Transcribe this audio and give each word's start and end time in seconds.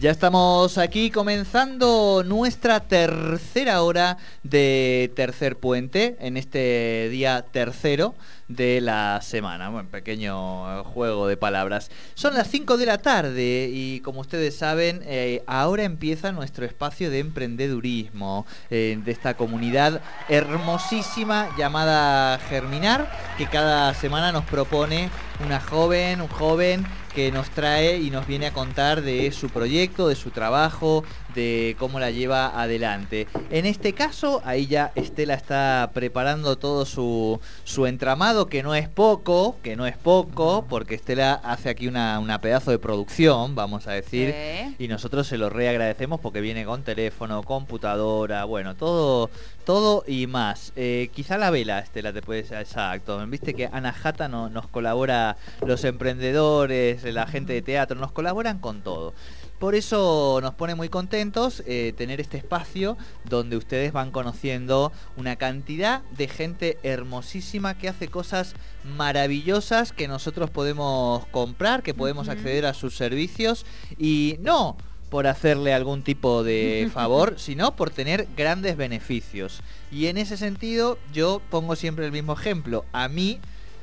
Ya 0.00 0.12
estamos 0.12 0.78
aquí 0.78 1.10
comenzando 1.10 2.22
nuestra 2.24 2.78
tercera 2.78 3.82
hora 3.82 4.16
de 4.44 5.10
Tercer 5.16 5.56
Puente 5.56 6.16
en 6.20 6.36
este 6.36 7.08
día 7.08 7.44
tercero 7.50 8.14
de 8.46 8.80
la 8.80 9.18
semana. 9.22 9.70
Bueno, 9.70 9.88
pequeño 9.88 10.84
juego 10.84 11.26
de 11.26 11.36
palabras. 11.36 11.90
Son 12.14 12.34
las 12.34 12.46
5 12.46 12.76
de 12.76 12.86
la 12.86 12.98
tarde 12.98 13.70
y 13.72 13.98
como 14.00 14.20
ustedes 14.20 14.56
saben, 14.56 15.02
eh, 15.04 15.42
ahora 15.48 15.82
empieza 15.82 16.30
nuestro 16.30 16.64
espacio 16.64 17.10
de 17.10 17.18
emprendedurismo 17.18 18.46
eh, 18.70 19.00
de 19.04 19.10
esta 19.10 19.34
comunidad 19.34 20.00
hermosísima 20.28 21.48
llamada 21.58 22.38
Germinar, 22.48 23.10
que 23.36 23.46
cada 23.48 23.92
semana 23.94 24.30
nos 24.30 24.44
propone 24.44 25.10
una 25.44 25.60
joven, 25.60 26.20
un 26.20 26.28
joven 26.28 26.86
que 27.18 27.32
nos 27.32 27.50
trae 27.50 27.98
y 27.98 28.12
nos 28.12 28.28
viene 28.28 28.46
a 28.46 28.52
contar 28.52 29.02
de 29.02 29.32
su 29.32 29.48
proyecto, 29.48 30.06
de 30.06 30.14
su 30.14 30.30
trabajo, 30.30 31.02
de 31.38 31.76
cómo 31.78 32.00
la 32.00 32.10
lleva 32.10 32.60
adelante. 32.60 33.28
En 33.50 33.64
este 33.64 33.92
caso, 33.92 34.42
ahí 34.44 34.66
ya 34.66 34.90
Estela 34.96 35.34
está 35.34 35.92
preparando 35.94 36.56
todo 36.56 36.84
su, 36.84 37.40
su 37.62 37.86
entramado, 37.86 38.48
que 38.48 38.64
no 38.64 38.74
es 38.74 38.88
poco, 38.88 39.56
que 39.62 39.76
no 39.76 39.86
es 39.86 39.96
poco, 39.96 40.66
porque 40.68 40.96
Estela 40.96 41.34
hace 41.34 41.68
aquí 41.68 41.86
una, 41.86 42.18
una 42.18 42.40
pedazo 42.40 42.72
de 42.72 42.80
producción, 42.80 43.54
vamos 43.54 43.86
a 43.86 43.92
decir, 43.92 44.34
y 44.80 44.88
nosotros 44.88 45.28
se 45.28 45.38
lo 45.38 45.48
reagradecemos 45.48 46.18
porque 46.18 46.40
viene 46.40 46.64
con 46.64 46.82
teléfono, 46.82 47.44
computadora, 47.44 48.44
bueno, 48.44 48.74
todo, 48.74 49.30
todo 49.64 50.02
y 50.08 50.26
más. 50.26 50.72
Eh, 50.74 51.08
quizá 51.14 51.38
la 51.38 51.50
vela, 51.50 51.78
Estela, 51.78 52.12
te 52.12 52.20
puedes... 52.20 52.50
Exacto. 52.50 53.24
Viste 53.26 53.54
que 53.54 53.68
Ana 53.70 53.92
Jata 53.92 54.28
no, 54.28 54.48
nos 54.48 54.66
colabora, 54.66 55.36
los 55.64 55.84
emprendedores, 55.84 57.04
la 57.04 57.26
gente 57.26 57.52
de 57.52 57.62
teatro, 57.62 57.96
nos 57.98 58.10
colaboran 58.10 58.58
con 58.58 58.82
todo. 58.82 59.14
Por 59.58 59.74
eso 59.74 60.38
nos 60.40 60.54
pone 60.54 60.76
muy 60.76 60.88
contentos 60.88 61.64
eh, 61.66 61.92
tener 61.96 62.20
este 62.20 62.36
espacio 62.36 62.96
donde 63.24 63.56
ustedes 63.56 63.92
van 63.92 64.12
conociendo 64.12 64.92
una 65.16 65.34
cantidad 65.34 66.02
de 66.16 66.28
gente 66.28 66.78
hermosísima 66.84 67.76
que 67.76 67.88
hace 67.88 68.06
cosas 68.06 68.54
maravillosas 68.84 69.92
que 69.92 70.06
nosotros 70.06 70.48
podemos 70.50 71.26
comprar, 71.26 71.82
que 71.82 71.92
podemos 71.92 72.28
acceder 72.28 72.66
a 72.66 72.74
sus 72.74 72.96
servicios 72.96 73.66
y 73.98 74.36
no 74.40 74.76
por 75.10 75.26
hacerle 75.26 75.74
algún 75.74 76.04
tipo 76.04 76.44
de 76.44 76.88
favor, 76.94 77.34
sino 77.38 77.74
por 77.74 77.90
tener 77.90 78.28
grandes 78.36 78.76
beneficios. 78.76 79.62
Y 79.90 80.06
en 80.06 80.18
ese 80.18 80.36
sentido 80.36 80.98
yo 81.12 81.42
pongo 81.50 81.74
siempre 81.74 82.06
el 82.06 82.12
mismo 82.12 82.34
ejemplo. 82.34 82.84
A 82.92 83.08
mí 83.08 83.40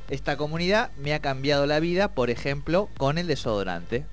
esta 0.09 0.37
comunidad 0.37 0.91
me 0.97 1.13
ha 1.13 1.19
cambiado 1.19 1.65
la 1.65 1.81
vida, 1.81 2.13
por 2.13 2.29
ejemplo, 2.29 2.87
con 2.97 3.17
el 3.17 3.27
desodorante 3.27 4.05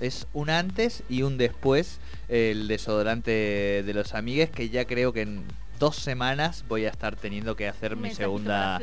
es 0.00 0.26
un 0.32 0.50
antes 0.50 1.02
y 1.08 1.22
un 1.22 1.38
después 1.38 1.98
el 2.28 2.68
desodorante 2.68 3.82
de 3.84 3.94
los 3.94 4.14
amigues 4.14 4.50
que 4.50 4.68
ya 4.68 4.84
creo 4.84 5.12
que 5.12 5.22
en 5.22 5.44
dos 5.78 5.96
semanas 5.96 6.64
voy 6.68 6.84
a 6.84 6.90
estar 6.90 7.16
teniendo 7.16 7.56
que 7.56 7.68
hacer 7.68 7.96
mi 7.96 8.10
segunda 8.10 8.80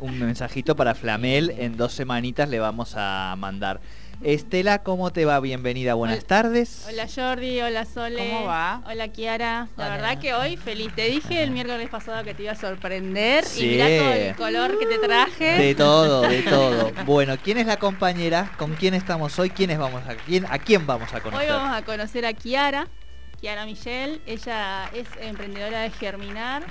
un 0.00 0.18
mensajito 0.18 0.76
para 0.76 0.94
Flamel. 0.96 1.50
En 1.50 1.76
dos 1.76 1.92
semanitas 1.92 2.48
le 2.48 2.58
vamos 2.58 2.94
a 2.96 3.34
mandar 3.38 3.80
Estela, 4.22 4.82
¿cómo 4.82 5.12
te 5.12 5.24
va? 5.24 5.38
Bienvenida, 5.40 5.94
buenas 5.94 6.24
tardes. 6.24 6.86
Hola 6.88 7.06
Jordi, 7.14 7.60
hola 7.60 7.84
Sole. 7.84 8.16
¿Cómo 8.30 8.46
va? 8.46 8.82
Hola 8.86 9.08
Kiara. 9.08 9.68
La 9.76 9.88
verdad 9.90 10.18
que 10.18 10.32
hoy 10.34 10.56
feliz. 10.56 10.92
Te 10.96 11.08
dije 11.10 11.42
el 11.42 11.50
miércoles 11.50 11.88
pasado 11.90 12.24
que 12.24 12.32
te 12.32 12.44
iba 12.44 12.52
a 12.52 12.56
sorprender 12.56 13.44
y 13.58 13.62
mira 13.62 13.86
todo 13.86 14.12
el 14.12 14.36
color 14.36 14.78
que 14.78 14.86
te 14.86 14.98
traje. 14.98 15.44
De 15.58 15.74
todo, 15.74 16.22
de 16.22 16.42
todo. 16.48 16.92
Bueno, 17.04 17.36
¿quién 17.42 17.58
es 17.58 17.66
la 17.66 17.76
compañera? 17.76 18.50
¿Con 18.56 18.74
quién 18.74 18.94
estamos 18.94 19.38
hoy? 19.38 19.50
¿Quiénes 19.50 19.78
vamos 19.78 20.02
a 20.08 20.14
quién 20.16 20.46
a 20.46 20.58
quién 20.58 20.86
vamos 20.86 21.12
a 21.12 21.20
conocer? 21.20 21.48
Hoy 21.48 21.54
vamos 21.54 21.76
a 21.76 21.84
conocer 21.84 22.24
a 22.24 22.32
Kiara. 22.32 22.88
Kiara 23.40 23.66
Michelle, 23.66 24.20
ella 24.26 24.88
es 24.94 25.06
emprendedora 25.20 25.82
de 25.82 25.90
Germinar 25.90 26.64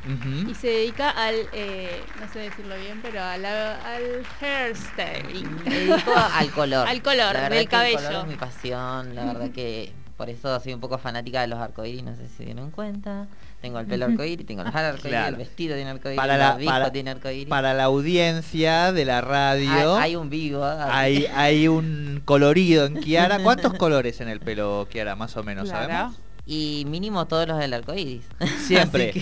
y 0.50 0.54
se 0.56 0.68
dedica 0.68 1.12
al, 1.12 1.36
eh, 1.54 2.02
no 2.20 2.32
sé 2.32 2.40
decirlo 2.40 2.76
bien, 2.76 3.00
pero 3.04 3.22
al, 3.22 3.46
al 3.46 4.26
hairstyling. 4.42 5.64
Me 5.64 5.70
dedico 5.70 6.12
al 6.16 6.52
color. 6.52 6.88
al 6.88 7.02
color 7.04 7.50
del 7.50 7.70
cabello. 7.70 8.00
El 8.00 8.06
color 8.06 8.22
es 8.22 8.28
mi 8.28 8.36
pasión, 8.36 9.16
la 9.16 9.26
verdad 9.26 9.52
que 9.52 9.94
por 10.18 10.30
eso 10.30 10.60
soy 10.60 10.74
un 10.74 10.80
poco 10.80 10.98
fanática 10.98 11.42
de 11.42 11.48
los 11.48 11.60
arcoíris, 11.60 12.04
no 12.04 12.16
sé 12.16 12.28
si 12.30 12.38
se 12.38 12.46
dieron 12.46 12.72
cuenta. 12.72 13.28
Tengo 13.62 13.80
el 13.80 13.86
pelo 13.86 14.06
arcoíris, 14.06 14.46
tengo 14.46 14.64
los 14.64 14.74
arcoíris, 14.74 15.28
el 15.28 15.36
vestido 15.36 15.76
tiene 15.76 15.92
arcoíris, 15.92 16.18
para 16.18 16.38
la, 16.38 16.58
para, 16.64 16.92
tiene 16.92 17.12
arcoíris. 17.12 17.48
Para 17.48 17.74
la 17.74 17.84
audiencia 17.84 18.92
de 18.92 19.06
la 19.06 19.22
radio... 19.22 19.98
Hay, 19.98 20.16
un 20.16 20.30
vivo. 20.30 20.64
Hay, 20.64 21.26
hay 21.36 21.68
un 21.68 22.22
colorido 22.26 22.86
en 22.86 23.02
Kiara. 23.02 23.40
¿Cuántos 23.44 23.74
colores 23.74 24.22
en 24.22 24.30
el 24.30 24.40
pelo, 24.40 24.88
Kiara, 24.90 25.16
más 25.16 25.36
o 25.36 25.44
menos, 25.44 25.70
sabemos? 25.70 26.16
Y 26.46 26.86
mínimo 26.88 27.26
todos 27.26 27.48
los 27.48 27.58
del 27.58 27.74
arco 27.74 27.94
iris. 27.94 28.24
Siempre. 28.66 29.14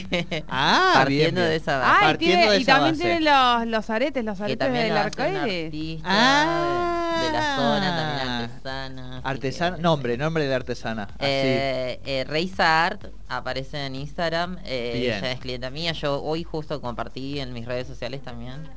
ah, 0.50 0.92
partiendo 0.96 1.42
de 1.42 1.56
esa 1.56 1.78
base. 1.78 2.06
Ah, 2.06 2.12
y, 2.60 2.66
también 2.66 2.98
tiene 2.98 3.22
los, 3.22 3.68
los 3.68 3.90
aretes, 3.90 4.26
los 4.26 4.42
aretes 4.42 4.74
del 4.74 4.98
arco 4.98 5.24
iris. 5.26 6.02
Ah, 6.04 7.22
de, 7.24 7.32
la 7.32 7.56
zona, 7.56 7.96
también 7.96 8.28
artesana. 8.44 9.22
Artesana, 9.24 9.78
nombre, 9.78 10.18
nombre 10.18 10.46
de 10.46 10.54
artesana. 10.54 11.08
Eh, 11.20 12.00
eh, 12.06 12.52
Art 12.58 13.06
aparece 13.30 13.86
en 13.86 13.96
Instagram. 13.96 14.58
Eh, 14.66 14.92
ella 14.96 15.32
es 15.32 15.40
clienta 15.40 15.70
mía. 15.70 15.94
Yo 15.94 16.22
hoy 16.22 16.44
justo 16.44 16.82
compartí 16.82 17.40
en 17.40 17.54
mis 17.54 17.66
redes 17.66 17.88
sociales 17.88 18.22
también. 18.22 18.68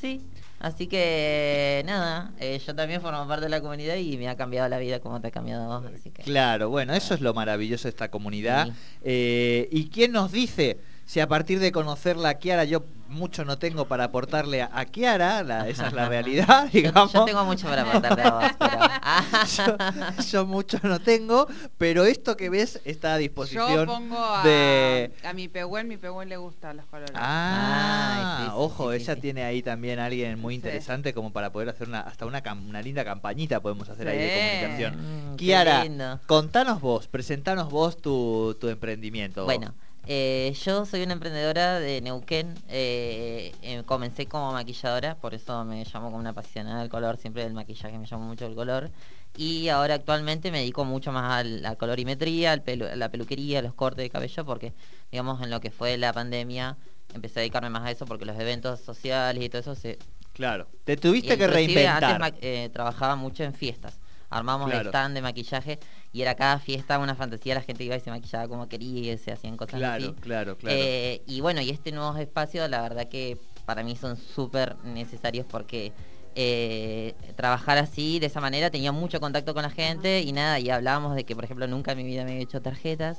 Sí, 0.00 0.22
Así 0.62 0.86
que 0.86 1.82
nada, 1.86 2.30
eh, 2.38 2.60
yo 2.64 2.72
también 2.72 3.00
formo 3.00 3.26
parte 3.26 3.46
de 3.46 3.48
la 3.48 3.60
comunidad 3.60 3.96
y 3.96 4.16
me 4.16 4.28
ha 4.28 4.36
cambiado 4.36 4.68
la 4.68 4.78
vida 4.78 5.00
como 5.00 5.20
te 5.20 5.26
ha 5.26 5.30
cambiado 5.32 5.66
vos. 5.66 5.90
Claro, 6.22 6.70
bueno, 6.70 6.94
eso 6.94 7.14
es 7.14 7.20
lo 7.20 7.34
maravilloso 7.34 7.84
de 7.84 7.88
esta 7.88 8.12
comunidad. 8.12 8.68
Eh, 9.02 9.68
¿Y 9.72 9.88
quién 9.88 10.12
nos 10.12 10.30
dice 10.30 10.78
si 11.04 11.20
a 11.20 11.28
partir 11.28 11.58
de 11.60 11.72
conocerla 11.72 12.30
a 12.30 12.34
Kiara 12.34 12.64
yo 12.64 12.84
mucho 13.12 13.44
no 13.44 13.58
tengo 13.58 13.86
para 13.86 14.04
aportarle 14.04 14.62
a, 14.62 14.84
Kiara, 14.86 15.68
esa 15.68 15.88
es 15.88 15.92
la 15.92 16.08
realidad, 16.08 16.68
digamos. 16.72 17.12
Yo, 17.12 17.24
tengo 17.24 17.44
mucho 17.44 17.68
para 17.68 17.82
aportarle 17.82 18.22
a 18.22 18.30
vos, 18.30 20.26
yo, 20.32 20.46
mucho 20.46 20.78
no 20.82 21.00
tengo, 21.00 21.46
pero 21.78 22.04
esto 22.04 22.36
que 22.36 22.50
ves 22.50 22.80
está 22.84 23.14
a 23.14 23.18
disposición 23.18 23.70
yo 23.70 23.86
pongo 23.86 24.18
a, 24.18 24.42
de... 24.42 25.12
a 25.24 25.32
mi 25.32 25.48
Pehuen, 25.48 25.86
mi 25.88 25.96
Pehuen 25.98 26.28
le 26.28 26.36
gustan 26.36 26.78
los 26.78 26.86
colores. 26.86 27.14
Ah, 27.14 28.52
ojo, 28.56 28.92
ella 28.92 29.16
tiene 29.16 29.44
ahí 29.44 29.62
también 29.62 29.98
alguien 29.98 30.40
muy 30.40 30.54
interesante 30.54 31.12
como 31.12 31.32
para 31.32 31.52
poder 31.52 31.68
hacer 31.68 31.88
una 31.88 32.00
hasta 32.00 32.26
una, 32.26 32.42
una 32.66 32.82
linda 32.82 33.04
campañita 33.04 33.60
podemos 33.60 33.88
hacer 33.88 34.08
ahí 34.08 34.18
de 34.18 34.60
comunicación. 34.60 35.32
Mm, 35.32 35.36
Kiara, 35.36 36.20
contanos 36.26 36.80
vos, 36.80 37.08
presentanos 37.08 37.70
vos 37.70 37.98
tu, 37.98 38.56
tu 38.58 38.68
emprendimiento. 38.68 39.44
Bueno, 39.44 39.74
eh, 40.06 40.52
yo 40.64 40.84
soy 40.84 41.02
una 41.02 41.12
emprendedora 41.12 41.78
de 41.78 42.00
Neuquén, 42.00 42.54
eh, 42.68 43.52
eh, 43.62 43.82
comencé 43.86 44.26
como 44.26 44.52
maquilladora, 44.52 45.14
por 45.14 45.34
eso 45.34 45.64
me 45.64 45.84
llamo 45.84 46.06
como 46.06 46.16
una 46.16 46.30
apasionada 46.30 46.80
del 46.80 46.88
color, 46.88 47.16
siempre 47.18 47.44
del 47.44 47.52
maquillaje 47.52 47.98
me 47.98 48.06
llamo 48.06 48.24
mucho 48.24 48.46
el 48.46 48.54
color. 48.54 48.90
Y 49.36 49.68
ahora 49.68 49.94
actualmente 49.94 50.50
me 50.50 50.58
dedico 50.58 50.84
mucho 50.84 51.12
más 51.12 51.40
a 51.40 51.44
la 51.44 51.76
colorimetría, 51.76 52.52
a 52.52 52.96
la 52.96 53.08
peluquería, 53.08 53.60
a 53.60 53.62
los 53.62 53.74
cortes 53.74 54.02
de 54.02 54.10
cabello, 54.10 54.44
porque 54.44 54.72
digamos 55.10 55.40
en 55.42 55.50
lo 55.50 55.60
que 55.60 55.70
fue 55.70 55.96
la 55.96 56.12
pandemia 56.12 56.76
empecé 57.14 57.40
a 57.40 57.42
dedicarme 57.42 57.70
más 57.70 57.82
a 57.82 57.90
eso 57.90 58.04
porque 58.06 58.24
los 58.24 58.38
eventos 58.38 58.80
sociales 58.80 59.42
y 59.42 59.48
todo 59.48 59.60
eso 59.60 59.74
se... 59.74 59.98
Claro, 60.32 60.66
te 60.84 60.96
tuviste 60.96 61.36
que 61.36 61.46
reinventar. 61.46 62.22
Antes 62.22 62.72
trabajaba 62.72 63.16
mucho 63.16 63.44
en 63.44 63.54
fiestas, 63.54 63.98
armamos 64.32 64.72
el 64.72 64.86
stand 64.86 65.14
de 65.14 65.22
maquillaje 65.22 65.78
y 66.12 66.22
era 66.22 66.34
cada 66.34 66.58
fiesta 66.58 66.98
una 66.98 67.14
fantasía, 67.14 67.54
la 67.54 67.62
gente 67.62 67.84
iba 67.84 67.96
y 67.96 68.00
se 68.00 68.10
maquillaba 68.10 68.48
como 68.48 68.68
quería 68.68 69.12
y 69.12 69.18
se 69.18 69.32
hacían 69.32 69.56
cosas 69.56 69.78
claro, 69.78 70.04
así. 70.04 70.14
Claro, 70.20 70.56
claro, 70.56 70.76
eh, 70.76 71.22
y 71.26 71.40
bueno, 71.40 71.60
y 71.60 71.70
este 71.70 71.92
nuevo 71.92 72.16
espacio, 72.16 72.66
la 72.68 72.82
verdad 72.82 73.08
que 73.08 73.38
para 73.66 73.82
mí 73.82 73.96
son 73.96 74.16
súper 74.16 74.76
necesarios 74.84 75.46
porque 75.48 75.92
eh, 76.34 77.14
trabajar 77.36 77.78
así, 77.78 78.18
de 78.18 78.26
esa 78.26 78.40
manera, 78.40 78.70
tenía 78.70 78.92
mucho 78.92 79.20
contacto 79.20 79.54
con 79.54 79.62
la 79.62 79.70
gente 79.70 80.22
y 80.22 80.32
nada, 80.32 80.58
y 80.58 80.70
hablábamos 80.70 81.14
de 81.14 81.24
que, 81.24 81.34
por 81.34 81.44
ejemplo, 81.44 81.66
nunca 81.66 81.92
en 81.92 81.98
mi 81.98 82.04
vida 82.04 82.24
me 82.24 82.32
había 82.32 82.42
hecho 82.42 82.60
tarjetas 82.62 83.18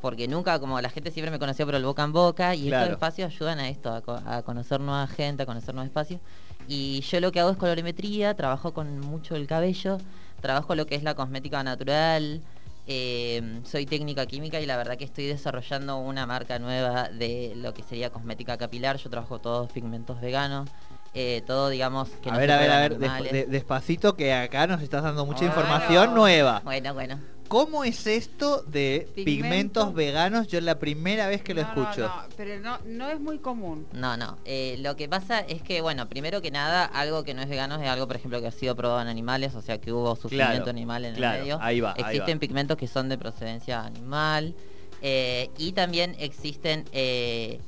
porque 0.00 0.28
nunca, 0.28 0.58
como 0.58 0.80
la 0.80 0.88
gente 0.88 1.10
siempre 1.10 1.30
me 1.30 1.38
conoció 1.38 1.66
por 1.66 1.74
el 1.74 1.84
boca 1.84 2.02
en 2.02 2.12
boca, 2.12 2.54
y 2.54 2.72
estos 2.72 2.88
espacios 2.88 3.34
ayudan 3.34 3.58
a 3.58 3.68
esto, 3.68 3.90
a, 3.90 4.36
a, 4.36 4.42
conocer 4.42 4.80
nueva 4.80 5.06
gente, 5.06 5.42
a 5.42 5.46
conocer 5.46 5.74
nuevos 5.74 5.88
espacios. 5.88 6.20
Y 6.66 7.00
yo 7.02 7.20
lo 7.20 7.32
que 7.32 7.40
hago 7.40 7.50
es 7.50 7.56
colorimetría, 7.56 8.34
trabajo 8.34 8.72
con 8.72 9.00
mucho 9.00 9.36
el 9.36 9.46
cabello, 9.46 9.98
trabajo 10.40 10.74
lo 10.74 10.86
que 10.86 10.94
es 10.94 11.02
la 11.02 11.14
cosmética 11.14 11.62
natural, 11.62 12.42
eh, 12.86 13.60
soy 13.64 13.86
técnica 13.86 14.26
química 14.26 14.60
y 14.60 14.66
la 14.66 14.76
verdad 14.76 14.96
que 14.96 15.04
estoy 15.04 15.26
desarrollando 15.26 15.98
una 15.98 16.26
marca 16.26 16.58
nueva 16.58 17.08
de 17.08 17.52
lo 17.56 17.72
que 17.72 17.82
sería 17.82 18.10
cosmética 18.10 18.56
capilar. 18.56 18.96
Yo 18.96 19.10
trabajo 19.10 19.38
todos 19.38 19.70
pigmentos 19.70 20.20
veganos. 20.20 20.68
Eh, 21.14 21.42
todo 21.46 21.68
digamos 21.68 22.08
que 22.22 22.30
a 22.30 22.36
ver 22.36 22.52
a 22.52 22.58
ver 22.58 22.70
a 22.70 22.78
ver 22.78 23.48
despacito 23.48 24.14
que 24.14 24.32
acá 24.32 24.68
nos 24.68 24.80
estás 24.80 25.02
dando 25.02 25.26
mucha 25.26 25.44
información 25.44 26.14
nueva 26.14 26.62
bueno 26.64 26.94
bueno 26.94 27.18
¿Cómo 27.50 27.82
es 27.82 28.06
esto 28.06 28.62
de 28.62 29.08
pigmentos 29.12 29.92
veganos? 29.92 30.46
Yo 30.46 30.58
es 30.58 30.64
la 30.64 30.78
primera 30.78 31.26
vez 31.26 31.42
que 31.42 31.52
lo 31.52 31.62
escucho. 31.62 32.06
No, 32.06 32.22
pero 32.36 32.60
no, 32.60 32.78
no 32.86 33.10
es 33.10 33.18
muy 33.18 33.38
común. 33.38 33.88
No, 33.92 34.16
no. 34.16 34.38
Eh, 34.44 34.76
lo 34.78 34.94
que 34.94 35.08
pasa 35.08 35.40
es 35.40 35.60
que, 35.60 35.80
bueno, 35.80 36.08
primero 36.08 36.40
que 36.42 36.52
nada, 36.52 36.84
algo 36.84 37.24
que 37.24 37.34
no 37.34 37.42
es 37.42 37.48
vegano 37.48 37.74
es 37.82 37.88
algo, 37.88 38.06
por 38.06 38.14
ejemplo, 38.14 38.40
que 38.40 38.46
ha 38.46 38.52
sido 38.52 38.76
probado 38.76 39.02
en 39.02 39.08
animales, 39.08 39.56
o 39.56 39.62
sea, 39.62 39.80
que 39.80 39.92
hubo 39.92 40.14
sufrimiento 40.14 40.70
animal 40.70 41.04
en 41.04 41.16
el 41.16 41.20
medio. 41.20 41.58
Ahí 41.60 41.80
va. 41.80 41.92
Existen 41.98 42.38
pigmentos 42.38 42.76
que 42.76 42.86
son 42.86 43.08
de 43.08 43.18
procedencia 43.18 43.84
animal 43.84 44.54
eh, 45.02 45.50
y 45.58 45.72
también 45.72 46.14
existen 46.20 46.84
eh, 46.92 47.58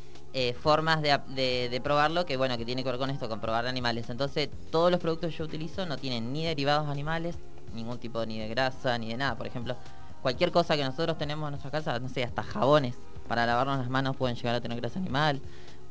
formas 0.61 1.03
de, 1.03 1.69
de, 1.69 1.81
probarlo 1.81 2.25
que, 2.25 2.37
bueno, 2.37 2.57
que 2.57 2.65
tiene 2.65 2.85
que 2.85 2.89
ver 2.89 3.01
con 3.01 3.11
esto, 3.11 3.29
con 3.29 3.41
probar 3.41 3.67
animales. 3.67 4.11
Entonces, 4.11 4.49
todos 4.71 4.93
los 4.93 5.01
productos 5.01 5.33
que 5.33 5.39
yo 5.39 5.45
utilizo 5.45 5.87
no 5.87 5.97
tienen 5.97 6.33
ni 6.33 6.45
derivados 6.45 6.89
animales, 6.89 7.35
ningún 7.73 7.99
tipo 7.99 8.25
ni 8.27 8.39
de 8.39 8.49
grasa 8.49 8.99
ni 8.99 9.09
de 9.09 9.17
nada. 9.17 9.37
Por 9.37 9.47
ejemplo, 9.47 9.77
cualquier 10.23 10.53
cosa 10.53 10.77
que 10.77 10.85
nosotros 10.85 11.19
tenemos 11.19 11.47
en 11.47 11.53
nuestra 11.53 11.71
casa, 11.71 11.99
no 11.99 12.09
sé, 12.09 12.25
hasta 12.25 12.43
jabones 12.43 12.95
para 13.29 13.47
lavarnos 13.47 13.79
las 13.79 13.89
manos 13.89 14.17
pueden 14.17 14.37
llegar 14.37 14.55
a 14.55 14.61
tener 14.61 14.81
grasa 14.81 14.99
animal. 14.99 15.41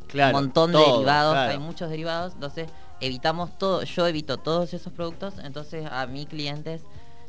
Claro, 0.08 0.38
un 0.38 0.44
montón 0.44 0.72
de 0.74 0.80
derivados, 0.80 1.38
hay 1.38 1.58
muchos 1.58 1.90
derivados, 1.90 2.34
entonces 2.34 2.70
evitamos 3.00 3.58
todo, 3.58 3.84
yo 3.84 4.08
evito 4.08 4.38
todos 4.38 4.74
esos 4.74 4.92
productos, 4.92 5.36
entonces 5.44 5.88
a 5.90 6.06
mis 6.06 6.28
clientes 6.28 6.82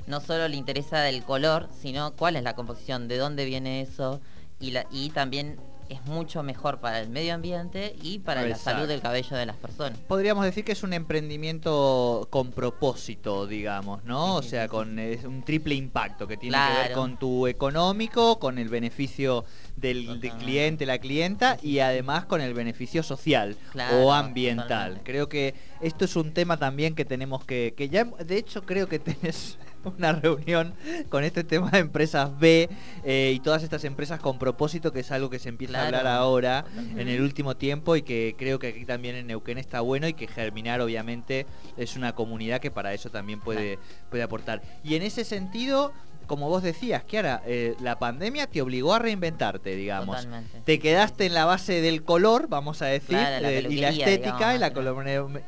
no 0.06 0.20
solo 0.20 0.49
le 0.49 0.56
interesa 0.56 1.00
del 1.00 1.22
color, 1.22 1.69
sino 1.81 2.12
cuál 2.12 2.37
es 2.37 2.43
la 2.43 2.55
composición, 2.55 3.08
de 3.08 3.19
dónde 3.19 3.44
viene 3.44 3.82
eso 3.82 4.20
y, 4.58 4.72
la, 4.72 4.84
y 4.90 5.10
también 5.10 5.58
es 5.88 6.05
mucho 6.06 6.43
mejor 6.43 6.79
para 6.79 7.00
el 7.00 7.08
medio 7.08 7.34
ambiente 7.34 7.94
y 8.02 8.19
para 8.19 8.43
la 8.46 8.56
salud 8.56 8.87
del 8.87 9.00
cabello 9.00 9.37
de 9.37 9.46
las 9.46 9.56
personas. 9.56 9.99
Podríamos 10.06 10.44
decir 10.44 10.64
que 10.64 10.73
es 10.73 10.82
un 10.82 10.93
emprendimiento 10.93 12.26
con 12.31 12.50
propósito, 12.52 13.46
digamos, 13.46 14.05
¿no? 14.05 14.37
o 14.37 14.43
sea, 14.43 14.69
con 14.69 14.99
un 14.99 15.43
triple 15.44 15.75
impacto 15.75 16.26
que 16.26 16.37
tiene 16.37 16.56
que 16.56 16.88
ver 16.88 16.93
con 16.93 17.17
tu 17.17 17.46
económico, 17.46 18.38
con 18.38 18.58
el 18.58 18.69
beneficio 18.69 19.44
del, 19.76 20.20
cliente, 20.38 20.87
la 20.87 20.99
clienta 20.99 21.56
y 21.62 21.81
además 21.81 22.25
con 22.26 22.40
el 22.40 22.55
beneficio 22.55 23.02
social 23.02 23.56
o 24.00 24.12
ambiental. 24.12 25.00
Creo 25.05 25.29
que 25.29 25.55
esto 25.81 26.05
es 26.05 26.17
un 26.17 26.32
tema 26.32 26.56
también 26.56 26.94
que 26.94 27.05
tenemos 27.05 27.44
que, 27.44 27.75
que 27.76 27.88
ya, 27.88 28.05
de 28.05 28.37
hecho 28.37 28.62
creo 28.62 28.88
que 28.88 28.99
tenés 28.99 29.58
una 29.99 30.12
reunión 30.12 30.75
con 31.08 31.25
este 31.25 31.44
tema 31.44 31.70
de 31.70 31.79
empresas 31.79 32.38
B 32.38 32.69
eh, 33.05 33.32
y 33.34 33.40
todas 33.40 33.62
estas 33.62 33.84
empresas 33.84 34.20
con 34.20 34.38
propósito, 34.38 34.93
que 34.93 35.00
es 35.00 35.11
algo 35.11 35.31
que 35.31 35.38
se 35.38 35.49
empieza 35.49 35.82
a 35.82 35.87
hablar 35.87 36.06
ahora 36.06 36.64
en 36.96 37.08
el 37.08 37.20
último 37.20 37.56
tiempo 37.56 37.96
y 37.96 38.02
que 38.02 38.34
creo 38.38 38.58
que 38.58 38.69
aquí 38.69 38.84
también 38.84 39.17
en 39.17 39.26
Neuquén 39.26 39.58
está 39.58 39.81
bueno 39.81 40.06
y 40.08 40.14
que 40.14 40.26
Germinar 40.26 40.81
obviamente 40.81 41.46
es 41.76 41.96
una 41.96 42.14
comunidad 42.14 42.61
que 42.61 42.70
para 42.70 42.94
eso 42.94 43.11
también 43.11 43.40
puede, 43.40 43.79
puede 44.11 44.23
aportar. 44.23 44.62
Y 44.84 44.94
en 44.94 45.02
ese 45.02 45.25
sentido 45.25 45.93
como 46.26 46.48
vos 46.48 46.62
decías, 46.62 47.04
Kiara, 47.04 47.42
eh, 47.46 47.74
la 47.80 47.98
pandemia 47.98 48.46
te 48.46 48.62
obligó 48.62 48.94
a 48.94 48.98
reinventarte, 48.98 49.76
digamos. 49.76 50.26
Te 50.64 50.78
quedaste 50.78 51.26
en 51.26 51.34
la 51.34 51.44
base 51.44 51.80
del 51.80 52.04
color, 52.04 52.48
vamos 52.48 52.82
a 52.82 52.86
decir, 52.86 53.19
eh, 53.19 53.66
y 53.69 53.76
la 53.76 53.90
estética 53.90 54.54
y 54.54 54.58
la 54.58 54.72
colorimetría. 54.72 55.44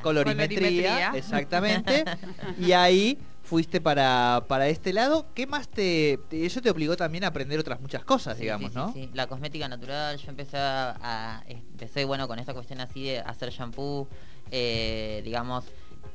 colorimetría. 0.00 1.12
exactamente. 1.14 2.04
y 2.58 2.72
ahí 2.72 3.18
fuiste 3.42 3.80
para, 3.80 4.44
para 4.46 4.68
este 4.68 4.92
lado. 4.92 5.26
¿Qué 5.34 5.46
más 5.46 5.68
te, 5.68 6.18
Eso 6.30 6.60
te 6.60 6.70
obligó 6.70 6.96
también 6.96 7.24
a 7.24 7.28
aprender 7.28 7.58
otras 7.58 7.80
muchas 7.80 8.04
cosas, 8.04 8.38
digamos, 8.38 8.74
¿no? 8.74 8.92
Sí, 8.92 9.08
la 9.14 9.26
cosmética 9.26 9.68
natural. 9.68 10.18
Yo 10.18 10.30
empecé 10.30 10.58
a, 10.58 11.42
Empecé, 11.48 12.04
bueno, 12.04 12.28
con 12.28 12.38
esta 12.38 12.54
cuestión 12.54 12.80
así 12.80 13.04
de 13.04 13.20
hacer 13.20 13.50
shampoo, 13.50 14.08
eh, 14.50 15.22
digamos 15.24 15.64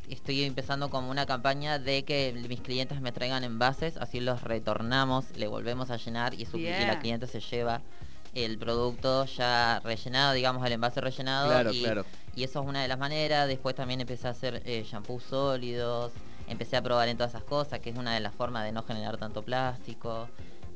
estoy 0.09 0.43
empezando 0.43 0.89
como 0.89 1.09
una 1.09 1.25
campaña 1.25 1.79
de 1.79 2.03
que 2.03 2.33
mis 2.47 2.61
clientes 2.61 3.01
me 3.01 3.11
traigan 3.11 3.43
envases, 3.43 3.97
así 3.97 4.19
los 4.19 4.41
retornamos, 4.41 5.25
le 5.35 5.47
volvemos 5.47 5.89
a 5.89 5.97
llenar 5.97 6.33
y, 6.33 6.45
la 6.85 6.99
cliente 6.99 7.27
se 7.27 7.39
lleva 7.39 7.81
el 8.33 8.57
producto 8.57 9.25
ya 9.25 9.79
rellenado, 9.83 10.33
digamos, 10.33 10.65
el 10.65 10.73
envase 10.73 11.01
rellenado. 11.01 11.71
y, 11.71 11.85
y 12.35 12.43
eso 12.43 12.61
es 12.61 12.67
una 12.67 12.81
de 12.81 12.87
las 12.87 12.97
maneras. 12.97 13.47
Después 13.47 13.75
también 13.75 14.01
empecé 14.01 14.27
a 14.27 14.31
hacer 14.31 14.61
eh, 14.65 14.85
shampoos 14.89 15.23
sólidos, 15.23 16.11
empecé 16.47 16.77
a 16.77 16.81
probar 16.81 17.07
en 17.09 17.17
todas 17.17 17.31
esas 17.33 17.43
cosas, 17.43 17.79
que 17.79 17.91
es 17.91 17.97
una 17.97 18.13
de 18.13 18.19
las 18.19 18.33
formas 18.33 18.63
de 18.63 18.71
no 18.71 18.83
generar 18.83 19.17
tanto 19.17 19.43
plástico. 19.43 20.27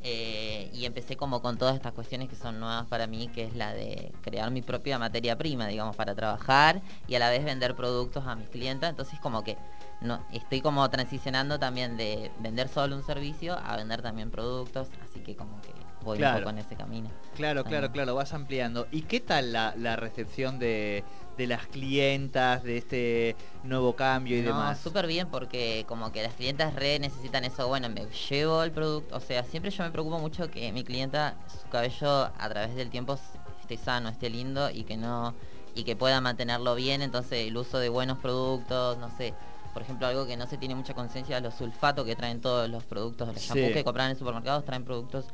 Eh, 0.03 0.69
y 0.73 0.85
empecé 0.85 1.17
como 1.17 1.41
con 1.41 1.57
todas 1.57 1.75
estas 1.75 1.93
cuestiones 1.93 2.29
que 2.29 2.35
son 2.35 2.59
nuevas 2.59 2.85
para 2.85 3.07
mí, 3.07 3.29
que 3.29 3.43
es 3.45 3.55
la 3.55 3.73
de 3.73 4.11
crear 4.21 4.51
mi 4.51 4.61
propia 4.61 4.99
materia 4.99 5.37
prima, 5.37 5.67
digamos, 5.67 5.95
para 5.95 6.15
trabajar 6.15 6.81
y 7.07 7.15
a 7.15 7.19
la 7.19 7.29
vez 7.29 7.43
vender 7.43 7.75
productos 7.75 8.25
a 8.25 8.35
mis 8.35 8.47
clientes. 8.49 8.89
Entonces 8.89 9.19
como 9.19 9.43
que 9.43 9.57
no, 9.99 10.23
estoy 10.31 10.61
como 10.61 10.87
transicionando 10.89 11.57
también 11.57 11.97
de 11.97 12.31
vender 12.39 12.69
solo 12.69 12.95
un 12.95 13.03
servicio 13.03 13.57
a 13.57 13.75
vender 13.75 14.01
también 14.01 14.29
productos, 14.29 14.89
así 15.03 15.21
que 15.21 15.35
como 15.35 15.59
que 15.61 15.73
voy 16.03 16.21
un 16.21 16.33
poco 16.33 16.49
en 16.49 16.59
ese 16.59 16.75
camino. 16.75 17.09
Claro, 17.35 17.63
claro, 17.63 17.91
claro, 17.91 18.15
vas 18.15 18.33
ampliando. 18.33 18.87
¿Y 18.91 19.01
qué 19.01 19.19
tal 19.19 19.51
la, 19.51 19.95
recepción 19.95 20.59
de, 20.59 21.03
las 21.45 21.67
clientas, 21.67 22.63
de 22.63 22.77
este 22.77 23.35
nuevo 23.63 23.95
cambio 23.95 24.37
y 24.37 24.41
no, 24.41 24.47
demás? 24.47 24.79
súper 24.79 25.05
bien 25.05 25.27
porque 25.29 25.85
como 25.87 26.11
que 26.11 26.23
las 26.23 26.33
clientas 26.33 26.73
re 26.73 26.97
necesitan 26.99 27.43
eso, 27.45 27.67
bueno, 27.67 27.89
me 27.89 28.07
llevo 28.29 28.63
el 28.63 28.71
producto, 28.71 29.15
o 29.15 29.19
sea, 29.19 29.43
siempre 29.43 29.69
yo 29.69 29.83
me 29.83 29.91
preocupo 29.91 30.17
mucho 30.17 30.49
que 30.49 30.71
mi 30.71 30.83
clienta, 30.83 31.35
su 31.61 31.69
cabello 31.69 32.31
a 32.37 32.49
través 32.49 32.75
del 32.75 32.89
tiempo 32.89 33.19
esté 33.61 33.77
sano, 33.77 34.09
esté 34.09 34.29
lindo 34.29 34.69
y 34.71 34.83
que 34.83 34.97
no 34.97 35.35
y 35.75 35.83
que 35.83 35.95
pueda 35.95 36.19
mantenerlo 36.21 36.73
bien, 36.73 37.03
entonces 37.03 37.47
el 37.47 37.55
uso 37.55 37.77
de 37.77 37.89
buenos 37.89 38.17
productos, 38.17 38.97
no 38.97 39.15
sé, 39.15 39.35
por 39.73 39.83
ejemplo, 39.83 40.07
algo 40.07 40.25
que 40.25 40.35
no 40.35 40.47
se 40.47 40.57
tiene 40.57 40.73
mucha 40.73 40.95
conciencia, 40.95 41.39
los 41.39 41.53
sulfatos 41.53 42.03
que 42.03 42.15
traen 42.15 42.41
todos 42.41 42.67
los 42.67 42.83
productos, 42.83 43.27
los 43.27 43.37
shampoos 43.37 43.73
que 43.73 43.83
compran 43.83 44.09
en 44.09 44.17
supermercados 44.17 44.65
traen 44.65 44.83
productos 44.83 45.25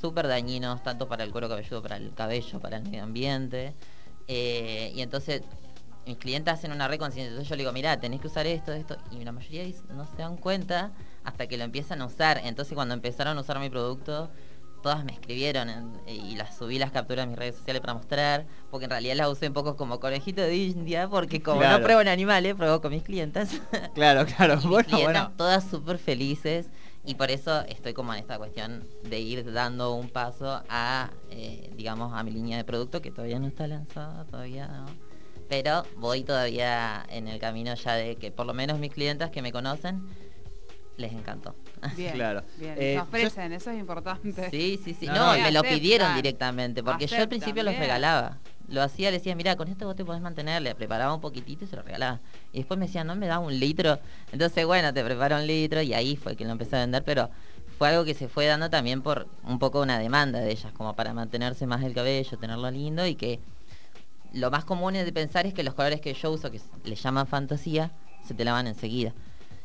súper 0.00 0.26
dañinos, 0.26 0.82
tanto 0.82 1.06
para 1.06 1.22
el 1.22 1.30
cuero 1.32 1.50
cabelludo, 1.50 1.82
para 1.82 1.98
el 1.98 2.14
cabello, 2.14 2.60
para 2.60 2.78
el 2.78 2.84
medio 2.84 3.02
ambiente. 3.02 3.74
Eh, 4.28 4.92
y 4.94 5.02
entonces 5.02 5.42
mis 6.06 6.16
clientes 6.16 6.52
hacen 6.52 6.72
una 6.72 6.88
reconciencia. 6.88 7.28
Entonces 7.28 7.48
yo 7.48 7.56
le 7.56 7.62
digo, 7.62 7.72
mira, 7.72 7.98
tenés 8.00 8.20
que 8.20 8.26
usar 8.26 8.46
esto, 8.46 8.72
esto. 8.72 8.96
Y 9.10 9.24
la 9.24 9.32
mayoría 9.32 9.64
no 9.94 10.06
se 10.06 10.16
dan 10.16 10.36
cuenta 10.36 10.92
hasta 11.24 11.46
que 11.46 11.56
lo 11.56 11.64
empiezan 11.64 12.02
a 12.02 12.06
usar. 12.06 12.40
Entonces 12.44 12.74
cuando 12.74 12.94
empezaron 12.94 13.36
a 13.38 13.40
usar 13.40 13.58
mi 13.58 13.70
producto, 13.70 14.30
todas 14.82 15.04
me 15.04 15.12
escribieron 15.12 16.00
y 16.06 16.36
las 16.36 16.56
subí 16.56 16.78
las 16.78 16.90
capturas 16.90 17.24
a 17.24 17.26
mis 17.26 17.36
redes 17.36 17.56
sociales 17.56 17.80
para 17.80 17.94
mostrar, 17.94 18.46
porque 18.70 18.84
en 18.84 18.90
realidad 18.90 19.14
las 19.16 19.28
usé 19.28 19.48
un 19.48 19.52
poco 19.52 19.76
como 19.76 20.00
conejito 20.00 20.40
de 20.40 20.56
India, 20.56 21.08
porque 21.08 21.42
como 21.42 21.62
no 21.62 21.80
pruebo 21.82 22.00
en 22.00 22.08
animales, 22.08 22.54
pruebo 22.54 22.80
con 22.80 22.92
mis 22.92 23.02
clientes. 23.02 23.60
Claro, 23.94 24.24
claro. 24.26 24.58
bueno, 24.90 25.32
todas 25.36 25.64
súper 25.64 25.98
felices. 25.98 26.66
Y 27.04 27.14
por 27.14 27.30
eso 27.30 27.62
estoy 27.62 27.94
como 27.94 28.12
en 28.12 28.20
esta 28.20 28.36
cuestión 28.38 28.86
de 29.04 29.20
ir 29.20 29.52
dando 29.52 29.94
un 29.94 30.10
paso 30.10 30.62
a, 30.68 31.10
eh, 31.30 31.70
digamos, 31.74 32.12
a 32.12 32.22
mi 32.22 32.30
línea 32.30 32.58
de 32.58 32.64
producto 32.64 33.00
que 33.00 33.10
todavía 33.10 33.38
no 33.38 33.46
está 33.46 33.66
lanzada, 33.66 34.24
todavía 34.26 34.68
no. 34.68 34.86
Pero 35.48 35.84
voy 35.96 36.22
todavía 36.22 37.04
en 37.08 37.26
el 37.26 37.40
camino 37.40 37.74
ya 37.74 37.94
de 37.94 38.16
que 38.16 38.30
por 38.30 38.46
lo 38.46 38.54
menos 38.54 38.78
mis 38.78 38.92
clientes 38.92 39.30
que 39.30 39.42
me 39.42 39.50
conocen 39.50 40.02
les 40.96 41.12
encantó. 41.12 41.56
Bien, 41.96 42.12
claro. 42.12 42.42
Bien, 42.58 42.74
eh, 42.78 43.00
ofrecen, 43.00 43.52
eso 43.52 43.70
es 43.70 43.80
importante. 43.80 44.50
Sí, 44.50 44.78
sí, 44.84 44.94
sí. 44.94 45.06
No, 45.06 45.32
me 45.32 45.50
lo 45.50 45.62
pidieron 45.62 46.14
directamente, 46.14 46.82
porque 46.82 47.06
yo 47.06 47.16
al 47.16 47.28
principio 47.28 47.62
los 47.62 47.76
regalaba 47.76 48.38
lo 48.70 48.82
hacía, 48.82 49.10
le 49.10 49.18
decía, 49.18 49.34
mira, 49.34 49.56
con 49.56 49.68
esto 49.68 49.84
vos 49.86 49.96
te 49.96 50.04
podés 50.04 50.22
mantener, 50.22 50.62
le 50.62 50.74
preparaba 50.74 51.12
un 51.14 51.20
poquitito 51.20 51.64
y 51.64 51.68
se 51.68 51.76
lo 51.76 51.82
regalaba. 51.82 52.20
Y 52.52 52.58
después 52.58 52.78
me 52.78 52.86
decía, 52.86 53.04
no 53.04 53.16
me 53.16 53.26
da 53.26 53.38
un 53.38 53.58
litro. 53.58 53.98
Entonces, 54.32 54.64
bueno, 54.64 54.94
te 54.94 55.04
preparo 55.04 55.36
un 55.36 55.46
litro 55.46 55.82
y 55.82 55.92
ahí 55.92 56.16
fue 56.16 56.36
que 56.36 56.44
lo 56.44 56.52
empecé 56.52 56.76
a 56.76 56.80
vender, 56.80 57.02
pero 57.04 57.30
fue 57.78 57.88
algo 57.88 58.04
que 58.04 58.14
se 58.14 58.28
fue 58.28 58.46
dando 58.46 58.70
también 58.70 59.02
por 59.02 59.26
un 59.42 59.58
poco 59.58 59.80
una 59.80 59.98
demanda 59.98 60.38
de 60.38 60.52
ellas, 60.52 60.72
como 60.72 60.94
para 60.94 61.12
mantenerse 61.12 61.66
más 61.66 61.82
el 61.82 61.94
cabello, 61.94 62.38
tenerlo 62.38 62.70
lindo 62.70 63.06
y 63.06 63.16
que 63.16 63.40
lo 64.32 64.50
más 64.50 64.64
común 64.64 64.94
de 64.94 65.12
pensar 65.12 65.46
es 65.46 65.54
que 65.54 65.64
los 65.64 65.74
colores 65.74 66.00
que 66.00 66.14
yo 66.14 66.30
uso, 66.30 66.50
que 66.50 66.60
le 66.84 66.94
llaman 66.94 67.26
fantasía, 67.26 67.90
se 68.24 68.34
te 68.34 68.44
lavan 68.44 68.68
enseguida. 68.68 69.12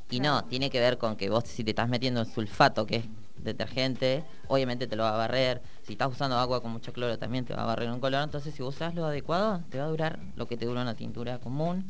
Y 0.10 0.20
no, 0.20 0.44
tiene 0.46 0.70
que 0.70 0.80
ver 0.80 0.98
con 0.98 1.16
que 1.16 1.30
vos 1.30 1.44
si 1.46 1.64
te 1.64 1.72
estás 1.72 1.90
metiendo 1.90 2.22
el 2.22 2.28
sulfato, 2.28 2.86
que 2.86 2.98
es 2.98 3.06
detergente, 3.46 4.24
obviamente 4.48 4.88
te 4.88 4.96
lo 4.96 5.04
va 5.04 5.14
a 5.14 5.18
barrer. 5.18 5.62
Si 5.84 5.94
estás 5.94 6.12
usando 6.12 6.38
agua 6.38 6.62
con 6.62 6.72
mucho 6.72 6.92
cloro 6.92 7.18
también 7.18 7.46
te 7.46 7.54
va 7.54 7.64
a 7.64 7.66
barrer 7.66 7.90
un 7.90 8.00
color. 8.00 8.24
Entonces 8.24 8.54
si 8.54 8.64
usas 8.64 8.94
lo 8.96 9.06
adecuado, 9.06 9.62
te 9.70 9.78
va 9.78 9.86
a 9.86 9.88
durar 9.88 10.20
lo 10.36 10.48
que 10.48 10.58
te 10.58 10.66
dura 10.66 10.82
una 10.82 10.96
tintura 10.96 11.40
común, 11.40 11.86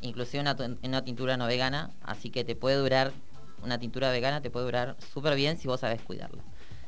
inclusive 0.00 0.40
una, 0.40 0.56
una 0.82 1.04
tintura 1.04 1.36
no 1.36 1.46
vegana. 1.46 1.90
Así 2.02 2.30
que 2.30 2.42
te 2.42 2.56
puede 2.56 2.76
durar, 2.76 3.12
una 3.62 3.78
tintura 3.78 4.10
vegana 4.10 4.40
te 4.40 4.50
puede 4.50 4.66
durar 4.66 4.96
súper 5.12 5.36
bien 5.36 5.56
si 5.58 5.68
vos 5.68 5.80
sabes 5.80 6.02
cuidarla. 6.02 6.42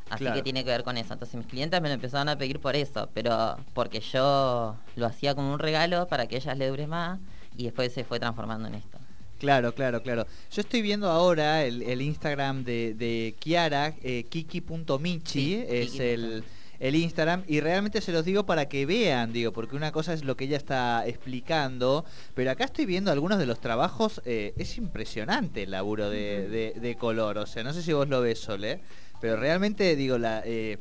Así 0.08 0.25
que 0.32 0.42
tiene 0.42 0.64
que 0.64 0.70
ver 0.70 0.85
con 0.85 0.96
eso. 0.96 1.12
Entonces 1.12 1.37
mis 1.37 1.46
clientes 1.46 1.80
me 1.80 1.88
lo 1.88 1.94
empezaron 1.94 2.28
a 2.28 2.38
pedir 2.38 2.61
por 2.61 2.76
eso, 2.76 3.08
pero 3.12 3.56
porque 3.75 4.00
yo 4.00 4.76
lo 4.94 5.06
hacía 5.06 5.35
como 5.35 5.52
un 5.52 5.58
regalo 5.58 6.06
para 6.06 6.26
que 6.26 6.37
ellas 6.37 6.56
le 6.56 6.68
dure 6.68 6.87
más 6.87 7.18
y 7.56 7.64
después 7.64 7.92
se 7.92 8.04
fue 8.04 8.20
transformando 8.20 8.68
en 8.68 8.76
esto. 8.76 8.96
Claro, 9.38 9.75
claro, 9.75 10.02
claro. 10.02 10.26
Yo 10.50 10.61
estoy 10.61 10.83
viendo 10.83 11.11
ahora 11.11 11.64
el, 11.64 12.00
Instagram 12.00 12.64
de, 12.64 12.95
de 12.95 13.35
Kiara, 13.38 13.95
eh, 14.02 14.25
kiki.michi, 14.28 15.64
es 15.69 16.00
el 16.00 16.45
el 16.78 16.95
Instagram 16.95 17.45
y 17.47 17.61
realmente 17.61 18.00
se 18.00 18.12
los 18.12 18.25
digo 18.25 18.45
para 18.45 18.69
que 18.69 18.87
vean, 18.87 19.33
digo, 19.33 19.52
porque 19.52 19.76
una 19.76 19.93
cosa 19.93 20.12
es 20.12 20.25
lo 20.25 20.37
que 20.37 20.45
ella 20.45 20.57
está 20.57 21.07
explicando, 21.07 22.05
pero 22.35 22.50
acá 22.50 22.64
estoy 22.64 22.87
viendo 22.87 23.11
algunos 23.11 23.38
de 23.38 23.47
los 23.47 23.61
trabajos, 23.61 24.21
eh, 24.25 24.52
es 24.57 24.76
impresionante 24.78 25.62
el 25.64 25.71
laburo 25.71 26.11
de, 26.11 26.97
color, 26.99 27.38
o 27.38 27.47
sea, 27.47 27.62
no 27.62 27.73
sé 27.73 27.83
si 27.83 27.93
vos 27.93 28.09
lo 28.09 28.21
ves, 28.21 28.40
Sole, 28.40 28.81
pero 29.21 29.37
realmente 29.37 29.97
digo, 29.97 30.19
la... 30.19 30.43
Eh, 30.45 30.78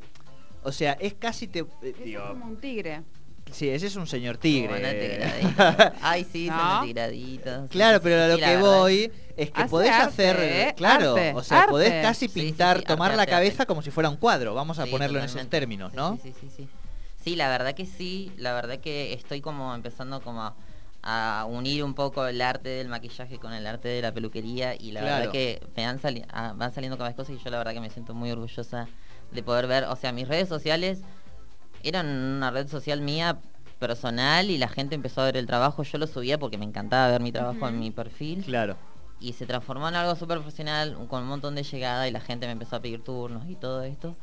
o 0.63 0.71
sea, 0.71 0.93
es 0.93 1.13
casi 1.13 1.45
te. 1.45 1.59
es 1.59 2.17
como 2.17 2.45
un 2.45 2.57
tigre. 2.57 3.03
Sí, 3.51 3.69
ese 3.69 3.87
es 3.87 3.95
un 3.95 4.07
señor 4.07 4.37
tigre. 4.37 5.23
Ay, 6.01 6.25
sí, 6.29 6.47
son 6.47 6.85
tigraditos. 6.87 7.69
Claro, 7.69 8.01
pero 8.01 8.23
a 8.23 8.27
lo 8.27 8.37
que 8.37 8.57
voy 8.57 9.11
es 9.37 9.51
que 9.51 9.65
podés 9.65 9.91
hacer, 9.91 10.37
¿eh? 10.39 10.73
claro, 10.75 11.15
o 11.35 11.43
sea, 11.43 11.67
podés 11.67 12.01
casi 12.01 12.27
pintar, 12.27 12.81
tomar 12.81 13.15
la 13.15 13.25
cabeza 13.25 13.65
como 13.65 13.81
si 13.81 13.91
fuera 13.91 14.09
un 14.09 14.17
cuadro, 14.17 14.53
vamos 14.53 14.79
a 14.79 14.85
ponerlo 14.85 15.19
en 15.19 15.25
esos 15.25 15.47
términos, 15.47 15.93
¿no? 15.93 16.17
Sí, 16.21 16.33
sí, 16.39 16.49
sí, 16.55 16.67
sí. 17.23 17.35
la 17.35 17.49
verdad 17.49 17.73
que 17.73 17.85
sí, 17.85 18.31
la 18.37 18.53
verdad 18.53 18.79
que 18.79 19.13
estoy 19.13 19.41
como 19.41 19.73
empezando 19.75 20.21
como 20.21 20.53
a, 21.03 21.45
unir 21.47 21.83
un 21.83 21.93
poco 21.93 22.25
el 22.25 22.41
arte 22.41 22.69
del 22.69 22.89
maquillaje 22.89 23.37
con 23.37 23.53
el 23.53 23.67
arte 23.67 23.87
de 23.89 24.01
la 24.01 24.11
peluquería 24.11 24.75
y 24.75 24.91
la 24.91 25.01
verdad 25.01 25.31
que 25.31 25.61
me 25.75 25.85
van, 25.85 25.99
ah, 26.29 26.53
van 26.55 26.73
saliendo 26.73 26.97
cada 26.97 27.09
vez 27.09 27.15
cosas 27.15 27.35
y 27.35 27.43
yo 27.43 27.49
la 27.51 27.57
verdad 27.57 27.73
que 27.73 27.81
me 27.81 27.89
siento 27.89 28.13
muy 28.13 28.31
orgullosa 28.31 28.87
de 29.31 29.43
poder 29.43 29.67
ver, 29.67 29.83
o 29.85 29.95
sea, 29.95 30.11
mis 30.11 30.27
redes 30.27 30.49
sociales 30.49 31.01
eran 31.85 32.07
una 32.07 32.51
red 32.51 32.67
social 32.67 33.01
mía 33.01 33.37
personal 33.79 34.49
y 34.49 34.57
la 34.57 34.67
gente 34.67 34.95
empezó 34.95 35.21
a 35.21 35.25
ver 35.25 35.37
el 35.37 35.45
trabajo. 35.45 35.83
Yo 35.83 35.97
lo 35.97 36.07
subía 36.07 36.37
porque 36.39 36.57
me 36.57 36.65
encantaba 36.65 37.09
ver 37.09 37.21
mi 37.21 37.31
trabajo 37.31 37.67
en 37.67 37.79
mi 37.79 37.91
perfil. 37.91 38.43
Claro. 38.43 38.75
Y 39.19 39.33
se 39.33 39.45
transformó 39.45 39.87
en 39.87 39.95
algo 39.95 40.15
súper 40.15 40.39
profesional, 40.39 40.97
con 41.07 41.23
un 41.23 41.29
montón 41.29 41.55
de 41.55 41.63
llegada 41.63 42.07
y 42.07 42.11
la 42.11 42.19
gente 42.19 42.47
me 42.47 42.53
empezó 42.53 42.75
a 42.75 42.81
pedir 42.81 43.03
turnos 43.03 43.47
y 43.47 43.55
todo 43.55 43.83
esto. 43.83 44.15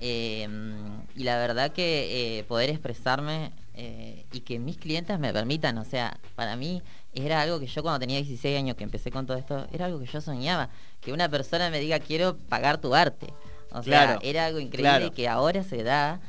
Em, 0.00 1.02
y 1.14 1.22
la 1.22 1.36
verdad 1.36 1.70
que 1.70 2.38
eh, 2.38 2.44
poder 2.44 2.70
expresarme 2.70 3.52
eh, 3.74 4.24
y 4.32 4.40
que 4.40 4.58
mis 4.58 4.76
clientes 4.76 5.16
me 5.20 5.32
permitan, 5.32 5.78
o 5.78 5.84
sea, 5.84 6.18
para 6.34 6.56
mí 6.56 6.82
era 7.14 7.40
algo 7.40 7.60
que 7.60 7.66
yo 7.66 7.82
cuando 7.82 8.00
tenía 8.00 8.16
16 8.16 8.58
años 8.58 8.74
que 8.74 8.82
empecé 8.82 9.12
con 9.12 9.26
todo 9.26 9.36
esto, 9.36 9.68
era 9.70 9.84
algo 9.86 10.00
que 10.00 10.06
yo 10.06 10.20
soñaba, 10.20 10.70
que 11.00 11.12
una 11.12 11.28
persona 11.28 11.70
me 11.70 11.78
diga 11.78 12.00
quiero 12.00 12.36
pagar 12.36 12.78
tu 12.78 12.96
arte. 12.96 13.32
O 13.70 13.82
sea, 13.82 14.18
era 14.22 14.46
algo 14.46 14.58
increíble 14.58 15.12
que 15.12 15.28
ahora 15.28 15.62
se 15.62 15.82
da 15.82 16.20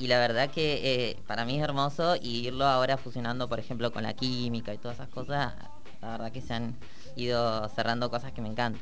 y 0.00 0.06
la 0.06 0.18
verdad 0.18 0.50
que 0.50 0.80
eh, 0.82 1.16
para 1.26 1.44
mí 1.44 1.58
es 1.58 1.62
hermoso 1.62 2.16
y 2.16 2.46
irlo 2.46 2.64
ahora 2.64 2.96
fusionando, 2.96 3.50
por 3.50 3.58
ejemplo, 3.58 3.92
con 3.92 4.02
la 4.02 4.14
química 4.14 4.72
y 4.72 4.78
todas 4.78 4.96
esas 4.96 5.10
cosas, 5.10 5.52
la 6.00 6.12
verdad 6.12 6.32
que 6.32 6.40
se 6.40 6.54
han 6.54 6.74
ido 7.16 7.68
cerrando 7.68 8.10
cosas 8.10 8.32
que 8.32 8.40
me 8.40 8.48
encantan. 8.48 8.80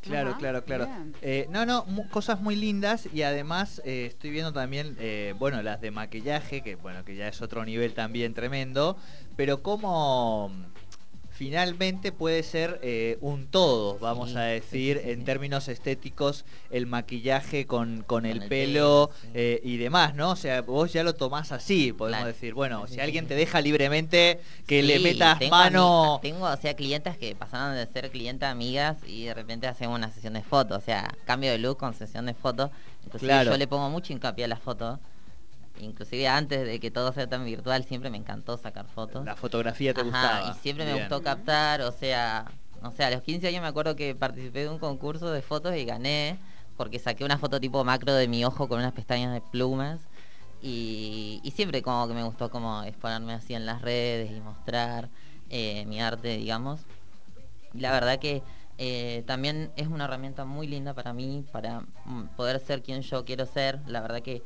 Claro, 0.00 0.38
claro, 0.38 0.64
claro. 0.64 0.88
Eh, 1.20 1.46
no, 1.50 1.66
no, 1.66 1.84
cosas 2.10 2.40
muy 2.40 2.56
lindas 2.56 3.08
y 3.12 3.22
además 3.24 3.82
eh, 3.84 4.06
estoy 4.06 4.30
viendo 4.30 4.54
también, 4.54 4.96
bueno, 5.38 5.60
las 5.60 5.82
de 5.82 5.90
maquillaje, 5.90 6.62
que 6.62 6.76
bueno, 6.76 7.04
que 7.04 7.14
ya 7.14 7.28
es 7.28 7.42
otro 7.42 7.62
nivel 7.66 7.92
también 7.92 8.32
tremendo, 8.32 8.96
pero 9.36 9.62
como 9.62 10.50
finalmente 11.38 12.10
puede 12.10 12.42
ser 12.42 12.80
eh, 12.82 13.16
un 13.20 13.46
todo, 13.46 13.96
vamos 14.00 14.34
a 14.34 14.40
decir, 14.40 15.00
en 15.04 15.24
términos 15.24 15.68
estéticos, 15.68 16.44
el 16.72 16.86
maquillaje 16.86 17.64
con, 17.64 18.02
con, 18.02 18.26
el, 18.26 18.48
pelo, 18.48 19.12
eh, 19.34 19.60
y 19.62 19.76
demás, 19.76 20.16
¿no? 20.16 20.32
O 20.32 20.36
sea, 20.36 20.62
vos 20.62 20.92
ya 20.92 21.04
lo 21.04 21.14
tomás 21.14 21.52
así, 21.52 21.92
podemos 21.92 22.26
decir, 22.26 22.54
bueno, 22.54 22.88
si 22.88 22.98
alguien 22.98 23.28
te 23.28 23.36
deja 23.36 23.60
libremente 23.60 24.40
que 24.66 24.82
le 24.82 24.98
metas 24.98 25.38
mano... 25.48 26.18
tengo, 26.20 26.44
o 26.44 26.56
sea, 26.56 26.74
clientes 26.74 27.16
que 27.16 27.36
pasaron 27.36 27.76
de 27.76 27.86
ser 27.86 28.10
clientes 28.10 28.48
amigas 28.48 28.96
y 29.06 29.26
de 29.26 29.34
repente 29.34 29.68
hacemos 29.68 29.96
una 29.96 30.10
sesión 30.10 30.32
de 30.32 30.42
fotos, 30.42 30.78
o 30.78 30.84
sea, 30.84 31.14
cambio 31.24 31.52
de 31.52 31.58
look 31.58 31.78
con 31.78 31.94
sesión 31.94 32.26
de 32.26 32.34
fotos, 32.34 32.72
entonces 33.04 33.30
yo 33.44 33.56
le 33.56 33.68
pongo 33.68 33.88
mucho 33.90 34.12
hincapié 34.12 34.46
a 34.46 34.48
las 34.48 34.60
fotos 34.60 34.98
inclusive 35.80 36.28
antes 36.28 36.66
de 36.66 36.80
que 36.80 36.90
todo 36.90 37.12
sea 37.12 37.28
tan 37.28 37.44
virtual, 37.44 37.84
siempre 37.84 38.10
me 38.10 38.16
encantó 38.16 38.56
sacar 38.56 38.86
fotos. 38.86 39.24
La 39.24 39.36
fotografía 39.36 39.94
te 39.94 40.02
gustaba. 40.02 40.50
Y 40.50 40.54
siempre 40.60 40.84
me 40.84 40.94
gustó 40.94 41.22
captar, 41.22 41.82
o 41.82 41.92
sea, 41.92 42.46
no 42.82 42.90
sé, 42.92 43.04
a 43.04 43.10
los 43.10 43.22
15 43.22 43.48
años 43.48 43.62
me 43.62 43.68
acuerdo 43.68 43.96
que 43.96 44.14
participé 44.14 44.60
de 44.60 44.68
un 44.68 44.78
concurso 44.78 45.30
de 45.30 45.42
fotos 45.42 45.74
y 45.76 45.84
gané, 45.84 46.38
porque 46.76 46.98
saqué 46.98 47.24
una 47.24 47.38
foto 47.38 47.60
tipo 47.60 47.84
macro 47.84 48.12
de 48.14 48.28
mi 48.28 48.44
ojo 48.44 48.68
con 48.68 48.78
unas 48.78 48.92
pestañas 48.92 49.32
de 49.32 49.40
plumas. 49.40 50.00
Y, 50.60 51.52
siempre 51.54 51.82
como 51.82 52.08
que 52.08 52.14
me 52.14 52.24
gustó 52.24 52.50
como 52.50 52.82
exponerme 52.82 53.32
así 53.32 53.54
en 53.54 53.66
las 53.66 53.82
redes 53.82 54.30
y 54.30 54.40
mostrar 54.40 55.08
eh, 55.50 55.84
mi 55.86 56.00
arte, 56.00 56.36
digamos. 56.36 56.80
la 57.74 57.92
verdad 57.92 58.18
que 58.18 58.42
eh, 58.78 59.24
también 59.26 59.72
es 59.76 59.88
una 59.88 60.04
herramienta 60.04 60.44
muy 60.44 60.68
linda 60.68 60.94
para 60.94 61.12
mí, 61.12 61.44
para 61.50 61.80
mm, 62.04 62.36
poder 62.36 62.60
ser 62.60 62.82
quien 62.82 63.02
yo 63.02 63.24
quiero 63.24 63.44
ser. 63.44 63.80
La 63.86 64.00
verdad 64.00 64.22
que 64.22 64.42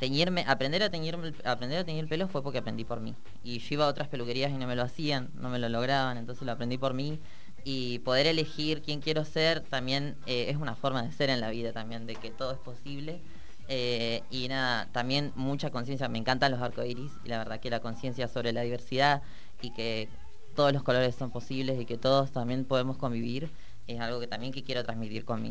teñirme, 0.00 0.44
aprender 0.48 0.82
a 0.82 0.90
teñirme, 0.90 1.32
aprender 1.44 1.78
a 1.78 1.84
teñir 1.84 2.00
el 2.02 2.08
pelo 2.08 2.26
fue 2.26 2.42
porque 2.42 2.58
aprendí 2.58 2.84
por 2.84 3.00
mí. 3.00 3.14
Y 3.44 3.58
yo 3.58 3.74
iba 3.74 3.84
a 3.84 3.88
otras 3.88 4.08
peluquerías 4.08 4.50
y 4.50 4.54
no 4.54 4.66
me 4.66 4.74
lo 4.74 4.82
hacían, 4.82 5.30
no 5.34 5.50
me 5.50 5.58
lo 5.58 5.68
lograban, 5.68 6.16
entonces 6.16 6.44
lo 6.44 6.52
aprendí 6.52 6.78
por 6.78 6.94
mí. 6.94 7.20
Y 7.62 7.98
poder 8.00 8.26
elegir 8.26 8.80
quién 8.80 9.00
quiero 9.00 9.24
ser 9.26 9.60
también 9.60 10.16
eh, 10.26 10.46
es 10.48 10.56
una 10.56 10.74
forma 10.74 11.02
de 11.02 11.12
ser 11.12 11.28
en 11.28 11.40
la 11.40 11.50
vida 11.50 11.72
también, 11.72 12.06
de 12.06 12.16
que 12.16 12.30
todo 12.30 12.52
es 12.52 12.58
posible. 12.58 13.20
Eh, 13.68 14.22
y 14.30 14.48
nada, 14.48 14.88
también 14.90 15.32
mucha 15.36 15.70
conciencia, 15.70 16.08
me 16.08 16.18
encantan 16.18 16.50
los 16.50 16.60
arcoíris 16.60 17.12
y 17.24 17.28
la 17.28 17.38
verdad 17.38 17.60
que 17.60 17.70
la 17.70 17.80
conciencia 17.80 18.26
sobre 18.26 18.52
la 18.52 18.62
diversidad 18.62 19.22
y 19.60 19.70
que 19.70 20.08
todos 20.56 20.72
los 20.72 20.82
colores 20.82 21.14
son 21.14 21.30
posibles 21.30 21.78
y 21.78 21.84
que 21.84 21.98
todos 21.98 22.32
también 22.32 22.64
podemos 22.64 22.96
convivir 22.96 23.50
es 23.86 24.00
algo 24.00 24.18
que 24.18 24.26
también 24.26 24.52
que 24.52 24.64
quiero 24.64 24.82
transmitir 24.82 25.24
con 25.24 25.42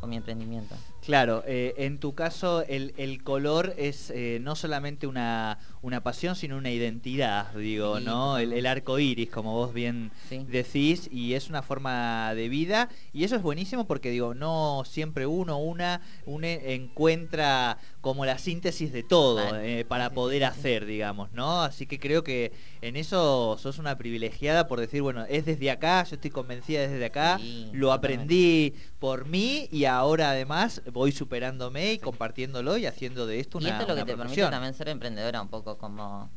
con 0.00 0.10
mi 0.10 0.16
emprendimiento. 0.16 0.76
Claro, 1.04 1.42
eh, 1.46 1.74
en 1.78 1.98
tu 1.98 2.14
caso 2.14 2.62
el, 2.68 2.92
el 2.98 3.22
color 3.22 3.74
es 3.78 4.10
eh, 4.10 4.38
no 4.42 4.56
solamente 4.56 5.06
una, 5.06 5.58
una, 5.80 6.02
pasión, 6.02 6.36
sino 6.36 6.56
una 6.56 6.70
identidad, 6.70 7.52
digo, 7.54 7.98
¿no? 7.98 8.36
El, 8.38 8.66
arco 8.66 8.98
iris, 8.98 9.30
como 9.30 9.54
vos 9.54 9.72
bien 9.72 10.10
decís, 10.48 11.08
y 11.10 11.32
es 11.32 11.48
una 11.48 11.62
forma 11.62 12.34
de 12.34 12.48
vida, 12.48 12.90
y 13.14 13.24
eso 13.24 13.36
es 13.36 13.42
buenísimo 13.42 13.86
porque 13.86 14.10
digo, 14.10 14.34
no 14.34 14.82
siempre 14.84 15.26
uno, 15.26 15.58
una, 15.58 16.02
une, 16.26 16.74
encuentra 16.74 17.78
como 18.02 18.26
la 18.26 18.38
síntesis 18.38 18.92
de 18.92 19.02
todo 19.02 19.56
eh, 19.56 19.86
para 19.88 20.10
poder 20.10 20.44
hacer, 20.44 20.84
digamos, 20.84 21.32
¿no? 21.32 21.62
Así 21.62 21.86
que 21.86 21.98
creo 21.98 22.22
que 22.22 22.52
en 22.82 22.96
eso 22.96 23.56
sos 23.58 23.78
una 23.78 23.96
privilegiada 23.96 24.68
por 24.68 24.78
decir, 24.78 25.00
bueno, 25.00 25.24
es 25.28 25.46
desde 25.46 25.70
acá, 25.70 26.04
yo 26.04 26.16
estoy 26.16 26.30
convencida 26.30 26.86
desde 26.86 27.04
acá, 27.04 27.40
lo 27.72 27.92
aprendí 27.92 28.74
por 28.98 29.26
mí 29.26 29.68
y 29.72 29.87
ahora 29.88 30.30
además 30.30 30.82
voy 30.92 31.12
superándome 31.12 31.92
y 31.92 31.98
compartiéndolo 31.98 32.76
y 32.76 32.86
haciendo 32.86 33.26
de 33.26 33.40
esto 33.40 33.58
una 33.58 33.68
Y 33.68 33.70
esto 33.70 33.82
es 33.82 33.88
lo 33.88 33.94
que 33.96 34.04
te 34.04 34.16
permite 34.16 34.42
también 34.42 34.74
ser 34.74 34.88
emprendedora 34.88 35.40
un 35.42 35.48
poco 35.48 35.78
como 35.78 36.30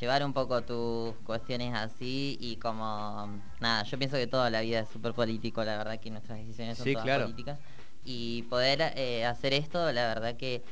llevar 0.00 0.24
un 0.24 0.32
poco 0.32 0.62
tus 0.62 1.14
cuestiones 1.24 1.74
así 1.74 2.36
y 2.40 2.56
como 2.56 3.40
nada, 3.60 3.84
yo 3.84 3.98
pienso 3.98 4.16
que 4.16 4.26
toda 4.26 4.50
la 4.50 4.60
vida 4.60 4.80
es 4.80 4.88
súper 4.88 5.12
político, 5.14 5.64
la 5.64 5.76
verdad 5.76 6.00
que 6.00 6.10
nuestras 6.10 6.38
decisiones 6.38 6.78
son 6.78 6.92
todas 6.92 7.20
políticas. 7.20 7.58
Y 8.06 8.42
poder 8.44 8.92
eh, 8.96 9.24
hacer 9.24 9.54
esto, 9.54 9.90
la 9.92 10.06
verdad 10.06 10.36
que 10.36 10.62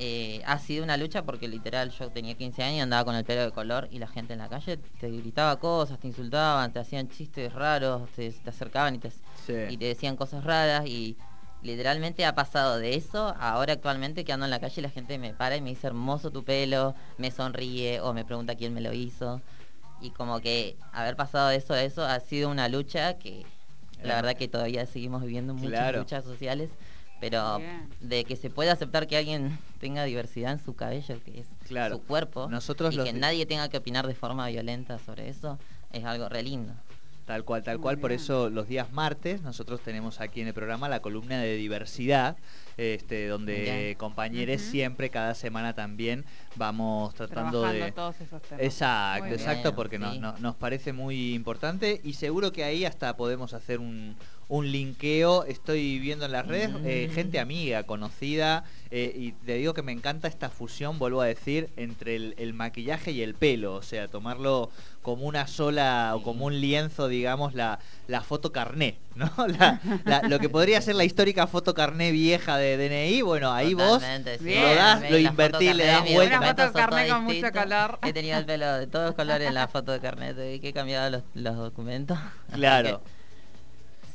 eh, 0.00 0.42
ha 0.46 0.60
sido 0.60 0.84
una 0.84 0.96
lucha 0.96 1.24
porque 1.24 1.48
literal 1.48 1.90
yo 1.90 2.08
tenía 2.10 2.36
15 2.36 2.62
años 2.62 2.76
y 2.76 2.80
andaba 2.80 3.04
con 3.04 3.16
el 3.16 3.24
pelo 3.24 3.42
de 3.42 3.50
color 3.50 3.88
y 3.90 3.98
la 3.98 4.06
gente 4.06 4.32
en 4.32 4.38
la 4.38 4.48
calle 4.48 4.76
te 4.76 5.10
gritaba 5.10 5.58
cosas, 5.58 5.98
te 5.98 6.06
insultaban, 6.06 6.72
te 6.72 6.78
hacían 6.78 7.08
chistes 7.08 7.52
raros, 7.52 8.08
te, 8.10 8.32
acercaban 8.46 8.94
y 8.94 8.98
te, 8.98 9.10
y 9.68 9.76
te 9.76 9.86
decían 9.86 10.14
cosas 10.14 10.44
raras 10.44 10.86
y 10.86 11.16
literalmente 11.62 12.24
ha 12.24 12.34
pasado 12.34 12.78
de 12.78 12.94
eso 12.94 13.34
ahora 13.40 13.74
actualmente 13.74 14.24
que 14.24 14.32
ando 14.32 14.46
en 14.46 14.50
la 14.50 14.60
calle 14.60 14.74
y 14.78 14.82
la 14.82 14.90
gente 14.90 15.18
me 15.18 15.34
para 15.34 15.56
y 15.56 15.60
me 15.60 15.70
dice 15.70 15.86
hermoso 15.86 16.30
tu 16.30 16.44
pelo, 16.44 16.94
me 17.18 17.30
sonríe 17.30 18.00
o 18.00 18.12
me 18.12 18.24
pregunta 18.24 18.54
quién 18.54 18.74
me 18.74 18.80
lo 18.80 18.92
hizo. 18.92 19.40
Y 20.00 20.10
como 20.10 20.40
que 20.40 20.76
haber 20.92 21.16
pasado 21.16 21.48
de 21.48 21.56
eso 21.56 21.74
a 21.74 21.82
eso 21.82 22.04
ha 22.04 22.20
sido 22.20 22.50
una 22.50 22.68
lucha 22.68 23.18
que 23.18 23.44
la 24.02 24.14
verdad 24.14 24.36
que 24.36 24.46
todavía 24.46 24.86
seguimos 24.86 25.22
viviendo 25.22 25.54
muchas 25.54 25.94
luchas 25.96 26.24
sociales 26.24 26.70
pero 27.20 27.60
de 28.00 28.24
que 28.24 28.36
se 28.36 28.50
pueda 28.50 28.72
aceptar 28.72 29.06
que 29.06 29.16
alguien 29.16 29.58
tenga 29.80 30.04
diversidad 30.04 30.52
en 30.52 30.64
su 30.64 30.74
cabello, 30.74 31.20
que 31.24 31.40
es 31.40 31.46
su 31.90 32.02
cuerpo, 32.02 32.48
Nosotros 32.48 32.94
y 32.94 32.98
que 32.98 33.12
nadie 33.12 33.46
tenga 33.46 33.68
que 33.68 33.76
opinar 33.76 34.06
de 34.06 34.14
forma 34.14 34.46
violenta 34.48 34.98
sobre 34.98 35.28
eso, 35.28 35.58
es 35.92 36.04
algo 36.04 36.28
re 36.28 36.42
lindo. 36.42 36.72
Tal 37.28 37.44
cual, 37.44 37.62
tal 37.62 37.78
cual. 37.78 37.98
Por 37.98 38.10
eso 38.10 38.48
los 38.48 38.68
días 38.68 38.90
martes 38.90 39.42
nosotros 39.42 39.82
tenemos 39.82 40.18
aquí 40.18 40.40
en 40.40 40.46
el 40.46 40.54
programa 40.54 40.88
la 40.88 41.02
columna 41.02 41.38
de 41.38 41.56
diversidad, 41.56 42.38
este, 42.78 43.26
donde 43.28 43.96
compañeros 43.98 44.62
siempre, 44.62 45.10
cada 45.10 45.34
semana 45.34 45.74
también 45.74 46.24
vamos 46.56 47.14
tratando 47.14 47.64
de... 47.64 47.92
Todos 47.92 48.18
esos 48.22 48.40
temas. 48.40 48.64
Exacto, 48.64 49.34
exacto, 49.34 49.74
porque 49.74 49.98
nos, 49.98 50.40
nos 50.40 50.56
parece 50.56 50.94
muy 50.94 51.34
importante 51.34 52.00
y 52.02 52.14
seguro 52.14 52.50
que 52.50 52.64
ahí 52.64 52.86
hasta 52.86 53.14
podemos 53.14 53.52
hacer 53.52 53.78
un, 53.78 54.16
un 54.48 54.72
linkeo, 54.72 55.44
estoy 55.44 55.98
viendo 55.98 56.24
en 56.24 56.32
las 56.32 56.46
redes, 56.46 56.70
eh, 56.84 57.08
mm. 57.10 57.14
gente 57.14 57.38
amiga, 57.38 57.82
conocida, 57.82 58.64
eh, 58.90 59.12
y 59.14 59.32
te 59.32 59.54
digo 59.54 59.74
que 59.74 59.82
me 59.82 59.92
encanta 59.92 60.26
esta 60.26 60.48
fusión, 60.48 60.98
vuelvo 60.98 61.20
a 61.20 61.26
decir, 61.26 61.68
entre 61.76 62.16
el, 62.16 62.54
maquillaje 62.54 63.10
y 63.10 63.20
el 63.20 63.34
pelo, 63.34 63.74
o 63.74 63.82
sea, 63.82 64.08
tomarlo 64.08 64.70
como 65.02 65.26
una 65.26 65.46
sola 65.46 66.12
o 66.14 66.22
como 66.22 66.46
un 66.46 66.62
lienzo, 66.62 67.08
digamos, 67.08 67.54
la, 67.54 67.78
la 68.06 68.22
foto 68.22 68.50
carné, 68.50 68.96
¿no? 69.14 69.30
lo 70.28 70.38
que 70.38 70.48
podría 70.48 70.80
ser 70.80 70.94
la 70.94 71.04
histórica 71.04 71.46
foto 71.46 71.74
carné 71.74 72.10
vieja 72.10 72.56
de 72.56 72.78
DNI, 72.78 73.20
bueno, 73.20 73.52
ahí 73.52 73.74
vos 73.74 74.02
lo 74.02 74.74
das, 74.74 75.10
lo 75.10 75.18
invertís, 75.18 75.76
le 75.76 75.84
das 75.84 76.10
vuelta. 76.10 76.38
Una 76.38 76.54
foto 76.54 76.72
carné 76.72 77.08
con 77.08 77.24
mucho 77.24 77.52
color. 77.52 77.98
He 78.02 78.14
tenido 78.14 78.38
el 78.38 78.46
pelo 78.46 78.78
de 78.78 78.86
todos 78.86 79.14
colores 79.14 79.46
en 79.46 79.54
la 79.54 79.68
foto 79.68 79.92
de 79.92 80.00
carnet, 80.00 80.36
que 80.36 80.68
he 80.68 80.72
cambiado 80.72 81.10
los, 81.10 81.22
los 81.34 81.56
documentos. 81.56 82.18
Claro. 82.50 83.02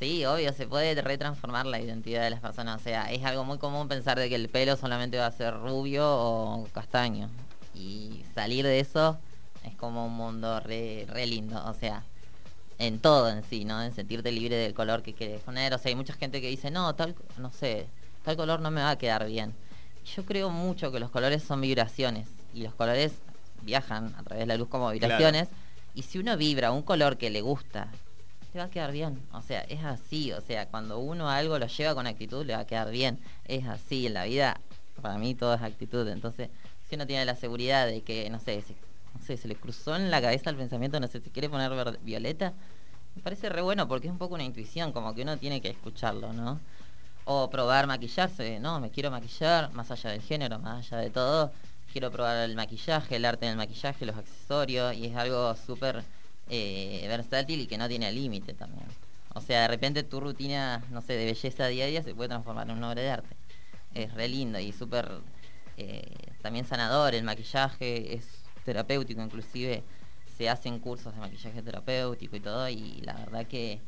Sí, 0.03 0.25
obvio, 0.25 0.51
se 0.51 0.67
puede 0.67 1.01
retransformar 1.01 1.65
la 1.65 1.79
identidad 1.79 2.23
de 2.23 2.29
las 2.29 2.41
personas. 2.41 2.81
O 2.81 2.83
sea, 2.83 3.09
es 3.09 3.23
algo 3.23 3.45
muy 3.45 3.57
común 3.57 3.87
pensar 3.87 4.19
de 4.19 4.27
que 4.27 4.35
el 4.35 4.49
pelo 4.49 4.75
solamente 4.75 5.17
va 5.17 5.27
a 5.27 5.31
ser 5.31 5.53
rubio 5.53 6.03
o 6.05 6.67
castaño. 6.73 7.29
Y 7.73 8.25
salir 8.35 8.65
de 8.65 8.81
eso 8.81 9.17
es 9.63 9.73
como 9.75 10.05
un 10.05 10.13
mundo 10.13 10.59
re, 10.59 11.07
lindo. 11.25 11.63
O 11.67 11.73
sea, 11.73 12.03
en 12.79 12.99
todo 12.99 13.29
en 13.29 13.45
sí, 13.45 13.63
¿no? 13.63 13.81
En 13.81 13.95
sentirte 13.95 14.29
libre 14.33 14.57
del 14.57 14.73
color 14.73 15.03
que 15.03 15.13
quieres 15.13 15.39
poner. 15.39 15.73
O 15.73 15.77
sea, 15.77 15.87
hay 15.87 15.95
mucha 15.95 16.15
gente 16.15 16.41
que 16.41 16.49
dice, 16.49 16.69
no, 16.69 16.93
tal, 16.95 17.15
no 17.37 17.49
sé, 17.53 17.87
tal 18.25 18.35
color 18.35 18.59
no 18.59 18.71
me 18.71 18.81
va 18.81 18.89
a 18.89 18.97
quedar 18.97 19.25
bien. 19.25 19.53
Yo 20.17 20.25
creo 20.25 20.49
mucho 20.49 20.91
que 20.91 20.99
los 20.99 21.11
colores 21.11 21.43
son 21.43 21.61
vibraciones. 21.61 22.27
Y 22.53 22.63
los 22.63 22.73
colores 22.73 23.13
viajan 23.61 24.13
a 24.17 24.23
través 24.23 24.41
de 24.41 24.47
la 24.47 24.57
luz 24.57 24.67
como 24.67 24.91
vibraciones. 24.91 25.47
Y 25.95 26.01
si 26.01 26.17
uno 26.17 26.35
vibra 26.35 26.73
un 26.73 26.81
color 26.81 27.15
que 27.17 27.29
le 27.29 27.39
gusta 27.39 27.87
te 28.53 28.59
va 28.59 28.65
a 28.65 28.69
quedar 28.69 28.91
bien. 28.91 29.19
O 29.33 29.41
sea, 29.41 29.61
es 29.61 29.83
así. 29.83 30.31
O 30.31 30.39
sea, 30.39 30.67
cuando 30.67 30.99
uno 30.99 31.27
algo 31.27 31.57
lo 31.57 31.65
lleva 31.65 31.95
con 31.95 32.05
actitud, 32.05 32.45
le 32.45 32.53
va 32.53 32.61
a 32.61 32.67
quedar 32.67 32.91
bien. 32.91 33.19
Es 33.45 33.67
así. 33.67 34.05
En 34.05 34.13
la 34.13 34.25
vida, 34.25 34.61
para 35.01 35.17
mí, 35.17 35.33
todo 35.33 35.55
es 35.55 35.61
actitud. 35.61 36.07
Entonces, 36.07 36.49
si 36.87 36.95
uno 36.95 37.07
tiene 37.07 37.25
la 37.25 37.35
seguridad 37.35 37.87
de 37.87 38.01
que, 38.01 38.29
no 38.29 38.39
sé, 38.39 38.61
se, 38.61 38.73
no 39.15 39.25
sé, 39.25 39.37
se 39.37 39.47
le 39.47 39.55
cruzó 39.55 39.95
en 39.95 40.11
la 40.11 40.21
cabeza 40.21 40.51
el 40.51 40.55
pensamiento, 40.55 40.99
no 40.99 41.07
sé, 41.07 41.19
si 41.19 41.31
quiere 41.31 41.49
poner 41.49 41.97
violeta, 42.03 42.53
me 43.15 43.23
parece 43.23 43.49
re 43.49 43.61
bueno 43.61 43.87
porque 43.87 44.07
es 44.07 44.11
un 44.11 44.19
poco 44.19 44.35
una 44.35 44.43
intuición, 44.43 44.91
como 44.91 45.15
que 45.15 45.23
uno 45.23 45.37
tiene 45.37 45.59
que 45.59 45.69
escucharlo, 45.69 46.31
¿no? 46.33 46.59
O 47.25 47.49
probar 47.49 47.87
maquillarse, 47.87 48.59
no, 48.59 48.79
me 48.79 48.91
quiero 48.91 49.09
maquillar, 49.09 49.71
más 49.73 49.89
allá 49.91 50.11
del 50.11 50.21
género, 50.21 50.59
más 50.59 50.85
allá 50.85 51.01
de 51.01 51.09
todo. 51.09 51.51
Quiero 51.91 52.11
probar 52.11 52.37
el 52.49 52.55
maquillaje, 52.55 53.15
el 53.15 53.25
arte 53.25 53.45
del 53.45 53.55
maquillaje, 53.55 54.05
los 54.05 54.17
accesorios, 54.17 54.95
y 54.95 55.05
es 55.05 55.15
algo 55.15 55.55
súper 55.55 56.03
eh, 56.55 57.07
versátil 57.07 57.61
y 57.61 57.65
que 57.65 57.79
no 57.79 57.87
tiene 57.87 58.11
límite 58.11 58.53
también. 58.53 58.85
O 59.33 59.41
sea, 59.41 59.61
de 59.63 59.67
repente 59.67 60.03
tu 60.03 60.19
rutina, 60.19 60.85
no 60.91 61.01
sé, 61.01 61.13
de 61.13 61.25
belleza 61.25 61.65
diaria 61.65 62.03
se 62.03 62.13
puede 62.13 62.29
transformar 62.29 62.69
en 62.69 62.77
una 62.77 62.91
obra 62.91 63.01
de 63.01 63.09
arte. 63.09 63.35
Es 63.95 64.13
re 64.13 64.27
lindo 64.27 64.59
y 64.59 64.71
súper 64.71 65.09
eh, 65.77 66.15
también 66.43 66.65
sanador. 66.65 67.15
El 67.15 67.23
maquillaje 67.23 68.13
es 68.13 68.27
terapéutico, 68.63 69.19
inclusive 69.23 69.83
se 70.37 70.47
hacen 70.47 70.77
cursos 70.77 71.11
de 71.15 71.21
maquillaje 71.21 71.63
terapéutico 71.63 72.35
y 72.35 72.39
todo 72.39 72.69
y 72.69 73.01
la 73.01 73.13
verdad 73.13 73.47
que 73.47 73.79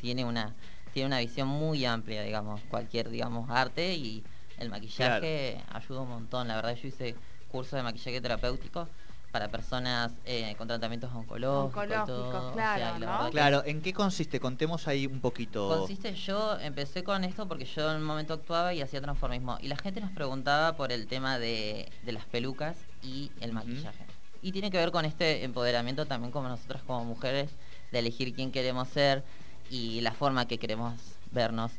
tiene 0.00 0.24
una 0.24 0.54
tiene 0.92 1.08
una 1.08 1.18
visión 1.18 1.48
muy 1.48 1.84
amplia, 1.84 2.22
digamos, 2.22 2.60
cualquier 2.70 3.10
digamos 3.10 3.50
arte 3.50 3.94
y 3.94 4.22
el 4.58 4.70
maquillaje 4.70 5.60
ayuda 5.72 6.02
un 6.02 6.08
montón. 6.08 6.46
La 6.46 6.54
verdad 6.54 6.76
yo 6.76 6.86
hice 6.86 7.16
cursos 7.48 7.72
de 7.72 7.82
maquillaje 7.82 8.20
terapéutico 8.20 8.88
para 9.30 9.48
personas 9.48 10.12
eh, 10.24 10.54
con 10.56 10.68
tratamientos 10.68 11.10
oncológicos. 11.12 11.84
Oncológicos, 11.84 12.52
claro. 12.52 13.30
Claro, 13.30 13.62
¿en 13.66 13.82
qué 13.82 13.92
consiste? 13.92 14.40
Contemos 14.40 14.88
ahí 14.88 15.06
un 15.06 15.20
poquito. 15.20 15.68
Consiste, 15.68 16.14
yo 16.14 16.58
empecé 16.60 17.04
con 17.04 17.24
esto 17.24 17.46
porque 17.46 17.64
yo 17.64 17.90
en 17.90 17.98
un 17.98 18.04
momento 18.04 18.34
actuaba 18.34 18.72
y 18.72 18.80
hacía 18.80 19.00
transformismo. 19.00 19.58
Y 19.60 19.68
la 19.68 19.76
gente 19.76 20.00
nos 20.00 20.10
preguntaba 20.12 20.76
por 20.76 20.92
el 20.92 21.06
tema 21.06 21.38
de, 21.38 21.90
las 22.04 22.24
pelucas 22.24 22.76
y 23.02 23.30
el 23.40 23.52
maquillaje. 23.52 24.06
Y 24.42 24.52
tiene 24.52 24.70
que 24.70 24.78
ver 24.78 24.90
con 24.90 25.04
este 25.04 25.44
empoderamiento 25.44 26.06
también 26.06 26.32
como 26.32 26.48
nosotras 26.48 26.82
como 26.86 27.04
mujeres, 27.04 27.50
de 27.92 27.98
elegir 27.98 28.34
quién 28.34 28.52
queremos 28.52 28.88
ser 28.88 29.24
y 29.70 30.00
la 30.00 30.12
forma 30.12 30.46
que 30.46 30.58
queremos 30.58 30.94
vernos 31.32 31.72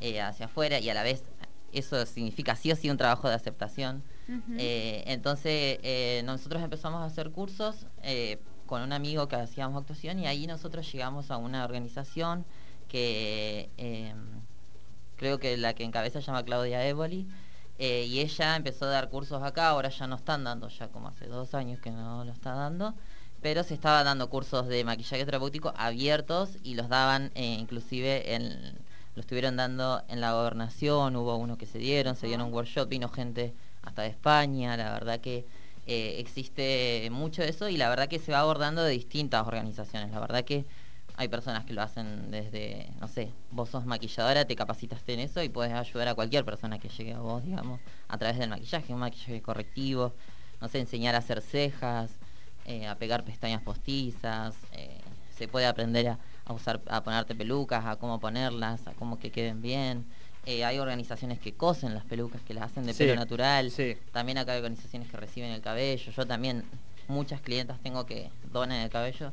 eh, 0.00 0.20
hacia 0.20 0.46
afuera 0.46 0.78
y 0.78 0.90
a 0.90 0.94
la 0.94 1.02
vez 1.02 1.22
eso 1.74 2.04
significa 2.06 2.56
sí 2.56 2.72
o 2.72 2.76
sí 2.76 2.90
un 2.90 2.96
trabajo 2.96 3.28
de 3.28 3.34
aceptación 3.34 4.02
eh, 4.56 5.04
entonces 5.06 5.78
eh, 5.82 6.22
nosotros 6.24 6.62
empezamos 6.62 7.02
a 7.02 7.04
hacer 7.04 7.30
cursos 7.30 7.86
eh, 8.02 8.38
con 8.66 8.80
un 8.80 8.92
amigo 8.92 9.28
que 9.28 9.36
hacíamos 9.36 9.78
actuación 9.78 10.18
y 10.18 10.26
ahí 10.26 10.46
nosotros 10.46 10.90
llegamos 10.90 11.30
a 11.30 11.36
una 11.36 11.64
organización 11.64 12.46
que 12.88 13.68
em, 13.76 14.16
creo 15.16 15.38
que 15.38 15.56
la 15.58 15.74
que 15.74 15.84
encabeza 15.84 16.20
se 16.20 16.26
llama 16.26 16.42
Claudia 16.42 16.86
Evoli. 16.86 17.26
y 17.78 18.20
ella 18.20 18.56
empezó 18.56 18.86
a 18.86 18.88
dar 18.88 19.10
cursos 19.10 19.42
acá, 19.42 19.68
ahora 19.68 19.90
ya 19.90 20.06
no 20.06 20.16
están 20.16 20.44
dando, 20.44 20.68
ya 20.68 20.88
como 20.88 21.08
hace 21.08 21.26
dos 21.26 21.54
años 21.54 21.80
que 21.80 21.90
no 21.90 22.24
lo 22.24 22.32
está 22.32 22.54
dando, 22.54 22.94
pero 23.42 23.62
se 23.62 23.74
estaba 23.74 24.04
dando 24.04 24.30
cursos 24.30 24.68
de 24.68 24.84
maquillaje 24.84 25.24
terapéutico 25.26 25.74
abiertos 25.76 26.56
y 26.62 26.76
los 26.76 26.88
daban 26.88 27.30
inclusive 27.34 28.34
en, 28.34 28.78
lo 29.14 29.20
estuvieron 29.20 29.56
dando 29.56 30.02
en 30.08 30.20
la 30.20 30.32
gobernación, 30.32 31.16
hubo 31.16 31.36
uno 31.36 31.56
que 31.56 31.66
se 31.66 31.78
dieron, 31.78 32.16
se 32.16 32.26
dieron 32.26 32.46
un 32.46 32.52
workshop, 32.52 32.88
vino 32.88 33.08
gente 33.08 33.54
hasta 33.82 34.02
de 34.02 34.08
España, 34.08 34.76
la 34.76 34.92
verdad 34.92 35.20
que 35.20 35.46
eh, 35.86 36.16
existe 36.18 37.08
mucho 37.12 37.42
de 37.42 37.50
eso 37.50 37.68
y 37.68 37.76
la 37.76 37.88
verdad 37.88 38.08
que 38.08 38.18
se 38.18 38.32
va 38.32 38.40
abordando 38.40 38.82
de 38.82 38.90
distintas 38.90 39.46
organizaciones, 39.46 40.10
la 40.10 40.20
verdad 40.20 40.44
que 40.44 40.64
hay 41.16 41.28
personas 41.28 41.64
que 41.64 41.74
lo 41.74 41.82
hacen 41.82 42.30
desde, 42.30 42.88
no 43.00 43.06
sé, 43.06 43.30
vos 43.52 43.68
sos 43.68 43.86
maquilladora, 43.86 44.46
te 44.46 44.56
capacitaste 44.56 45.14
en 45.14 45.20
eso 45.20 45.42
y 45.42 45.48
puedes 45.48 45.72
ayudar 45.72 46.08
a 46.08 46.14
cualquier 46.14 46.44
persona 46.44 46.78
que 46.78 46.88
llegue 46.88 47.12
a 47.14 47.20
vos, 47.20 47.44
digamos, 47.44 47.80
a 48.08 48.18
través 48.18 48.38
del 48.38 48.50
maquillaje, 48.50 48.92
un 48.92 49.00
maquillaje 49.00 49.40
correctivo, 49.40 50.12
no 50.60 50.68
sé, 50.68 50.80
enseñar 50.80 51.14
a 51.14 51.18
hacer 51.18 51.40
cejas, 51.40 52.10
eh, 52.64 52.88
a 52.88 52.96
pegar 52.96 53.24
pestañas 53.24 53.62
postizas, 53.62 54.56
eh, 54.72 54.98
se 55.36 55.46
puede 55.46 55.66
aprender 55.66 56.08
a, 56.08 56.18
a, 56.46 56.52
usar, 56.52 56.80
a 56.88 57.02
ponerte 57.02 57.34
pelucas, 57.34 57.84
a 57.84 57.96
cómo 57.96 58.20
ponerlas, 58.20 58.86
a 58.86 58.92
cómo 58.92 59.18
que 59.18 59.30
queden 59.30 59.62
bien. 59.62 60.04
Eh, 60.46 60.64
hay 60.64 60.78
organizaciones 60.78 61.38
que 61.38 61.54
cosen 61.54 61.94
las 61.94 62.04
pelucas, 62.04 62.42
que 62.42 62.52
las 62.52 62.64
hacen 62.64 62.84
de 62.84 62.92
pelo 62.92 63.14
natural. 63.16 63.72
También 64.12 64.38
acá 64.38 64.52
hay 64.52 64.58
organizaciones 64.58 65.10
que 65.10 65.16
reciben 65.16 65.50
el 65.50 65.62
cabello. 65.62 66.12
Yo 66.12 66.26
también, 66.26 66.64
muchas 67.08 67.40
clientas 67.40 67.80
tengo 67.82 68.04
que 68.04 68.30
donan 68.52 68.80
el 68.80 68.90
cabello. 68.90 69.32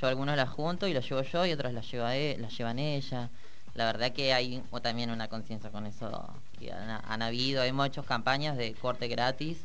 Yo 0.00 0.06
algunos 0.06 0.36
las 0.36 0.48
junto 0.48 0.86
y 0.86 0.94
los 0.94 1.08
llevo 1.08 1.22
yo 1.22 1.44
y 1.46 1.52
otros 1.52 1.72
las, 1.72 1.90
lleva 1.90 2.16
e, 2.16 2.38
las 2.38 2.56
llevan 2.56 2.78
ella. 2.78 3.28
La 3.74 3.86
verdad 3.86 4.12
que 4.12 4.32
hay 4.32 4.62
también 4.82 5.10
una 5.10 5.28
conciencia 5.28 5.70
con 5.70 5.86
eso 5.86 6.32
que 6.58 6.72
han, 6.72 7.22
habido. 7.22 7.62
Hay 7.62 7.72
muchas 7.72 8.06
campañas 8.06 8.56
de 8.56 8.74
corte 8.74 9.08
gratis 9.08 9.58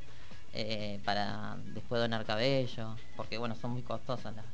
eh, 0.53 0.99
para 1.03 1.57
después 1.73 2.01
donar 2.01 2.25
cabello, 2.25 2.95
porque 3.15 3.37
bueno, 3.37 3.55
son 3.55 3.71
muy 3.71 3.83
costosas 3.83 4.35
las, 4.35 4.45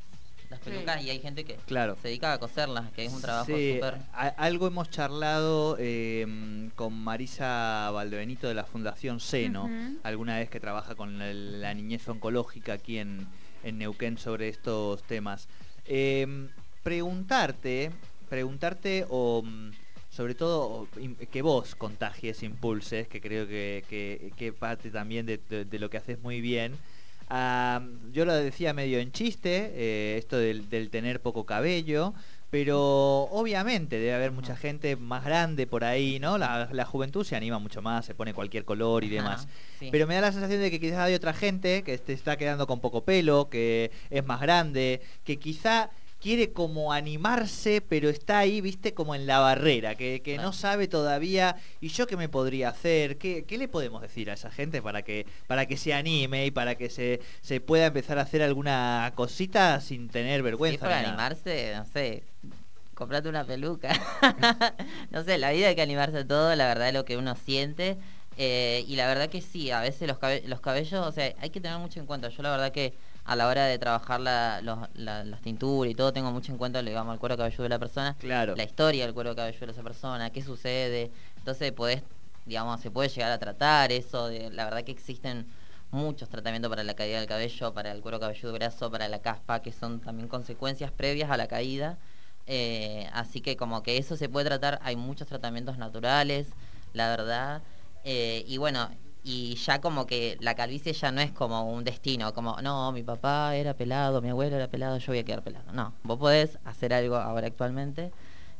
pelucas 0.60 1.02
y 1.02 1.10
hay 1.10 1.20
gente 1.20 1.44
que 1.44 1.54
claro. 1.66 1.96
se 2.00 2.08
dedica 2.08 2.32
a 2.32 2.38
coserlas, 2.38 2.90
que 2.92 3.04
es 3.04 3.12
un 3.12 3.20
trabajo 3.20 3.46
súper... 3.46 3.98
Algo 4.12 4.66
hemos 4.66 4.90
charlado 4.90 5.76
em, 5.78 6.70
con 6.70 6.94
Marisa 6.94 7.90
Valdebenito 7.92 8.48
de 8.48 8.54
la 8.54 8.64
Fundación 8.64 9.20
Seno, 9.20 9.68
alguna 10.02 10.38
vez 10.38 10.50
que 10.50 10.60
trabaja 10.60 10.94
con 10.94 11.18
la, 11.60 11.74
niñez 11.74 12.08
oncológica 12.08 12.74
aquí 12.74 12.98
en, 12.98 13.26
Neuquén 13.64 14.18
sobre 14.18 14.48
estos 14.48 15.02
temas. 15.04 15.48
Em, 15.86 16.48
preguntarte, 16.82 17.90
preguntarte 18.28 19.06
o 19.08 19.42
mm, 19.42 19.70
sobre 20.14 20.36
todo 20.36 20.86
que 21.32 21.42
vos 21.42 21.74
contagies, 21.74 22.44
impulses, 22.44 23.08
que 23.08 23.20
creo 23.20 23.48
que, 23.48 24.32
que, 24.36 24.52
parte 24.52 24.90
también 24.90 25.26
de, 25.26 25.78
lo 25.78 25.90
que 25.90 25.96
haces 25.96 26.20
muy 26.22 26.40
bien, 26.40 26.76
yo 28.12 28.24
lo 28.24 28.34
decía 28.34 28.72
medio 28.72 28.98
en 28.98 29.12
chiste, 29.12 29.72
eh, 29.74 30.16
esto 30.18 30.36
del, 30.38 30.90
tener 30.90 31.20
poco 31.20 31.44
cabello, 31.44 32.14
pero 32.50 33.22
obviamente 33.32 33.98
debe 33.98 34.14
haber 34.14 34.30
mucha 34.30 34.54
gente 34.56 34.94
más 34.94 35.24
grande 35.24 35.66
por 35.66 35.82
ahí, 35.82 36.20
¿no? 36.20 36.38
La, 36.38 36.84
juventud 36.84 37.24
se 37.24 37.34
anima 37.34 37.58
mucho 37.58 37.82
más, 37.82 38.06
se 38.06 38.14
pone 38.14 38.32
cualquier 38.34 38.64
color 38.64 39.02
y 39.02 39.08
demás. 39.08 39.48
Pero 39.90 40.06
me 40.06 40.14
da 40.14 40.20
la 40.20 40.32
sensación 40.32 40.60
de 40.60 40.70
que 40.70 40.78
quizás 40.78 40.98
hay 40.98 41.14
otra 41.14 41.32
gente 41.32 41.82
que 41.82 41.98
te 41.98 42.12
está 42.12 42.36
quedando 42.36 42.68
con 42.68 42.80
poco 42.80 43.04
pelo, 43.04 43.48
que 43.50 43.90
es 44.10 44.24
más 44.24 44.40
grande, 44.40 45.00
que 45.24 45.38
quizá 45.38 45.90
quiere 46.24 46.54
como 46.54 46.94
animarse, 46.94 47.82
pero 47.86 48.08
está 48.08 48.38
ahí, 48.38 48.62
viste, 48.62 48.94
como 48.94 49.14
en 49.14 49.26
la 49.26 49.40
barrera, 49.40 49.94
que, 49.94 50.38
no 50.40 50.54
sabe 50.54 50.88
todavía, 50.88 51.56
¿y 51.82 51.88
yo 51.88 52.06
qué 52.06 52.16
me 52.16 52.30
podría 52.30 52.70
hacer? 52.70 53.18
¿Qué, 53.18 53.44
le 53.46 53.68
podemos 53.68 54.00
decir 54.00 54.30
a 54.30 54.32
esa 54.32 54.50
gente 54.50 54.80
para 54.80 55.02
que, 55.02 55.26
para 55.46 55.66
que 55.66 55.76
se 55.76 55.92
anime 55.92 56.46
y 56.46 56.50
para 56.50 56.76
que 56.76 56.88
se, 56.88 57.20
se 57.42 57.60
pueda 57.60 57.84
empezar 57.84 58.18
a 58.18 58.22
hacer 58.22 58.40
alguna 58.40 59.12
cosita 59.14 59.82
sin 59.82 60.08
tener 60.08 60.42
vergüenza? 60.42 60.86
para 60.86 61.00
animarse, 61.00 61.74
no 61.76 61.84
sé, 61.84 62.22
comprate 62.94 63.28
una 63.28 63.44
peluca. 63.44 63.92
no 65.10 65.24
sé, 65.24 65.36
la 65.36 65.50
vida 65.50 65.68
hay 65.68 65.74
que 65.74 65.82
animarse 65.82 66.16
a 66.20 66.26
todo, 66.26 66.56
la 66.56 66.66
verdad 66.68 66.88
es 66.88 66.94
lo 66.94 67.04
que 67.04 67.18
uno 67.18 67.36
siente. 67.36 67.98
Eh, 68.38 68.82
y 68.88 68.96
la 68.96 69.06
verdad 69.06 69.28
que 69.28 69.42
sí, 69.42 69.70
a 69.70 69.80
veces 69.80 70.08
los, 70.08 70.16
los 70.46 70.60
cabellos, 70.62 71.06
o 71.06 71.12
sea, 71.12 71.34
hay 71.38 71.50
que 71.50 71.60
tener 71.60 71.76
mucho 71.76 72.00
en 72.00 72.06
cuenta. 72.06 72.30
Yo 72.30 72.42
la 72.42 72.50
verdad 72.50 72.72
que 72.72 72.94
a 73.24 73.36
la 73.36 73.48
hora 73.48 73.64
de 73.64 73.78
trabajar 73.78 74.20
la, 74.20 74.60
las 74.94 75.40
tinturas 75.40 75.90
y 75.90 75.94
todo, 75.94 76.12
tengo 76.12 76.30
mucho 76.30 76.52
en 76.52 76.58
cuenta 76.58 76.82
digamos, 76.82 77.14
el 77.14 77.20
cuero 77.20 77.36
cabelludo 77.36 77.62
de 77.62 77.68
la 77.70 77.78
persona, 77.78 78.16
claro. 78.18 78.54
la 78.54 78.64
historia 78.64 79.04
del 79.06 79.14
cuero 79.14 79.34
cabelludo 79.34 79.66
de 79.66 79.72
esa 79.72 79.82
persona, 79.82 80.30
qué 80.30 80.42
sucede. 80.42 81.10
Entonces 81.38 81.72
podés, 81.72 82.02
digamos, 82.44 82.80
se 82.80 82.90
puede 82.90 83.08
llegar 83.08 83.32
a 83.32 83.38
tratar 83.38 83.92
eso. 83.92 84.28
De, 84.28 84.50
la 84.50 84.64
verdad 84.64 84.84
que 84.84 84.92
existen 84.92 85.46
muchos 85.90 86.28
tratamientos 86.28 86.68
para 86.68 86.84
la 86.84 86.94
caída 86.94 87.18
del 87.18 87.28
cabello, 87.28 87.72
para 87.72 87.92
el 87.92 88.02
cuero 88.02 88.20
cabelludo 88.20 88.52
graso, 88.52 88.90
para 88.90 89.08
la 89.08 89.20
caspa, 89.20 89.62
que 89.62 89.72
son 89.72 90.00
también 90.00 90.28
consecuencias 90.28 90.90
previas 90.90 91.30
a 91.30 91.36
la 91.36 91.46
caída. 91.46 91.98
Eh, 92.46 93.08
así 93.14 93.40
que 93.40 93.56
como 93.56 93.82
que 93.82 93.96
eso 93.96 94.16
se 94.16 94.28
puede 94.28 94.46
tratar, 94.46 94.80
hay 94.82 94.96
muchos 94.96 95.26
tratamientos 95.26 95.78
naturales, 95.78 96.48
la 96.92 97.08
verdad. 97.08 97.62
Eh, 98.04 98.44
y 98.46 98.58
bueno, 98.58 98.90
y 99.24 99.54
ya 99.56 99.80
como 99.80 100.06
que 100.06 100.36
la 100.40 100.54
calvicie 100.54 100.92
ya 100.92 101.10
no 101.10 101.22
es 101.22 101.32
como 101.32 101.72
un 101.72 101.82
destino, 101.82 102.34
como, 102.34 102.60
no, 102.60 102.92
mi 102.92 103.02
papá 103.02 103.56
era 103.56 103.74
pelado, 103.74 104.20
mi 104.20 104.28
abuelo 104.28 104.56
era 104.56 104.68
pelado, 104.68 104.98
yo 104.98 105.06
voy 105.12 105.18
a 105.18 105.24
quedar 105.24 105.42
pelado. 105.42 105.72
No, 105.72 105.94
vos 106.02 106.18
podés 106.18 106.58
hacer 106.64 106.92
algo 106.92 107.16
ahora 107.16 107.46
actualmente 107.46 108.12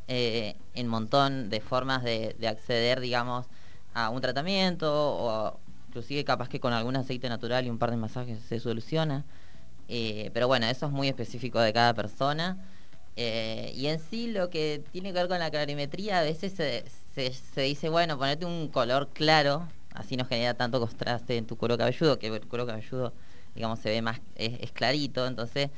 eh, 0.09 0.57
en 0.75 0.89
montón 0.89 1.51
de 1.51 1.61
formas 1.61 2.03
de, 2.03 2.35
acceder, 2.49 3.01
digamos, 3.01 3.47
a 3.93 4.09
un 4.09 4.23
tratamiento 4.23 4.91
o 4.91 5.61
inclusive 5.89 6.25
capaz 6.25 6.49
que 6.49 6.61
con 6.61 6.73
algún 6.73 6.97
aceite 6.97 7.29
natural 7.29 7.67
y 7.67 7.71
un 7.71 7.79
par 7.79 7.91
de 7.91 7.99
masajes 7.99 8.41
se 8.41 8.59
soluciona. 8.59 9.25
Eh, 9.89 10.31
pero 10.33 10.49
bueno, 10.49 10.67
eso 10.67 10.87
es 10.87 10.93
muy 10.93 11.09
específico 11.09 11.61
de 11.61 11.75
cada 11.75 11.93
persona. 11.93 12.57
Eh, 13.17 13.73
y 13.77 13.87
en 13.87 14.01
sí 14.01 14.29
lo 14.33 14.49
que 14.51 14.83
tiene 14.93 15.13
que 15.13 15.21
ver 15.21 15.29
con 15.29 15.39
la 15.39 15.51
clarimetría, 15.51 16.21
a 16.21 16.23
veces 16.23 16.55
se, 16.55 16.85
se 17.33 17.61
dice, 17.61 17.91
bueno, 17.91 18.19
ponete 18.19 18.47
un 18.47 18.69
color 18.69 19.11
claro 19.13 19.69
así 19.95 20.17
no 20.17 20.25
genera 20.25 20.55
tanto 20.55 20.81
contraste 20.81 21.37
en 21.37 21.47
tu 21.47 21.57
cuero 21.57 21.79
cabelludo, 21.79 22.19
que 22.19 22.27
el 22.27 22.47
cuero 22.47 22.67
cabelludo, 22.67 23.15
digamos, 23.55 23.79
se 23.79 23.89
ve 23.89 24.03
más, 24.03 24.21
es, 24.35 24.73
clarito, 24.73 25.27
entonces, 25.27 25.71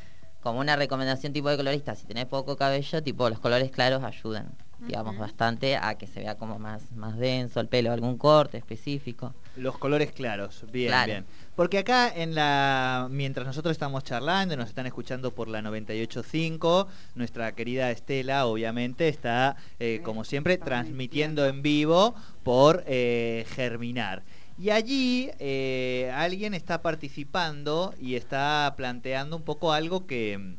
como 0.43 0.59
una 0.59 0.75
recomendación 0.75 1.33
tipo 1.33 1.49
de 1.51 1.57
colorista, 1.57 1.95
si 1.95 2.07
tenés 2.07 2.27
poco 2.27 2.57
cabello, 2.57 3.03
tipo 3.03 3.29
los 3.29 3.39
colores 3.39 3.71
claros 3.71 4.03
ayudan, 4.03 4.51
digamos, 4.81 5.19
bastante 5.19 5.77
a 5.77 5.97
que 5.97 6.07
se 6.07 6.21
vea 6.21 6.37
como 6.37 6.59
más, 6.59 6.93
más 6.93 7.17
denso 7.19 7.61
el 7.61 7.69
pelo, 7.69 7.93
algún 7.93 8.17
corte 8.17 8.57
específico. 8.57 9.35
Los 9.55 9.79
colores 9.79 10.13
claros, 10.13 10.65
bien, 10.73 10.95
bien. 11.05 11.27
Porque 11.57 11.79
acá 11.79 12.13
en 12.15 12.35
la 12.35 13.09
mientras 13.11 13.47
nosotros 13.47 13.73
estamos 13.73 14.05
charlando, 14.05 14.57
nos 14.59 14.69
están 14.69 14.85
escuchando 14.85 15.35
por 15.35 15.49
la 15.49 15.63
985, 15.63 16.87
nuestra 17.15 17.53
querida 17.53 17.91
Estela 17.91 18.45
obviamente 18.45 19.09
está 19.09 19.57
eh, 19.81 20.01
como 20.05 20.25
siempre 20.25 20.59
transmitiendo 20.59 21.47
en 21.47 21.63
vivo 21.63 22.15
por 22.43 22.85
eh, 22.87 23.47
Germinar. 23.55 24.23
Y 24.59 24.69
allí 24.69 25.31
eh, 25.39 26.13
alguien 26.15 26.53
está 26.53 26.83
participando 26.83 27.95
y 27.99 28.17
está 28.17 28.75
planteando 28.77 29.37
un 29.37 29.43
poco 29.43 29.73
algo 29.73 30.07
que, 30.07 30.57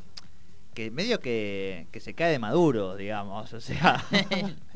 que 0.73 0.89
medio 0.89 1.19
que, 1.19 1.86
que 1.91 1.99
se 1.99 2.15
cae 2.15 2.31
de 2.31 2.39
maduro, 2.39 2.95
digamos. 2.95 3.53
O 3.53 3.62
sea, 3.62 4.03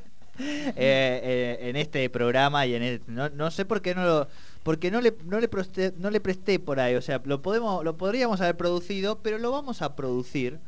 Eh, 0.42 0.74
eh, 0.76 1.58
en 1.70 1.76
este 1.76 2.10
programa 2.10 2.66
y 2.66 2.76
en 2.76 3.02
no, 3.08 3.30
no, 3.30 3.52
sé 3.52 3.66
por 3.66 3.82
qué 3.82 3.94
no 3.94 4.06
lo 4.06 4.28
porque 4.64 4.92
no 4.92 5.02
le 5.02 5.16
no 5.26 5.40
le 5.40 5.48
presté, 5.48 5.94
no 5.98 6.10
le 6.10 6.20
presté 6.20 6.60
por 6.60 6.80
ahí, 6.80 6.96
o 6.96 7.02
sea, 7.02 7.22
lo 7.26 7.42
podemos 7.42 7.84
lo 7.84 7.98
podríamos 7.98 8.42
haber 8.42 8.58
producido, 8.58 9.20
pero 9.20 9.38
lo 9.38 9.52
vamos 9.52 9.82
a 9.82 9.96
producir 9.96 10.60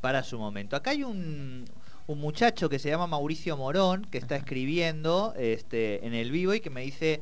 para 0.00 0.22
su 0.22 0.38
momento. 0.38 0.76
Acá 0.76 0.90
hay 0.90 1.02
un, 1.02 1.64
un 2.06 2.18
muchacho 2.18 2.68
que 2.68 2.78
se 2.78 2.90
llama 2.90 3.06
Mauricio 3.06 3.56
Morón 3.56 4.06
que 4.10 4.18
está 4.18 4.36
escribiendo 4.36 5.34
este 5.36 6.06
en 6.06 6.14
el 6.14 6.30
vivo 6.30 6.54
y 6.54 6.60
que 6.60 6.70
me 6.70 6.82
dice 6.82 7.20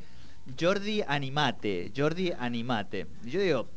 Jordi 0.59 1.03
animate, 1.07 1.91
Jordi 1.95 2.31
animate. 2.37 3.07
Y 3.25 3.31
yo 3.31 3.41
digo, 3.41 3.67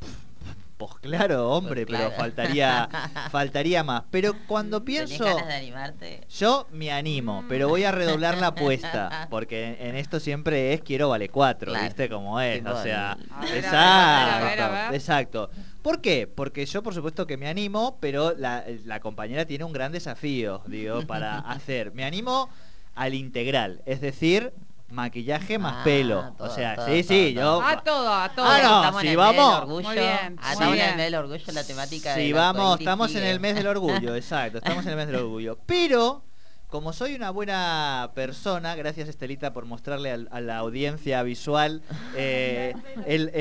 pues 0.89 1.01
claro, 1.01 1.51
hombre, 1.51 1.87
pero 1.87 2.11
faltaría 2.13 2.89
faltaría 3.31 3.85
más. 3.85 4.05
Pero 4.11 4.35
cuando 4.47 4.85
pienso 4.85 5.25
de 5.25 5.55
animarte? 5.55 6.27
Yo 6.29 6.67
me 6.73 6.93
animo, 6.93 7.45
pero 7.49 7.69
voy 7.69 7.85
a 7.85 7.93
redoblar 7.93 8.39
la 8.39 8.49
apuesta, 8.49 9.27
porque 9.31 9.77
en, 9.81 9.97
esto 9.97 10.21
siempre 10.21 10.73
es 10.73 10.83
quiero 10.83 11.09
vale 11.09 11.29
cuatro, 11.29 11.73
¿viste 11.73 12.09
cómo 12.09 12.41
es? 12.41 12.65
o 12.65 12.83
sea, 12.83 13.17
exacto, 13.55 14.95
exacto. 14.95 15.51
¿Por 15.83 16.01
qué? 16.01 16.27
Porque 16.33 16.65
yo 16.67 16.83
por 16.83 16.95
supuesto 16.95 17.27
que 17.27 17.37
me 17.37 17.49
animo, 17.49 17.99
pero 18.01 18.35
la, 18.37 18.65
la 18.85 19.01
compañera 19.01 19.47
tiene 19.47 19.65
un 19.65 19.73
gran 19.73 19.93
desafío, 19.93 20.63
digo, 20.67 21.03
para 21.07 21.39
hacer. 21.51 21.93
Me 21.93 22.05
animo 22.05 22.49
al 22.95 23.15
integral, 23.15 23.83
es 23.87 24.01
decir, 24.01 24.53
maquillaje 24.93 25.59
más 25.59 25.77
ah, 25.79 25.85
pelo. 25.85 26.35
o 26.39 26.51
sea, 26.51 26.87
sí, 26.87 27.03
sí, 27.03 27.33
yo. 27.35 27.63
A 27.63 27.83
todo, 27.83 28.13
a 28.13 28.29
todo. 28.29 28.47
Ah, 28.47 28.91
no, 28.93 29.01
si 29.01 29.17
vamos. 29.17 29.63
Orgullo, 29.63 29.89
muy 29.89 29.97
bien, 29.97 30.39
estamos 30.51 30.77
en 30.77 30.81
el 30.81 30.97
mes 30.97 31.05
del 31.07 31.15
orgullo, 31.15 31.53
la 31.53 31.65
temática. 31.65 32.15
Si 32.15 32.33
vamos, 32.33 32.79
estamos 32.81 33.15
en 33.15 33.25
el 33.25 33.41
mes 33.41 33.55
del 33.55 33.67
orgullo, 33.67 34.15
exacto, 34.15 34.59
estamos 34.59 34.85
en 34.85 34.91
el 34.93 34.97
mes 34.97 35.07
del 35.09 35.17
orgullo. 35.17 35.59
Pero. 35.67 36.23
Como 36.69 36.95
soy 36.95 37.15
una 37.15 37.29
buena 37.29 38.13
persona, 38.15 38.75
gracias 38.77 39.07
Estelita 39.07 39.53
por 39.53 39.67
mostrarle 39.67 40.11
a, 40.11 40.41
la 40.41 40.57
audiencia 40.57 41.23
visual 41.23 41.83
eh, 42.17 42.73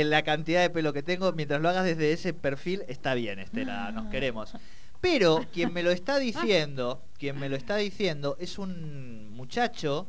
la 0.03 0.23
cantidad 0.23 0.59
de 0.59 0.69
pelo 0.69 0.91
que 0.91 1.01
tengo, 1.01 1.31
mientras 1.31 1.61
lo 1.61 1.69
hagas 1.69 1.85
desde 1.85 2.11
ese 2.11 2.33
perfil, 2.33 2.83
está 2.89 3.13
bien 3.13 3.39
Estela, 3.39 3.93
nos 3.93 4.07
queremos. 4.07 4.51
Pero 4.99 5.45
quien 5.51 5.73
me 5.73 5.81
lo 5.81 5.91
está 5.91 6.19
diciendo, 6.19 7.01
quien 7.17 7.39
me 7.39 7.49
lo 7.49 7.55
está 7.55 7.77
diciendo 7.77 8.35
es 8.39 8.59
un 8.59 9.31
muchacho 9.31 10.07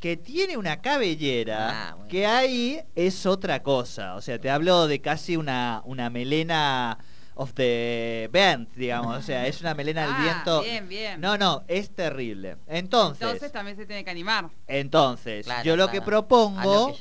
que 0.00 0.16
tiene 0.16 0.56
una 0.56 0.80
cabellera 0.80 1.90
ah, 1.90 1.96
que 2.08 2.26
ahí 2.26 2.80
es 2.94 3.26
otra 3.26 3.62
cosa. 3.62 4.14
O 4.14 4.20
sea, 4.20 4.38
te 4.38 4.50
hablo 4.50 4.86
de 4.86 5.00
casi 5.00 5.36
una, 5.36 5.82
una 5.84 6.08
melena 6.10 6.98
of 7.34 7.54
the 7.54 8.28
band, 8.32 8.68
digamos. 8.74 9.16
O 9.16 9.22
sea, 9.22 9.46
es 9.46 9.60
una 9.60 9.74
melena 9.74 10.02
del 10.02 10.14
ah, 10.14 10.22
viento. 10.22 10.62
Bien, 10.62 10.88
bien. 10.88 11.20
No, 11.20 11.38
no, 11.38 11.64
es 11.68 11.90
terrible. 11.90 12.56
Entonces. 12.66 13.22
Entonces 13.22 13.52
también 13.52 13.76
se 13.76 13.86
tiene 13.86 14.04
que 14.04 14.10
animar. 14.10 14.50
Entonces, 14.66 15.46
yo 15.64 15.76
lo 15.76 15.88
que 15.88 16.02
propongo. 16.02 16.94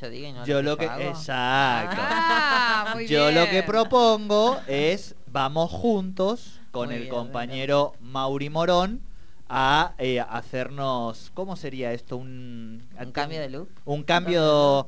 yo, 0.46 0.62
lo 0.62 0.78
que. 0.78 0.86
exacto. 0.86 1.98
Ah, 2.00 2.96
yo 3.08 3.32
lo 3.32 3.50
que 3.50 3.64
propongo 3.64 4.60
es 4.68 5.16
vamos 5.28 5.72
juntos 5.72 6.62
con 6.72 6.92
el 6.92 7.10
compañero 7.10 7.94
Mauri 8.00 8.50
Morón 8.50 9.02
a 9.50 9.94
eh, 9.98 10.20
hacernos, 10.20 11.32
¿cómo 11.34 11.56
sería 11.56 11.94
esto? 11.94 12.18
Un, 12.18 12.88
¿Un 13.00 13.12
cambio 13.12 13.40
de 13.40 13.50
look. 13.50 13.70
Un 13.86 14.04
cambio... 14.04 14.88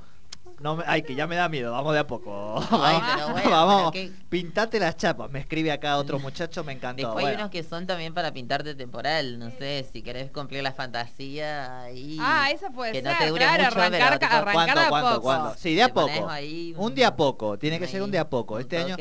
No, 0.60 0.84
ay, 0.86 1.04
que 1.04 1.15
ya 1.15 1.26
me 1.26 1.38
da 1.38 1.48
miedo, 1.48 1.72
vamos 1.72 1.93
de 1.93 2.00
a 2.00 2.08
poco. 2.08 2.56
vamos, 2.72 3.93
pintate 4.28 4.78
las 4.78 4.98
chapas. 4.98 5.32
Me 5.32 5.39
escribe 5.39 5.72
acá 5.72 5.98
otro 5.98 6.19
muchacho, 6.19 6.65
me 6.65 6.74
encantó. 6.74 7.08
Después 7.08 7.26
hay 7.26 7.36
unos 7.36 7.50
que 7.50 7.63
son 7.63 7.88
también 7.88 8.13
para 8.13 8.34
pintarte 8.34 8.76
temporal. 8.76 9.39
No 9.39 9.52
sé, 9.52 9.88
si 9.93 10.02
querés 10.02 10.32
cumplir 10.32 10.62
la 10.62 10.74
fantasía 10.74 11.84
ahí. 11.84 12.17
Ah, 12.19 12.50
esa 12.52 12.72
puede 12.72 12.91
que 12.91 13.02
ser. 13.02 13.12
No 13.12 13.17
te 13.17 13.28
dure 13.28 13.48
mucho, 13.48 13.67
arrancar, 13.67 14.19
arrancar 14.22 14.89
¿cuánto, 14.89 15.22
poco. 15.22 15.56
Sí, 15.58 15.76
de 15.76 15.84
a 15.84 15.93
poco. 15.93 16.28
un 16.76 16.95
día 16.95 17.08
a 17.08 17.15
poco. 17.15 17.58
Tiene 17.58 17.80
que 17.80 17.88
ser 17.88 18.02
un 18.02 18.12
día 18.12 18.22
a 18.22 18.30
poco. 18.30 18.60
Este 18.60 18.80
año. 18.80 18.98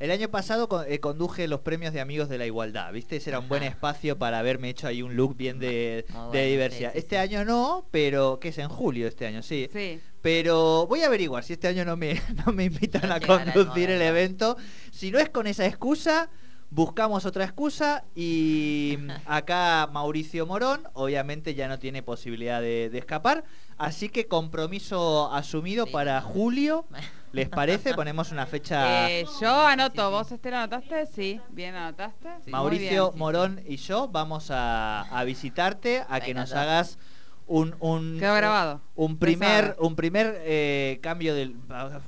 El 0.00 0.10
año 0.10 0.30
pasado 0.30 0.66
eh, 0.88 0.98
conduje 0.98 1.46
los 1.46 1.60
premios 1.60 1.92
de 1.92 2.00
Amigos 2.00 2.30
de 2.30 2.38
la 2.38 2.46
Igualdad, 2.46 2.90
¿viste? 2.90 3.16
Ese 3.16 3.28
era 3.28 3.38
un 3.38 3.48
buen 3.50 3.62
espacio 3.62 4.16
para 4.16 4.38
haberme 4.38 4.70
hecho 4.70 4.86
ahí 4.86 5.02
un 5.02 5.14
look 5.14 5.36
bien 5.36 5.58
de, 5.58 6.06
diversidad. 6.32 6.92
este 6.94 7.18
año 7.18 7.44
no, 7.44 7.86
pero 7.90 8.40
que 8.40 8.48
es 8.48 8.56
en 8.56 8.70
julio 8.70 9.06
este 9.06 9.26
año, 9.26 9.42
sí. 9.42 9.68
Sí. 9.70 10.00
Pero 10.22 10.86
voy 10.86 11.02
a 11.02 11.06
averiguar 11.08 11.44
si 11.44 11.52
este 11.52 11.68
año 11.68 11.84
no 11.84 11.98
me, 11.98 12.18
no 12.46 12.52
me 12.52 12.64
invitan 12.64 13.12
a 13.12 13.20
conducir 13.20 13.90
el 13.90 14.00
evento. 14.00 14.56
Si 14.90 15.10
no 15.10 15.18
es 15.18 15.28
con 15.28 15.46
esa 15.46 15.66
excusa, 15.66 16.30
buscamos 16.70 17.26
otra 17.26 17.44
excusa 17.44 18.04
y 18.14 18.96
acá 19.26 19.88
Mauricio 19.92 20.46
Morón 20.46 20.82
obviamente 20.94 21.54
ya 21.54 21.68
no 21.68 21.78
tiene 21.78 22.02
posibilidad 22.02 22.60
de, 22.60 22.86
escapar, 22.96 23.44
así 23.76 24.08
que 24.08 24.26
compromiso 24.26 25.32
asumido 25.32 25.86
para 25.86 26.20
julio. 26.20 26.86
¿Les 27.32 27.48
parece? 27.48 27.94
Ponemos 27.94 28.32
una 28.32 28.46
fecha. 28.46 29.08
Eh, 29.08 29.24
yo 29.40 29.66
anoto, 29.66 30.10
¿vos 30.10 30.32
Esther 30.32 30.54
anotaste? 30.54 31.06
Sí, 31.06 31.40
bien 31.50 31.74
anotaste. 31.74 32.28
Mauricio 32.46 33.12
Morón 33.14 33.60
y 33.66 33.76
yo 33.76 34.08
vamos 34.08 34.48
a, 34.50 35.22
visitarte, 35.24 36.04
a 36.08 36.20
que 36.20 36.34
nos 36.34 36.52
hagas 36.52 36.98
un, 37.46 37.74
un, 37.80 38.18
grabado. 38.18 38.80
un 38.94 39.16
primer, 39.16 39.76
un 39.78 39.96
primer 39.96 40.40
eh, 40.40 40.98
cambio 41.02 41.34
del. 41.34 41.56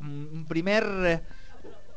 Un 0.01 0.45
primer. 0.49 1.25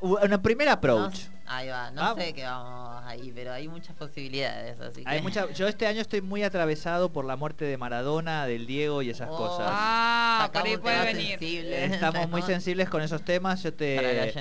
Un 0.01 0.41
primer 0.41 0.69
approach. 0.69 1.34
Ahí 1.47 1.67
va, 1.67 1.91
no 1.91 2.15
sé 2.15 2.34
qué 2.34 2.43
vamos 2.43 3.03
ahí, 3.05 3.31
pero 3.36 3.53
hay 3.53 3.67
muchas 3.67 3.95
posibilidades. 3.95 4.79
Así 4.79 5.03
hay 5.05 5.21
mucha, 5.21 5.51
yo 5.53 5.67
este 5.67 5.86
año 5.86 6.01
estoy 6.01 6.21
muy 6.21 6.43
atravesado 6.43 7.12
por 7.12 7.25
la 7.25 7.36
muerte 7.36 7.65
de 7.65 7.77
Maradona, 7.77 8.47
del 8.47 8.65
Diego 8.65 9.01
y 9.01 9.12
esas 9.12 9.29
oh, 9.31 9.38
cosas. 9.38 9.67
Ah, 9.69 10.49
por 10.51 10.65
ahí 10.65 10.77
puede 10.77 11.13
venir. 11.13 11.39
Estamos 11.73 12.29
muy 12.29 12.41
sensibles 12.41 12.89
con 12.89 13.01
esos 13.01 13.23
temas. 13.23 13.62
Yo 13.62 13.73
te. 13.73 14.34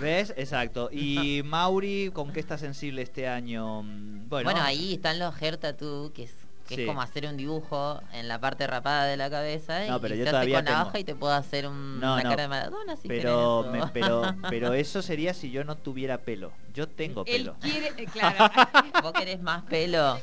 ¿Ves? 0.00 0.32
Exacto. 0.36 0.88
Y 0.92 1.42
Mauri, 1.44 2.10
¿con 2.12 2.32
qué 2.32 2.40
está 2.40 2.58
sensible 2.58 3.02
este 3.02 3.28
año? 3.28 3.82
Bueno, 3.82 4.50
bueno 4.50 4.62
ahí 4.62 4.94
están 4.94 5.18
los 5.18 5.34
Tattoo, 5.36 6.12
que 6.12 6.24
es 6.24 6.45
que 6.66 6.82
es 6.82 6.86
como 6.86 7.00
hacer 7.02 7.26
un 7.26 7.36
dibujo 7.36 8.00
en 8.12 8.28
la 8.28 8.40
parte 8.40 8.66
rapada 8.66 9.04
de 9.06 9.16
la 9.16 9.30
cabeza 9.30 9.86
no, 9.86 10.00
pero 10.00 10.14
y 10.14 10.18
yo 10.18 10.24
todavía 10.26 10.62
con 10.62 10.72
la 10.72 10.82
hoja 10.82 10.98
y 10.98 11.04
te 11.04 11.14
puedo 11.14 11.32
hacer 11.32 11.66
un, 11.66 11.96
una 11.96 12.22
cara 12.22 12.42
de 12.42 12.48
Maradona 12.48 12.96
si 12.96 13.08
pero, 13.08 13.70
pero, 13.92 14.22
pero 14.50 14.74
eso 14.74 15.02
sería 15.02 15.34
si 15.34 15.50
yo 15.50 15.64
no 15.64 15.76
tuviera 15.76 16.18
pelo. 16.18 16.52
Yo 16.74 16.88
tengo 16.88 17.24
pelo. 17.24 17.56
Él 17.62 17.70
quiere, 17.70 17.92
eh, 17.96 18.06
claro. 18.06 18.52
Vos 19.02 19.12
querés 19.12 19.40
más 19.40 19.62
pelo. 19.64 20.18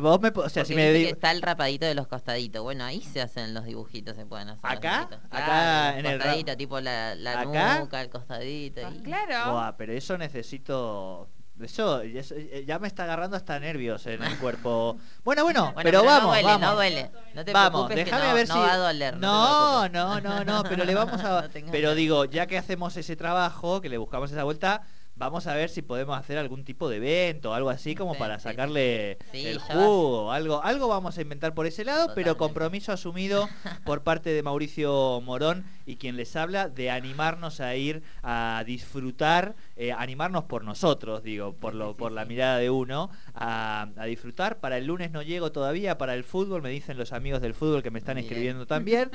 Vos 0.00 0.20
me, 0.20 0.28
o 0.28 0.48
sea, 0.48 0.64
si 0.64 0.74
me 0.74 0.92
digo... 0.92 1.10
está 1.10 1.32
el 1.32 1.42
rapadito 1.42 1.84
de 1.84 1.94
los 1.94 2.06
costaditos. 2.06 2.62
Bueno, 2.62 2.84
ahí 2.84 3.00
se 3.00 3.20
hacen 3.20 3.54
los 3.54 3.64
dibujitos, 3.64 4.14
se 4.14 4.24
pueden 4.24 4.50
hacer. 4.50 4.70
¿Acá? 4.70 5.08
Acá 5.30 5.98
en 5.98 6.06
el 6.06 6.18
costadito, 6.18 6.56
tipo 6.56 6.80
la, 6.80 7.14
la 7.16 7.44
nuca, 7.44 8.00
el 8.00 8.08
costadito. 8.08 8.82
Ah, 8.84 8.92
claro. 9.02 9.74
pero 9.76 9.92
eso 9.92 10.16
necesito 10.16 11.28
eso, 11.62 12.02
ya 12.02 12.78
me 12.78 12.88
está 12.88 13.04
agarrando 13.04 13.36
hasta 13.36 13.58
nervios 13.60 14.06
en 14.06 14.22
el 14.22 14.36
cuerpo. 14.38 14.98
Bueno, 15.24 15.44
bueno, 15.44 15.72
pero, 15.82 16.02
vamos, 16.02 16.22
no 16.22 16.28
duele, 16.30 16.42
vamos. 16.44 16.60
No 16.60 16.74
duele. 16.74 17.10
No 17.34 17.44
te 17.44 17.52
vamos, 17.52 17.88
déjame 17.88 18.28
no, 18.28 18.34
ver 18.34 18.46
si. 18.46 18.52
Va 18.58 18.72
a 18.72 18.76
doler, 18.76 19.16
no, 19.16 19.88
no, 19.88 20.20
no, 20.20 20.44
no, 20.44 20.62
pero 20.64 20.84
le 20.84 20.94
vamos 20.94 21.20
a. 21.22 21.48
pero 21.70 21.94
digo, 21.94 22.24
ya 22.24 22.46
que 22.46 22.58
hacemos 22.58 22.96
ese 22.96 23.14
trabajo, 23.14 23.80
que 23.80 23.88
le 23.88 23.98
buscamos 23.98 24.32
esa 24.32 24.44
vuelta, 24.44 24.82
vamos 25.16 25.46
a 25.46 25.54
ver 25.54 25.70
si 25.70 25.82
podemos 25.82 26.18
hacer 26.18 26.38
algún 26.38 26.64
tipo 26.64 26.88
de 26.88 26.96
evento, 26.96 27.54
algo 27.54 27.70
así 27.70 27.94
como 27.94 28.14
para 28.14 28.38
sacarle 28.38 29.18
el 29.32 29.58
jugo, 29.58 30.32
algo, 30.32 30.62
algo 30.62 30.88
vamos 30.88 31.16
a 31.18 31.22
inventar 31.22 31.54
por 31.54 31.66
ese 31.66 31.84
lado, 31.84 32.12
pero 32.14 32.36
compromiso 32.36 32.92
asumido 32.92 33.48
por 33.84 34.02
parte 34.02 34.30
de 34.30 34.42
Mauricio 34.42 35.20
Morón 35.20 35.64
y 35.86 35.96
quien 35.96 36.16
les 36.16 36.34
habla 36.34 36.68
de 36.68 36.90
animarnos 36.90 37.60
a 37.60 37.76
ir 37.76 38.02
a 38.22 38.64
disfrutar, 38.66 39.54
eh, 39.76 39.92
animarnos 39.92 40.44
por 40.44 40.64
nosotros, 40.64 41.22
digo, 41.22 41.54
por 41.54 41.74
lo, 41.74 41.96
por 41.96 42.12
la 42.12 42.24
mirada 42.24 42.58
de 42.58 42.70
uno, 42.70 43.10
a, 43.34 43.88
disfrutar. 44.06 44.60
Para 44.60 44.78
el 44.78 44.86
lunes 44.86 45.10
no 45.10 45.22
llego 45.22 45.52
todavía, 45.52 45.98
para 45.98 46.14
el 46.14 46.24
fútbol, 46.24 46.62
me 46.62 46.70
dicen 46.70 46.96
los 46.98 47.12
amigos 47.12 47.40
del 47.40 47.54
fútbol 47.54 47.82
que 47.82 47.90
me 47.90 47.98
están 47.98 48.18
escribiendo 48.18 48.66
también. 48.66 49.10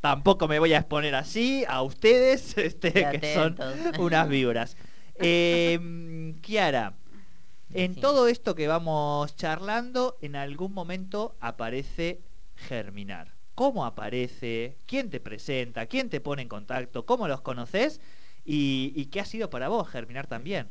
Tampoco 0.00 0.48
me 0.48 0.58
voy 0.58 0.72
a 0.74 0.78
exponer 0.78 1.14
así 1.14 1.64
a 1.68 1.82
ustedes, 1.82 2.56
este, 2.58 2.92
que 2.92 3.34
son 3.34 3.56
unas 3.98 4.28
vibras. 4.28 4.76
Eh, 5.16 6.34
Kiara, 6.42 6.96
en 7.72 7.94
todo 7.96 8.28
esto 8.28 8.54
que 8.54 8.68
vamos 8.68 9.36
charlando, 9.36 10.16
en 10.20 10.36
algún 10.36 10.72
momento 10.72 11.36
aparece 11.40 12.20
Germinar. 12.54 13.34
¿Cómo 13.54 13.84
aparece? 13.84 14.78
¿Quién 14.86 15.10
te 15.10 15.20
presenta? 15.20 15.86
¿Quién 15.86 16.10
te 16.10 16.20
pone 16.20 16.42
en 16.42 16.48
contacto? 16.48 17.06
¿Cómo 17.06 17.28
los 17.28 17.40
conoces? 17.40 18.00
¿Y, 18.44 19.06
qué 19.06 19.20
ha 19.20 19.24
sido 19.24 19.48
para 19.48 19.68
vos 19.68 19.88
Germinar 19.88 20.26
también? 20.26 20.68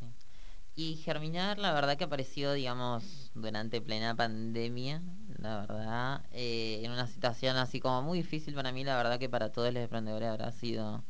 Y 0.75 0.95
Germinar, 0.97 1.60
la 1.60 1.71
verdad 1.71 1.97
que 1.97 2.03
apareció, 2.03 2.53
digamos, 2.53 3.32
durante 3.36 3.82
plena 3.82 4.15
pandemia, 4.15 5.01
la 5.38 5.60
verdad, 5.62 6.25
eh, 6.32 6.82
en 6.84 6.91
una 6.91 7.08
situación 7.08 7.58
así 7.58 7.79
como 7.79 8.01
muy 8.01 8.19
difícil 8.19 8.53
para 8.53 8.71
mí, 8.71 8.84
la 8.84 8.97
verdad 8.97 9.19
que 9.19 9.29
para 9.29 9.51
todos 9.51 9.73
los 9.73 9.84
emprendedores 9.84 10.29
habrá 10.29 10.51
sido 10.51 11.03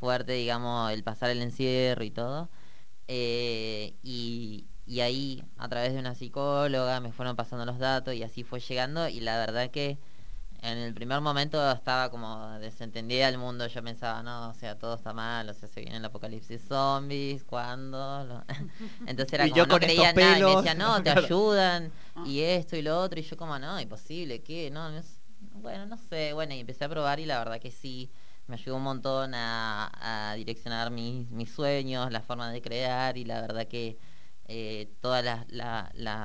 fuerte, 0.00 0.32
digamos, 0.32 0.90
el 0.92 1.04
pasar 1.04 1.30
el 1.30 1.42
encierro 1.42 2.02
y 2.02 2.10
todo. 2.10 2.48
Eh, 3.06 3.94
y, 4.02 4.66
ahí, 5.00 5.44
a 5.58 5.68
través 5.68 5.92
de 5.92 6.00
una 6.00 6.14
psicóloga, 6.14 7.00
me 7.00 7.12
fueron 7.12 7.36
pasando 7.36 7.64
los 7.64 7.78
datos 7.78 8.14
y 8.14 8.22
así 8.22 8.42
fue 8.42 8.60
llegando. 8.60 9.08
Y 9.08 9.20
la 9.20 9.36
verdad 9.38 9.70
que 9.70 9.98
en 10.62 10.78
el 10.78 10.94
primer 10.94 11.20
momento 11.20 11.70
estaba 11.70 12.10
como 12.10 12.58
desentendida 12.58 13.28
el 13.28 13.38
mundo. 13.38 13.66
Yo 13.66 13.82
pensaba, 13.82 14.22
no, 14.22 14.50
o 14.50 14.54
sea, 14.54 14.78
todo 14.78 14.96
está 14.96 15.12
mal, 15.12 15.48
o 15.48 15.54
sea, 15.54 15.68
se 15.68 15.80
viene 15.80 15.98
el 15.98 16.04
apocalipsis 16.04 16.62
zombies, 16.66 17.44
¿cuándo? 17.44 18.44
Entonces 19.06 19.32
era 19.34 19.48
como, 19.48 19.66
no 19.66 19.78
creía 19.78 20.12
nada. 20.12 20.38
Y 20.38 20.42
me 20.42 20.56
decía, 20.56 20.74
no, 20.74 21.02
te 21.02 21.10
ayudan, 21.10 21.92
ah. 22.14 22.24
y 22.26 22.40
esto 22.40 22.76
y 22.76 22.82
lo 22.82 22.98
otro. 23.00 23.20
Y 23.20 23.22
yo, 23.22 23.36
como, 23.36 23.58
no, 23.58 23.78
imposible, 23.80 24.42
¿qué? 24.42 24.70
No, 24.70 24.90
no 24.90 25.02
bueno, 25.54 25.86
no 25.86 25.96
sé. 25.96 26.32
Bueno, 26.32 26.54
y 26.54 26.60
empecé 26.60 26.84
a 26.84 26.88
probar 26.88 27.20
y 27.20 27.26
la 27.26 27.38
verdad 27.38 27.60
que 27.60 27.70
sí 27.70 28.10
me 28.50 28.56
ayudó 28.56 28.76
un 28.76 28.82
montón 28.82 29.32
a, 29.34 30.34
direccionar 30.36 30.90
mis, 30.90 31.50
sueños, 31.50 32.10
la 32.10 32.20
forma 32.20 32.50
de 32.50 32.60
crear 32.60 33.16
y 33.16 33.24
la 33.24 33.40
verdad 33.40 33.68
que 33.68 33.96
eh, 34.48 34.90
todos 35.00 35.24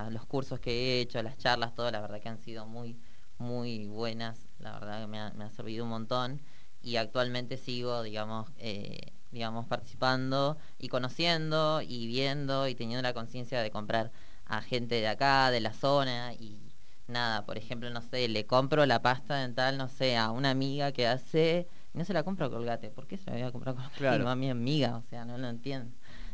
los 0.10 0.26
cursos 0.26 0.60
que 0.60 0.72
he 0.72 1.02
hecho, 1.02 1.22
las 1.22 1.38
charlas, 1.38 1.76
todo, 1.76 1.92
la 1.92 2.02
verdad 2.02 2.20
que 2.22 2.30
han 2.30 2.40
sido 2.40 2.66
muy, 2.66 2.98
muy 3.38 3.86
buenas, 3.86 4.48
la 4.60 4.74
verdad 4.74 5.02
que 5.02 5.08
me 5.08 5.20
ha, 5.20 5.50
servido 5.52 5.84
un 5.84 5.92
montón. 5.92 6.42
Y 6.82 6.98
actualmente 6.98 7.58
sigo, 7.58 8.04
digamos, 8.04 8.52
eh, 8.58 9.14
digamos, 9.32 9.68
participando 9.68 10.58
y 10.80 10.88
conociendo 10.90 11.82
y 11.82 12.08
viendo 12.08 12.68
y 12.68 12.76
teniendo 12.76 13.04
la 13.04 13.14
conciencia 13.14 13.62
de 13.62 13.72
comprar 13.72 14.12
a 14.46 14.62
gente 14.62 14.96
de 14.96 15.08
acá, 15.08 15.52
de 15.52 15.62
la 15.62 15.74
zona. 15.74 16.34
Y 16.34 16.74
nada, 17.08 17.46
por 17.46 17.58
ejemplo, 17.58 17.90
no 17.92 18.02
sé, 18.02 18.28
le 18.28 18.46
compro 18.48 18.86
la 18.86 19.02
pasta 19.02 19.38
dental, 19.38 19.78
no 19.78 19.88
sé, 19.90 20.18
a 20.18 20.32
una 20.32 20.52
amiga 20.52 20.92
que 20.92 21.08
hace 21.08 21.68
no 21.96 22.06
se 22.06 22.14
la 22.14 22.24
compra 22.24 22.50
Colgate. 22.50 22.90
¿Por 22.90 23.08
qué 23.08 23.18
se 23.18 23.30
la 23.30 23.38
voy 23.38 23.42
a 23.44 23.52
comprar 23.52 23.76
Colgate? 23.76 23.98
Claro. 23.98 24.30
a 24.30 24.36
mi 24.36 24.50
amiga, 24.50 24.98
o 24.98 25.04
sea, 25.10 25.26
no 25.26 25.38
lo 25.38 25.48
entiendo. 25.48 25.92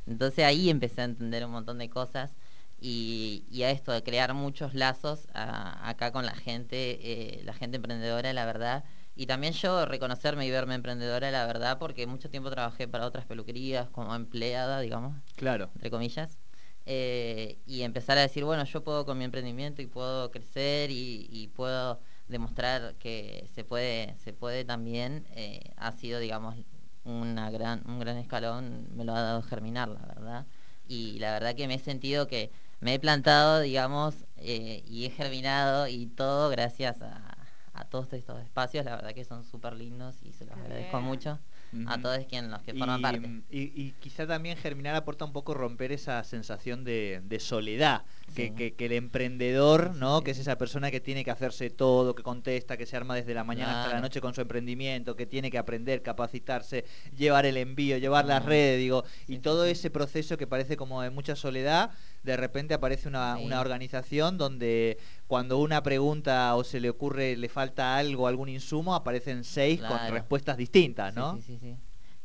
Entonces 0.07 0.43
ahí 0.45 0.69
empecé 0.69 1.01
a 1.01 1.05
entender 1.05 1.45
un 1.45 1.51
montón 1.51 1.77
de 1.77 1.89
cosas 1.89 2.33
y, 2.79 3.61
a 3.63 3.69
esto 3.69 3.91
de 3.91 4.01
crear 4.01 4.33
muchos 4.33 4.73
lazos 4.73 5.27
acá 5.33 6.11
con 6.11 6.25
la 6.25 6.33
gente, 6.33 6.99
eh, 7.01 7.43
la 7.43 7.53
gente 7.53 7.77
emprendedora, 7.77 8.33
la 8.33 8.45
verdad. 8.45 8.83
Y 9.15 9.27
también 9.27 9.53
yo 9.53 9.85
reconocerme 9.85 10.47
y 10.47 10.51
verme 10.51 10.73
emprendedora, 10.73 11.29
la 11.29 11.45
verdad, 11.45 11.77
porque 11.77 12.07
mucho 12.07 12.29
tiempo 12.29 12.49
trabajé 12.49 12.87
para 12.87 13.05
otras 13.05 13.25
peluquerías 13.25 13.89
como 13.89 14.15
empleada, 14.15 14.79
digamos. 14.79 15.15
Claro. 15.35 15.69
Entre 15.75 15.91
comillas. 15.91 16.39
Eh, 16.87 17.59
y 17.67 17.83
empezar 17.83 18.17
a 18.17 18.21
decir, 18.21 18.43
bueno, 18.43 18.63
yo 18.63 18.83
puedo 18.83 19.05
con 19.05 19.17
mi 19.17 19.25
emprendimiento 19.25 19.83
y 19.83 19.85
puedo 19.85 20.31
crecer 20.31 20.89
y 20.91 21.51
puedo 21.55 21.99
demostrar 22.31 22.95
que 22.95 23.47
se 23.53 23.63
puede, 23.63 24.15
se 24.17 24.33
puede 24.33 24.65
también, 24.65 25.27
eh, 25.35 25.61
ha 25.77 25.91
sido, 25.91 26.19
digamos, 26.19 26.55
una 27.03 27.49
gran, 27.51 27.83
un 27.87 27.99
gran 27.99 28.17
escalón, 28.17 28.87
me 28.95 29.05
lo 29.05 29.15
ha 29.15 29.21
dado 29.21 29.41
germinar, 29.41 29.89
la 29.89 30.01
verdad. 30.01 30.45
Y 30.87 31.19
la 31.19 31.31
verdad 31.31 31.55
que 31.55 31.67
me 31.67 31.75
he 31.75 31.79
sentido 31.79 32.27
que 32.27 32.51
me 32.79 32.93
he 32.95 32.99
plantado, 32.99 33.59
digamos, 33.59 34.25
eh, 34.37 34.83
y 34.87 35.05
he 35.05 35.09
germinado 35.09 35.87
y 35.87 36.07
todo 36.07 36.49
gracias 36.49 37.01
a, 37.01 37.37
a 37.73 37.85
todos 37.85 38.11
estos 38.13 38.41
espacios, 38.41 38.85
la 38.85 38.95
verdad 38.95 39.13
que 39.13 39.23
son 39.23 39.43
súper 39.43 39.73
lindos 39.73 40.15
y 40.23 40.33
se 40.33 40.45
los 40.45 40.55
agradezco 40.55 41.01
mucho 41.01 41.39
a 41.87 42.01
todos 42.01 42.25
quien, 42.25 42.51
los 42.51 42.61
que 42.63 42.73
forman 42.73 43.01
parte. 43.01 43.43
Y, 43.49 43.91
quizá 43.99 44.27
también 44.27 44.57
Germinar 44.57 44.95
aporta 44.95 45.23
un 45.23 45.31
poco 45.31 45.53
romper 45.53 45.91
esa 45.93 46.23
sensación 46.23 46.83
de, 46.83 47.37
soledad, 47.39 48.03
que, 48.33 48.75
el 48.77 48.91
emprendedor, 48.93 49.95
¿no? 49.95 50.21
que 50.21 50.31
es 50.31 50.39
esa 50.39 50.57
persona 50.57 50.91
que 50.91 50.99
tiene 50.99 51.23
que 51.23 51.31
hacerse 51.31 51.69
todo, 51.69 52.15
que 52.15 52.23
contesta, 52.23 52.77
que 52.77 52.85
se 52.85 52.97
arma 52.97 53.15
desde 53.15 53.33
la 53.33 53.43
mañana 53.43 53.81
hasta 53.81 53.93
la 53.93 54.01
noche 54.01 54.21
con 54.21 54.33
su 54.33 54.41
emprendimiento, 54.41 55.15
que 55.15 55.25
tiene 55.25 55.51
que 55.51 55.57
aprender, 55.57 56.01
capacitarse, 56.01 56.85
llevar 57.15 57.45
el 57.45 57.57
envío, 57.57 57.97
llevar 57.97 58.25
las 58.25 58.43
redes, 58.45 58.79
digo, 58.79 59.03
y 59.27 59.39
todo 59.39 59.65
ese 59.65 59.89
proceso 59.89 60.37
que 60.37 60.47
parece 60.47 60.77
como 60.77 61.01
de 61.01 61.09
mucha 61.09 61.35
soledad, 61.35 61.91
de 62.23 62.37
repente 62.37 62.73
aparece 62.73 63.07
una, 63.07 63.37
una, 63.37 63.61
organización 63.61 64.37
donde 64.37 64.97
cuando 65.27 65.57
una 65.57 65.81
pregunta 65.83 66.55
o 66.55 66.63
se 66.63 66.79
le 66.79 66.89
ocurre, 66.89 67.35
le 67.35 67.49
falta 67.49 67.97
algo, 67.97 68.27
algún 68.27 68.49
insumo, 68.49 68.95
aparecen 68.95 69.43
seis 69.43 69.81
con 69.81 69.99
respuestas 70.11 70.57
distintas, 70.57 71.13
¿no? 71.15 71.37
Sí, 71.37 71.41
sí, 71.41 71.57
sí. 71.59 71.75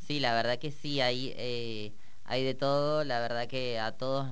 Sí, 0.07 0.21
la 0.21 0.35
verdad 0.35 0.59
que 0.59 0.71
sí, 0.71 1.01
hay, 1.01 1.35
eh, 1.37 1.93
hay 2.29 2.45
de 2.45 2.55
todo, 2.55 3.05
la 3.05 3.21
verdad 3.21 3.47
que 3.47 3.79
a 3.79 3.93
todos 3.93 4.29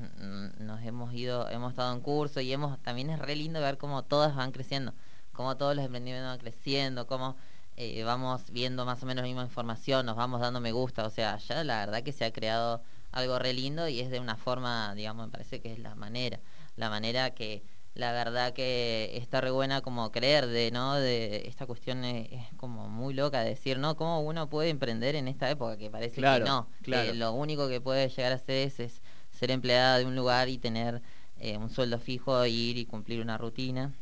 nos 0.58 0.82
hemos 0.82 1.14
ido, 1.14 1.48
hemos 1.48 1.70
estado 1.70 1.94
en 1.94 2.00
curso 2.00 2.40
y 2.40 2.52
hemos, 2.52 2.82
también 2.82 3.08
es 3.10 3.18
re 3.20 3.36
lindo 3.36 3.60
ver 3.60 3.78
cómo 3.78 4.02
todas 4.02 4.34
van 4.34 4.50
creciendo, 4.50 4.94
cómo 5.32 5.56
todos 5.56 5.76
los 5.76 5.84
emprendimientos 5.84 6.28
van 6.28 6.38
creciendo, 6.38 7.06
cómo 7.06 7.36
eh, 7.76 8.02
vamos 8.02 8.50
viendo 8.50 8.84
más 8.84 9.02
o 9.02 9.06
menos 9.06 9.22
la 9.22 9.28
misma 9.28 9.42
información, 9.44 10.06
nos 10.06 10.16
vamos 10.16 10.40
dando 10.40 10.60
me 10.60 10.72
gusta, 10.72 11.06
o 11.06 11.10
sea, 11.10 11.38
ya 11.38 11.62
la 11.62 11.86
verdad 11.86 12.02
que 12.02 12.12
se 12.12 12.24
ha 12.24 12.32
creado 12.32 12.82
algo 13.12 13.38
re 13.38 13.52
lindo 13.52 13.88
y 13.88 14.00
es 14.00 14.10
de 14.10 14.18
una 14.18 14.36
forma, 14.36 14.92
digamos, 14.96 15.26
me 15.26 15.32
parece 15.32 15.60
que 15.60 15.72
es 15.72 15.78
la 15.78 15.94
manera, 15.94 16.40
la 16.76 16.90
manera 16.90 17.30
que 17.30 17.62
la 17.94 18.12
verdad 18.12 18.52
que 18.52 19.16
está 19.16 19.40
re 19.40 19.52
buena 19.52 19.80
como 19.80 20.10
creer 20.10 20.46
de, 20.46 20.70
¿no? 20.72 20.94
De 20.94 21.46
esta 21.46 21.64
cuestión 21.66 22.04
es, 22.04 22.28
como 22.56 22.88
muy 22.88 23.14
loca 23.14 23.40
de 23.40 23.50
decir, 23.50 23.78
¿no? 23.78 23.96
¿Cómo 23.96 24.20
uno 24.20 24.48
puede 24.48 24.70
emprender 24.70 25.14
en 25.14 25.28
esta 25.28 25.48
época? 25.48 25.76
Que 25.76 25.90
parece 25.90 26.20
que 26.20 26.40
no, 26.40 26.68
que 26.82 27.14
lo 27.14 27.32
único 27.32 27.68
que 27.68 27.80
puede 27.80 28.08
llegar 28.08 28.32
a 28.32 28.36
hacer 28.36 28.72
es, 28.78 29.00
ser 29.30 29.50
empleada 29.50 29.98
de 29.98 30.04
un 30.04 30.16
lugar 30.16 30.48
y 30.48 30.58
tener 30.58 31.02
eh, 31.38 31.56
un 31.56 31.70
sueldo 31.70 31.98
fijo, 31.98 32.44
ir 32.46 32.78
y 32.78 32.86
cumplir 32.86 33.20
una 33.20 33.38
rutina. 33.38 33.92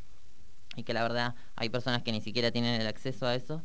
Y 0.75 0.85
que 0.85 0.95
la 0.95 1.03
verdad 1.03 1.35
hay 1.55 1.69
personas 1.69 2.03
que 2.03 2.13
ni 2.13 2.23
siquiera 2.23 2.51
tienen 2.51 2.81
el 2.81 2.87
acceso 2.87 3.27
a 3.27 3.35
eso. 3.35 3.63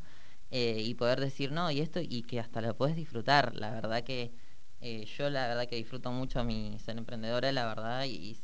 Eh, 0.51 0.81
y 0.83 0.93
poder 0.93 1.19
decir, 1.19 1.51
no, 1.51 1.71
y 1.71 1.79
esto, 1.79 1.99
y 2.01 2.23
que 2.23 2.39
hasta 2.39 2.61
lo 2.61 2.75
puedes 2.75 2.95
disfrutar. 2.97 3.55
La 3.55 3.71
verdad 3.71 4.03
que 4.03 4.33
eh, 4.81 5.05
yo 5.05 5.29
la 5.29 5.47
verdad 5.47 5.67
que 5.67 5.75
disfruto 5.75 6.11
mucho 6.11 6.43
mi 6.43 6.77
ser 6.79 6.97
emprendedora, 6.97 7.51
la 7.51 7.65
verdad, 7.65 8.05
y, 8.05 8.37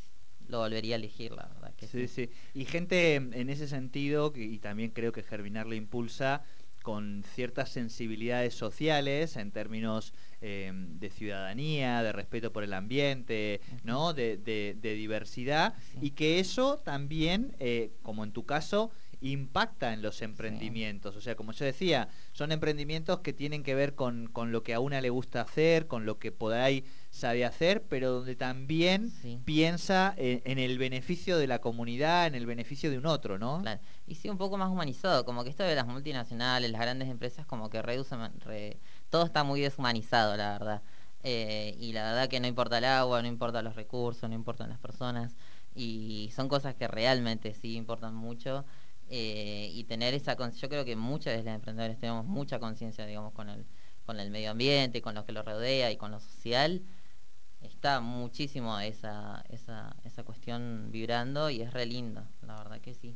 lo 0.48 0.60
volvería 0.60 0.96
a 0.96 0.98
elegir, 0.98 1.32
la 1.32 1.48
verdad. 1.48 1.74
Que 1.76 1.88
sí, 1.88 2.08
sí, 2.08 2.30
Y 2.54 2.66
gente 2.66 3.16
en 3.16 3.50
ese 3.50 3.68
sentido, 3.68 4.32
y 4.36 4.60
también 4.60 4.92
creo 4.92 5.12
que 5.12 5.24
Germinar 5.24 5.68
lo 5.68 5.76
impulsa, 5.76 6.44
con 6.84 7.24
ciertas 7.34 7.70
sensibilidades 7.70 8.54
sociales 8.54 9.38
en 9.38 9.52
términos 9.52 10.14
em, 10.42 11.00
de 11.00 11.10
ciudadanía, 11.10 12.04
de 12.04 12.12
respeto 12.12 12.52
por 12.52 12.64
el 12.64 12.74
ambiente, 12.74 13.62
¿no? 13.86 14.14
de, 14.14 14.78
diversidad, 14.82 15.76
y 16.02 16.12
que 16.12 16.40
eso 16.40 16.78
también, 16.78 17.56
eh, 17.60 17.94
como 18.04 18.26
en 18.26 18.34
tu 18.34 18.46
caso, 18.46 18.92
impacta 19.22 19.94
en 19.94 20.02
los 20.02 20.22
emprendimientos. 20.22 21.16
O 21.16 21.22
sea, 21.22 21.36
como 21.36 21.54
yo 21.54 21.64
decía, 21.64 22.10
son 22.34 22.52
emprendimientos 22.52 23.20
que 23.20 23.32
tienen 23.32 23.64
que 23.64 23.74
ver 23.74 23.96
con, 23.96 24.30
lo 24.52 24.64
que 24.64 24.74
a 24.74 24.82
una 24.82 25.00
le 25.00 25.10
gusta 25.10 25.42
hacer, 25.42 25.88
con 25.88 26.06
lo 26.06 26.20
que 26.20 26.34
podáis 26.34 26.84
sabe 27.14 27.46
hacer, 27.46 27.84
pero 27.84 28.12
donde 28.12 28.36
también 28.36 29.14
piensa 29.46 30.16
en, 30.18 30.58
el 30.58 30.80
beneficio 30.80 31.38
de 31.38 31.46
la 31.46 31.60
comunidad, 31.60 32.26
en 32.26 32.34
el 32.34 32.48
beneficio 32.48 32.90
de 32.90 32.98
un 32.98 33.06
otro, 33.06 33.38
¿no? 33.38 33.62
Claro. 33.62 33.80
Y 34.08 34.16
sí, 34.16 34.30
un 34.30 34.40
poco 34.40 34.58
más 34.58 34.72
humanizado, 34.72 35.24
como 35.24 35.44
que 35.44 35.52
esto 35.52 35.62
de 35.62 35.76
las 35.76 35.86
multinacionales, 35.86 36.72
las 36.72 36.82
grandes 36.82 37.10
empresas, 37.10 37.46
como 37.46 37.70
que 37.70 37.84
reducen, 37.84 38.20
todo 39.12 39.26
está 39.26 39.44
muy 39.44 39.62
deshumanizado, 39.62 40.36
la 40.36 40.54
verdad. 40.54 40.82
Eh, 41.22 41.76
y 41.80 41.94
la 41.94 42.02
verdad 42.04 42.30
que 42.30 42.40
no 42.40 42.48
importa 42.48 42.80
el 42.80 42.86
agua, 42.86 43.22
no 43.22 43.28
importa 43.28 43.62
los 43.62 43.76
recursos, 43.76 44.28
no 44.28 44.36
importan 44.36 44.70
las 44.70 44.80
personas, 44.80 45.36
y 45.76 46.32
son 46.36 46.50
cosas 46.50 46.74
que 46.74 46.88
realmente 46.88 47.54
sí 47.54 47.76
importan 47.76 48.16
mucho. 48.16 48.66
Eh, 49.10 49.70
y 49.72 49.84
tener 49.84 50.16
esa 50.16 50.36
yo 50.36 50.70
creo 50.70 50.84
que 50.84 50.96
muchos 50.96 51.26
de 51.26 51.44
los 51.44 51.54
emprendedores 51.54 52.00
tenemos 52.00 52.26
mucha 52.26 52.58
conciencia, 52.58 53.06
digamos, 53.06 53.34
con 53.34 53.50
el, 53.50 53.66
con 54.08 54.20
el 54.20 54.32
medio 54.32 54.50
ambiente, 54.50 55.04
con 55.04 55.14
lo 55.14 55.26
que 55.26 55.32
lo 55.32 55.44
rodea 55.44 55.92
y 55.92 55.98
con 55.98 56.10
lo 56.10 56.20
social. 56.20 56.82
Está 57.64 58.02
muchísimo 58.02 58.80
esa, 58.80 59.44
esa, 59.50 59.96
esa 60.04 60.24
cuestión 60.24 60.90
vibrando 60.92 61.50
y 61.50 61.62
es 61.62 61.74
re 61.74 61.86
lindo, 61.86 62.24
la 62.46 62.58
verdad 62.58 62.80
que 62.82 62.94
sí. 62.94 63.16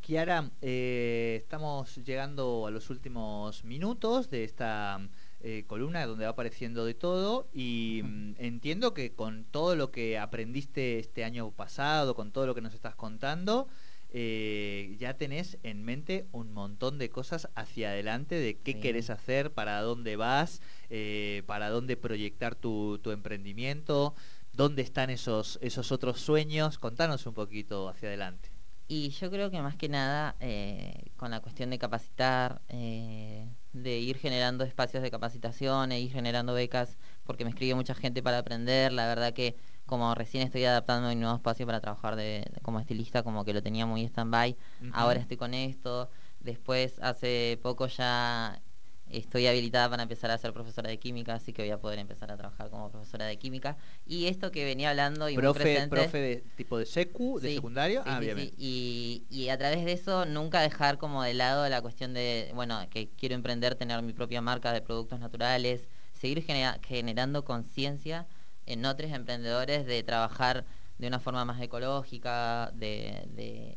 Kiara, 0.00 0.50
eh, 0.60 1.38
estamos 1.40 1.96
llegando 1.96 2.66
a 2.66 2.70
los 2.70 2.90
últimos 2.90 3.64
minutos 3.64 4.28
de 4.30 4.44
esta 4.44 5.00
eh, 5.40 5.64
columna 5.66 6.06
donde 6.06 6.24
va 6.24 6.32
apareciendo 6.32 6.84
de 6.84 6.94
todo 6.94 7.48
y 7.52 8.02
mm, 8.04 8.34
entiendo 8.38 8.92
que 8.92 9.14
con 9.14 9.44
todo 9.44 9.74
lo 9.74 9.90
que 9.90 10.18
aprendiste 10.18 10.98
este 10.98 11.24
año 11.24 11.50
pasado, 11.50 12.14
con 12.14 12.32
todo 12.32 12.46
lo 12.46 12.54
que 12.54 12.60
nos 12.60 12.74
estás 12.74 12.94
contando, 12.94 13.68
eh, 14.10 14.96
ya 14.98 15.14
tenés 15.14 15.58
en 15.62 15.84
mente 15.84 16.26
un 16.32 16.52
montón 16.52 16.98
de 16.98 17.10
cosas 17.10 17.48
hacia 17.54 17.90
adelante 17.90 18.36
de 18.36 18.58
qué 18.58 18.80
querés 18.80 19.10
hacer, 19.10 19.52
para 19.52 19.80
dónde 19.82 20.16
vas, 20.16 20.62
eh, 20.90 21.42
para 21.46 21.70
dónde 21.70 21.96
proyectar 21.96 22.54
tu, 22.54 23.00
emprendimiento, 23.06 24.14
dónde 24.52 24.82
están 24.82 25.10
esos, 25.10 25.58
esos 25.62 25.92
otros 25.92 26.20
sueños. 26.20 26.78
Contanos 26.78 27.26
un 27.26 27.34
poquito 27.34 27.88
hacia 27.88 28.08
adelante. 28.08 28.50
Y 28.88 29.10
yo 29.10 29.30
creo 29.30 29.50
que 29.50 29.60
más 29.60 29.74
que 29.76 29.88
nada, 29.88 30.36
eh, 30.38 31.10
con 31.16 31.32
la 31.32 31.40
cuestión 31.40 31.70
de 31.70 31.78
capacitar, 31.78 32.62
de 32.68 33.98
ir 33.98 34.16
generando 34.16 34.62
espacios 34.64 35.02
de 35.02 35.10
capacitación 35.10 35.90
e 35.90 36.00
ir 36.00 36.12
generando 36.12 36.54
becas, 36.54 36.96
porque 37.24 37.44
me 37.44 37.50
escribe 37.50 37.74
mucha 37.74 37.96
gente 37.96 38.22
para 38.22 38.38
aprender, 38.38 38.92
la 38.92 39.06
verdad 39.08 39.34
que 39.34 39.56
como 39.86 40.14
recién 40.14 40.42
estoy 40.42 40.64
adaptando 40.64 41.08
mi 41.08 41.14
nuevo 41.16 41.36
espacio 41.36 41.64
para 41.64 41.80
trabajar 41.80 42.16
de, 42.16 42.44
como 42.62 42.80
estilista, 42.80 43.22
como 43.22 43.44
que 43.44 43.54
lo 43.54 43.62
tenía 43.62 43.86
muy 43.86 44.04
stand-by, 44.04 44.56
ahora 44.92 45.20
estoy 45.20 45.36
con 45.36 45.54
esto, 45.54 46.10
después 46.40 46.98
hace 47.00 47.58
poco 47.62 47.86
ya 47.86 48.60
estoy 49.08 49.46
habilitada 49.46 49.88
para 49.88 50.02
empezar 50.02 50.30
a 50.30 50.38
ser 50.38 50.52
profesora 50.52 50.90
de 50.90 50.98
química, 50.98 51.34
así 51.34 51.52
que 51.52 51.62
voy 51.62 51.70
a 51.70 51.78
poder 51.78 51.98
empezar 51.98 52.30
a 52.32 52.36
trabajar 52.36 52.70
como 52.70 52.90
profesora 52.90 53.24
de 53.26 53.38
química. 53.38 53.76
Y 54.04 54.26
esto 54.26 54.50
que 54.50 54.64
venía 54.64 54.90
hablando 54.90 55.28
y 55.28 55.36
profe, 55.36 55.60
muy 55.60 55.64
presente, 55.64 55.96
profe 55.96 56.18
de 56.18 56.36
tipo 56.56 56.78
de 56.78 56.86
secu, 56.86 57.38
de 57.38 57.54
secundario, 57.54 58.02
ah, 58.04 58.18
bien, 58.18 58.52
Y, 58.58 59.24
y, 59.30 59.48
a 59.50 59.58
través 59.58 59.84
de 59.84 59.92
eso 59.92 60.24
nunca 60.24 60.60
dejar 60.60 60.98
como 60.98 61.22
de 61.22 61.34
lado 61.34 61.68
la 61.68 61.80
cuestión 61.82 62.14
de, 62.14 62.50
bueno, 62.54 62.80
que 62.90 63.08
quiero 63.10 63.34
emprender, 63.34 63.76
tener 63.76 64.02
mi 64.02 64.12
propia 64.12 64.40
marca 64.40 64.72
de 64.72 64.80
productos 64.80 65.20
naturales, 65.20 65.88
seguir 66.12 66.44
generando 66.82 67.44
conciencia 67.44 68.26
en 68.66 68.84
otros 68.84 69.10
emprendedores 69.12 69.86
de 69.86 70.02
trabajar 70.02 70.64
de 70.98 71.06
una 71.06 71.20
forma 71.20 71.44
más 71.44 71.60
ecológica, 71.60 72.70
de, 72.74 73.76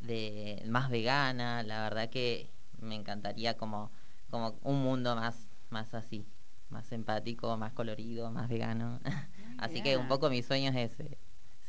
de, 0.00 0.62
más 0.66 0.90
vegana. 0.90 1.62
La 1.62 1.82
verdad 1.82 2.10
que 2.10 2.50
me 2.80 2.94
encantaría 2.94 3.56
como, 3.56 3.90
como 4.30 4.58
un 4.62 4.82
mundo 4.82 5.16
más, 5.16 5.48
más 5.70 5.94
así, 5.94 6.26
más 6.68 6.92
empático, 6.92 7.56
más 7.56 7.72
colorido, 7.72 8.30
más 8.30 8.48
vegano. 8.48 9.00
así 9.58 9.82
que 9.82 9.96
un 9.96 10.08
poco 10.08 10.30
mi 10.30 10.42
sueño 10.42 10.70
es 10.70 10.92
ese, 10.92 11.18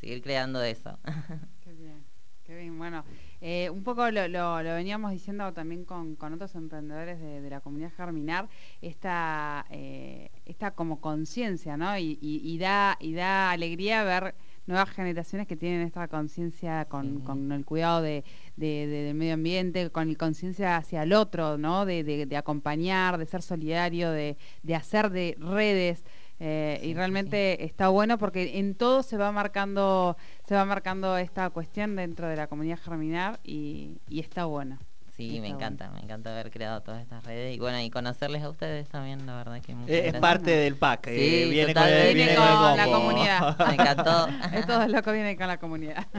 seguir 0.00 0.22
creando 0.22 0.62
eso. 0.62 0.98
Qué 1.60 1.72
bien, 1.72 2.04
qué 2.44 2.56
bien. 2.56 2.78
Bueno, 2.78 3.04
eh, 3.40 3.70
un 3.70 3.82
poco 3.82 4.10
lo, 4.10 4.28
lo, 4.28 4.62
veníamos 4.62 5.12
diciendo 5.12 5.52
también 5.52 5.84
con, 5.84 6.16
otros 6.20 6.54
emprendedores 6.54 7.20
de, 7.20 7.48
la 7.48 7.60
comunidad 7.60 7.92
Germinar, 7.96 8.48
esta, 8.82 9.64
eh, 9.70 10.30
esta 10.44 10.72
como 10.72 11.00
conciencia, 11.00 11.76
¿no? 11.76 11.96
Y, 11.98 12.58
da, 12.58 12.96
y 13.00 13.14
da 13.14 13.50
alegría 13.50 14.04
ver 14.04 14.34
nuevas 14.66 14.90
generaciones 14.90 15.46
que 15.46 15.56
tienen 15.56 15.82
esta 15.82 16.06
conciencia 16.08 16.84
con, 16.84 17.52
el 17.52 17.64
cuidado 17.64 18.02
de, 18.02 18.24
del 18.56 19.14
medio 19.14 19.34
ambiente, 19.34 19.90
con 19.90 20.14
conciencia 20.14 20.76
hacia 20.76 21.02
el 21.02 21.12
otro, 21.12 21.56
¿no? 21.56 21.86
De, 21.86 22.36
acompañar, 22.36 23.18
de 23.18 23.26
ser 23.26 23.42
solidario, 23.42 24.10
de, 24.10 24.36
hacer 24.74 25.10
de 25.10 25.36
redes. 25.38 26.04
Eh, 26.42 26.80
y 26.82 26.94
realmente 26.94 27.66
está 27.66 27.90
bueno 27.90 28.16
porque 28.16 28.58
en 28.58 28.74
todo 28.74 29.02
se 29.02 29.18
va 29.18 29.30
marcando 29.30 30.16
se 30.48 30.54
va 30.54 30.64
marcando 30.64 31.18
esta 31.18 31.50
cuestión 31.50 31.96
dentro 31.96 32.28
de 32.28 32.36
la 32.36 32.46
comunidad 32.46 32.78
Germinar 32.78 33.40
y, 33.44 33.98
está 34.10 34.46
bueno. 34.46 34.78
Sí, 35.14 35.38
me 35.38 35.48
encanta, 35.48 35.90
me 35.90 36.00
encanta 36.00 36.32
haber 36.32 36.50
creado 36.50 36.80
todas 36.80 37.02
estas 37.02 37.22
redes 37.24 37.54
y 37.54 37.58
bueno, 37.58 37.78
y 37.78 37.90
conocerles 37.90 38.42
a 38.42 38.48
ustedes 38.48 38.88
también, 38.88 39.26
la 39.26 39.36
verdad 39.36 39.60
que 39.60 39.72
eh, 39.86 40.08
Es 40.08 40.14
parte 40.14 40.50
del 40.50 40.76
pack, 40.76 41.08
eh, 41.08 41.42
sí, 41.44 41.50
viene, 41.50 41.74
con, 41.74 41.84
viene 42.14 42.34
con, 42.34 42.76
la 42.76 42.86
comunidad. 42.86 43.58
me 43.66 43.74
encantó. 43.74 44.28
es 44.54 44.66
todo 44.66 44.88
lo 44.88 45.02
que 45.02 45.12
viene 45.12 45.36
con 45.36 45.46
la 45.46 45.58
comunidad. 45.58 46.06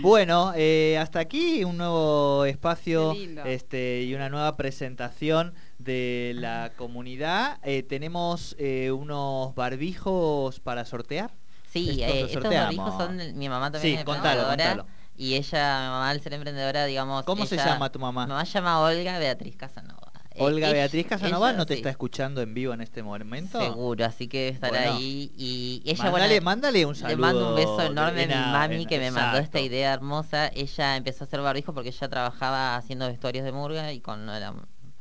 Bueno, 0.00 0.54
hasta 0.98 1.20
aquí 1.20 1.62
un 1.62 1.76
nuevo 1.76 2.46
espacio 2.46 3.14
este, 3.44 4.02
y 4.02 4.14
una 4.14 4.28
nueva 4.28 4.56
presentación 4.56 5.54
de 5.84 6.32
la 6.36 6.72
comunidad. 6.76 7.58
Eh, 7.62 7.82
tenemos 7.82 8.56
eh, 8.58 8.90
unos 8.90 9.54
barbijos 9.54 10.60
para 10.60 10.84
sortear. 10.84 11.30
Sí, 11.70 12.02
eh, 12.02 12.26
estos 12.30 12.52
barbijos 12.52 12.94
son 12.96 13.38
mi 13.38 13.48
mamá 13.48 13.70
también 13.70 13.94
es 13.94 14.00
emprendedora. 14.00 14.84
Y 15.16 15.34
ella, 15.34 15.80
mi 15.80 15.86
mamá 15.86 16.10
al 16.10 16.20
ser 16.20 16.34
emprendedora, 16.34 16.86
digamos... 16.86 17.24
¿Cómo 17.24 17.46
se 17.46 17.56
llama 17.56 17.90
tu 17.90 18.00
mamá? 18.00 18.26
Mi 18.26 18.30
mamá 18.30 18.44
se 18.44 18.52
llama 18.52 18.80
Olga 18.80 19.18
Beatriz 19.18 19.56
Casanova. 19.56 20.12
Olga 20.36 20.72
Beatriz 20.72 21.06
Casanova 21.06 21.52
no 21.52 21.66
te 21.66 21.74
está 21.74 21.90
escuchando 21.90 22.42
en 22.42 22.54
vivo 22.54 22.72
en 22.74 22.80
este 22.80 23.02
momento. 23.02 23.60
Seguro, 23.60 24.04
así 24.04 24.26
que 24.26 24.48
estar 24.48 24.74
ahí. 24.74 25.32
Y 25.36 25.82
ella, 25.84 26.10
mándale, 26.10 26.40
mándale 26.40 26.86
un 26.86 26.96
saludo. 26.96 27.16
Le 27.16 27.20
mando 27.20 27.48
un 27.50 27.54
beso 27.54 27.82
enorme 27.82 28.24
a 28.24 28.26
mi 28.26 28.52
mami 28.52 28.86
que 28.86 28.98
me 28.98 29.10
mandó 29.10 29.38
esta 29.38 29.60
idea 29.60 29.92
hermosa. 29.92 30.48
Ella 30.48 30.96
empezó 30.96 31.24
a 31.24 31.26
hacer 31.26 31.40
barbijos 31.40 31.74
porque 31.74 31.90
ella 31.90 32.08
trabajaba 32.08 32.76
haciendo 32.76 33.06
vestuarios 33.06 33.44
de 33.44 33.52
murga 33.52 33.92
y 33.92 34.00
con 34.00 34.26
la 34.26 34.52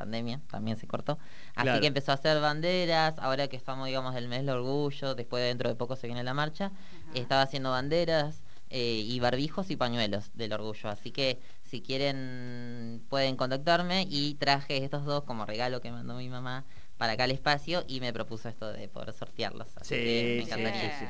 pandemia 0.04 0.42
también 0.50 0.78
se 0.78 0.88
cortó. 0.88 1.18
Así 1.56 1.80
que 1.80 1.88
empezó 1.88 2.12
a 2.12 2.16
hacer 2.16 2.40
banderas, 2.42 3.18
ahora 3.20 3.48
que 3.48 3.56
estamos, 3.56 3.88
digamos, 3.88 4.14
del 4.14 4.28
mes 4.28 4.40
del 4.40 4.50
orgullo, 4.50 5.16
después 5.16 5.44
dentro 5.44 5.70
de 5.70 5.76
poco 5.76 5.96
se 5.96 6.08
viene 6.08 6.24
la 6.24 6.34
marcha, 6.34 6.72
estaba 7.14 7.42
haciendo 7.42 7.72
banderas 7.72 8.44
eh, 8.70 9.04
y 9.06 9.20
barbijos 9.20 9.70
y 9.70 9.76
pañuelos 9.76 10.32
del 10.34 10.52
orgullo. 10.54 10.90
Así 10.90 11.12
que 11.12 11.40
si 11.64 11.82
quieren 11.82 13.02
pueden 13.10 13.36
contactarme 13.36 14.06
y 14.10 14.36
traje 14.36 14.84
estos 14.84 15.06
dos 15.06 15.24
como 15.24 15.46
regalo 15.46 15.80
que 15.80 15.92
mandó 15.92 16.16
mi 16.16 16.30
mamá 16.30 16.66
para 16.98 17.14
acá 17.14 17.26
el 17.26 17.32
espacio 17.32 17.84
y 17.88 18.00
me 18.00 18.14
propuso 18.14 18.50
esto 18.50 18.72
de 18.72 18.88
poder 18.88 19.14
sortearlos. 19.14 19.68
sí, 19.82 20.46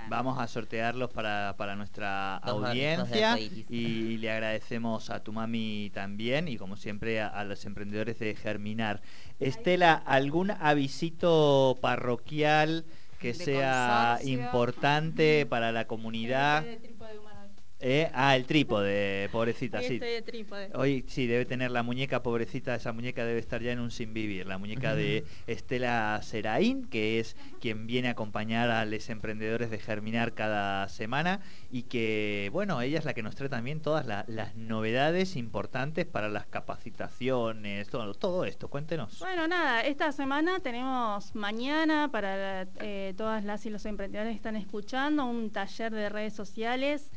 Vamos 0.10 0.40
a 0.40 0.48
sortearlos 0.48 1.12
para, 1.12 1.76
nuestra 1.76 2.38
audiencia 2.38 3.38
y, 3.40 4.18
le 4.18 4.32
agradecemos 4.32 5.10
a 5.10 5.22
tu 5.24 5.34
mami 5.34 5.92
también 5.94 6.48
y 6.48 6.58
como 6.58 6.78
siempre 6.78 7.22
a, 7.22 7.44
los 7.44 7.66
emprendedores 7.66 8.20
de 8.20 8.36
Germinar. 8.36 9.02
Estela, 9.40 9.94
¿algún 9.94 10.52
avisito 10.52 11.78
parroquial 11.82 12.86
que 13.20 13.34
sea 13.34 14.20
importante 14.24 15.46
para 15.46 15.72
la 15.72 15.88
comunidad? 15.88 16.66
Eh, 17.86 18.10
ah, 18.14 18.34
el 18.38 18.46
trípode, 18.46 19.28
pobrecita, 19.30 19.80
sí. 19.80 19.96
Estoy 19.96 20.12
de 20.12 20.22
trípode. 20.22 20.70
Hoy 20.74 21.04
sí, 21.06 21.28
debe 21.28 21.44
tener 21.44 21.70
la 21.70 21.84
muñeca, 21.84 22.24
pobrecita, 22.24 22.74
esa 22.76 22.94
muñeca 22.94 23.26
debe 23.26 23.42
estar 23.42 23.62
ya 23.62 23.74
en 23.74 23.82
un 23.82 23.92
sin 23.92 24.14
vivir. 24.14 24.48
La 24.48 24.58
muñeca 24.58 24.96
de 24.96 25.26
Estela 25.48 26.18
Seraín, 26.24 26.86
que 26.86 27.20
es 27.20 27.36
quien 27.60 27.86
viene 27.86 28.08
a 28.08 28.12
acompañar 28.12 28.70
a 28.70 28.86
los 28.86 29.10
emprendedores 29.10 29.70
de 29.70 29.80
Germinar 29.80 30.34
cada 30.34 30.88
semana 30.88 31.42
y 31.72 31.84
que, 31.84 32.50
bueno, 32.54 32.82
ella 32.82 33.00
es 33.00 33.04
la 33.04 33.14
que 33.14 33.22
nos 33.22 33.36
trae 33.36 33.50
también 33.50 33.82
todas 33.82 34.06
las 34.06 34.56
novedades 34.56 35.36
importantes 35.36 36.06
para 36.06 36.30
las 36.30 36.46
capacitaciones, 36.46 37.90
todo, 37.90 38.14
todo 38.14 38.46
esto. 38.46 38.70
Cuéntenos. 38.70 39.20
Bueno, 39.20 39.46
nada, 39.50 39.82
esta 39.82 40.14
semana 40.14 40.62
tenemos 40.62 41.36
mañana 41.36 42.10
para 42.10 42.66
eh, 42.80 43.14
todas 43.18 43.44
las 43.44 43.66
y 43.66 43.70
los 43.70 43.86
emprendedores 43.86 44.32
que 44.32 44.38
están 44.38 44.56
escuchando 44.56 45.26
un 45.26 45.52
taller 45.52 45.92
de 45.92 46.08
redes 46.08 46.34
sociales 46.34 47.12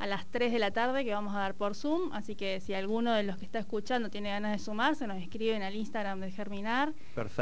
a 0.00 0.06
las 0.06 0.26
3 0.26 0.50
de 0.50 0.58
la 0.58 0.70
tarde 0.70 1.04
que 1.04 1.12
vamos 1.12 1.36
a 1.36 1.40
dar 1.40 1.54
por 1.54 1.74
Zoom, 1.74 2.10
así 2.14 2.34
que 2.34 2.58
si 2.60 2.72
alguno 2.72 3.12
de 3.12 3.22
los 3.22 3.36
que 3.36 3.44
está 3.44 3.58
escuchando 3.58 4.08
tiene 4.08 4.30
ganas 4.30 4.52
de 4.52 4.58
sumarse, 4.58 5.06
nos 5.06 5.22
escriben 5.22 5.62
al 5.62 5.76
Instagram 5.76 6.20
de 6.20 6.32
Germinar. 6.32 6.94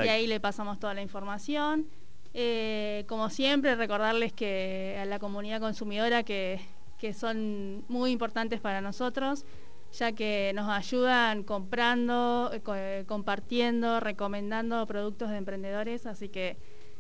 Y 0.05 0.09
ahí 0.09 0.27
le 0.27 0.41
pasamos 0.41 0.81
toda 0.81 0.93
la 0.93 1.01
información. 1.01 1.87
Eh, 2.35 3.05
como 3.09 3.31
siempre, 3.31 3.77
recordarles 3.77 4.33
que 4.33 4.99
a 5.01 5.05
la 5.05 5.21
comunidad 5.21 5.61
consumidora 5.61 6.25
que, 6.25 6.61
que 6.99 7.13
son 7.13 7.85
muy 7.87 8.11
importantes 8.11 8.61
para 8.61 8.81
nosotros, 8.81 9.47
ya 9.93 10.11
que 10.11 10.51
nos 10.57 10.69
ayudan 10.69 11.45
comprando, 11.45 12.51
eh, 12.53 13.05
compartiendo, 13.07 14.01
recomendando 14.01 14.85
productos 14.89 15.31
de 15.31 15.37
emprendedores, 15.37 16.07
así 16.07 16.29
que 16.29 16.57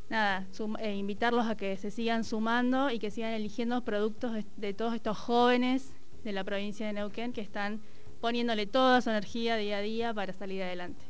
nada, 0.09 0.47
eh, 0.81 0.95
invitarlos 0.95 1.47
a 1.47 1.57
que 1.57 1.77
se 1.77 1.91
sigan 1.91 2.25
sumando 2.25 2.91
y 2.91 2.99
que 2.99 3.11
sigan 3.11 3.33
eligiendo 3.33 3.85
productos 3.85 4.45
de, 4.57 4.75
todos 4.75 4.95
estos 4.95 5.19
jóvenes 5.19 5.93
de 6.25 6.33
la 6.33 6.45
provincia 6.45 6.87
de 6.87 6.95
Neuquén 6.95 7.33
que 7.33 7.41
están 7.41 7.81
poniéndole 8.21 8.67
toda 8.67 9.01
su 9.01 9.11
energía 9.11 9.57
día 9.57 9.79
a 9.79 9.81
día 9.81 10.15
para 10.15 10.33
salir 10.33 10.63
adelante 10.63 11.05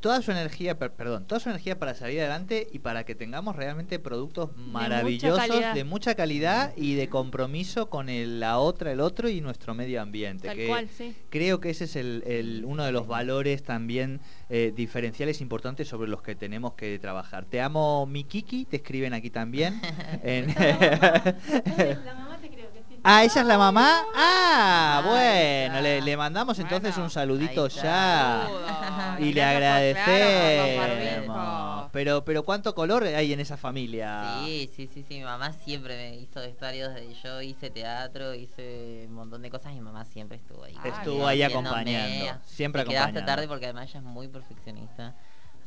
toda 0.00 0.22
su 0.22 0.30
energía, 0.30 0.78
perdón, 0.78 1.26
toda 1.26 1.40
su 1.40 1.50
energía 1.50 1.78
para 1.78 1.94
salir 1.94 2.20
adelante 2.20 2.66
y 2.72 2.78
para 2.78 3.04
que 3.04 3.14
tengamos 3.14 3.56
realmente 3.56 3.98
productos 3.98 4.56
maravillosos 4.56 5.74
de 5.74 5.84
mucha 5.84 6.14
calidad, 6.14 6.72
y 6.76 6.94
de 6.94 7.08
compromiso 7.08 7.90
con 7.90 8.06
la 8.40 8.58
otra, 8.58 8.92
el 8.92 9.00
otro 9.00 9.28
y 9.28 9.40
nuestro 9.40 9.74
medio 9.74 10.00
ambiente. 10.00 10.48
Creo 11.30 11.60
que 11.60 11.70
ese 11.70 11.84
es 11.84 11.96
el, 11.96 12.62
uno 12.64 12.84
de 12.84 12.92
los 12.92 13.06
valores 13.06 13.62
también 13.62 14.20
eh, 14.48 14.72
diferenciales 14.74 15.40
importantes 15.40 15.88
sobre 15.88 16.08
los 16.08 16.22
que 16.22 16.34
tenemos 16.34 16.74
que 16.74 16.98
trabajar. 16.98 17.44
Te 17.44 17.60
amo, 17.60 18.06
mi 18.06 18.24
Kiki, 18.24 18.64
te 18.64 18.76
escriben 18.76 19.14
aquí 19.14 19.30
también. 19.30 19.80
Ah, 23.04 23.24
ella 23.24 23.40
es 23.40 23.46
la 23.46 23.58
mamá. 23.58 24.04
Ah, 24.14 25.02
bueno, 25.04 25.80
le, 25.80 26.16
mandamos 26.16 26.58
entonces 26.58 26.96
un 26.96 27.10
saludito 27.10 27.68
ya. 27.68 28.48
Y 29.18 29.32
le 29.32 29.42
agradecemos. 29.42 31.28
Pero, 31.92 32.24
pero 32.24 32.44
¿cuánto 32.44 32.74
color 32.74 33.04
hay 33.04 33.32
en 33.32 33.40
esa 33.40 33.56
familia? 33.56 34.40
Sí, 34.44 34.70
sí, 34.74 34.88
sí, 34.92 35.04
sí. 35.08 35.18
Mi 35.18 35.24
mamá 35.24 35.52
siempre 35.52 35.96
me 35.96 36.16
hizo 36.16 36.40
vestuarios. 36.40 36.94
De, 36.94 37.14
yo 37.14 37.40
hice 37.40 37.70
teatro, 37.70 38.34
hice 38.34 39.06
un 39.08 39.14
montón 39.14 39.42
de 39.42 39.50
cosas 39.50 39.72
y 39.72 39.76
mi 39.76 39.80
mamá 39.80 40.04
siempre 40.04 40.36
estuvo 40.36 40.64
ahí. 40.64 40.76
estuvo 40.84 41.26
ahí 41.26 41.42
acompañando. 41.42 42.40
Siempre 42.44 42.82
acompañando. 42.82 43.20
hasta 43.20 43.26
tarde 43.26 43.48
porque 43.48 43.66
además 43.66 43.88
ella 43.88 44.00
es 44.00 44.04
muy 44.04 44.28
perfeccionista. 44.28 45.14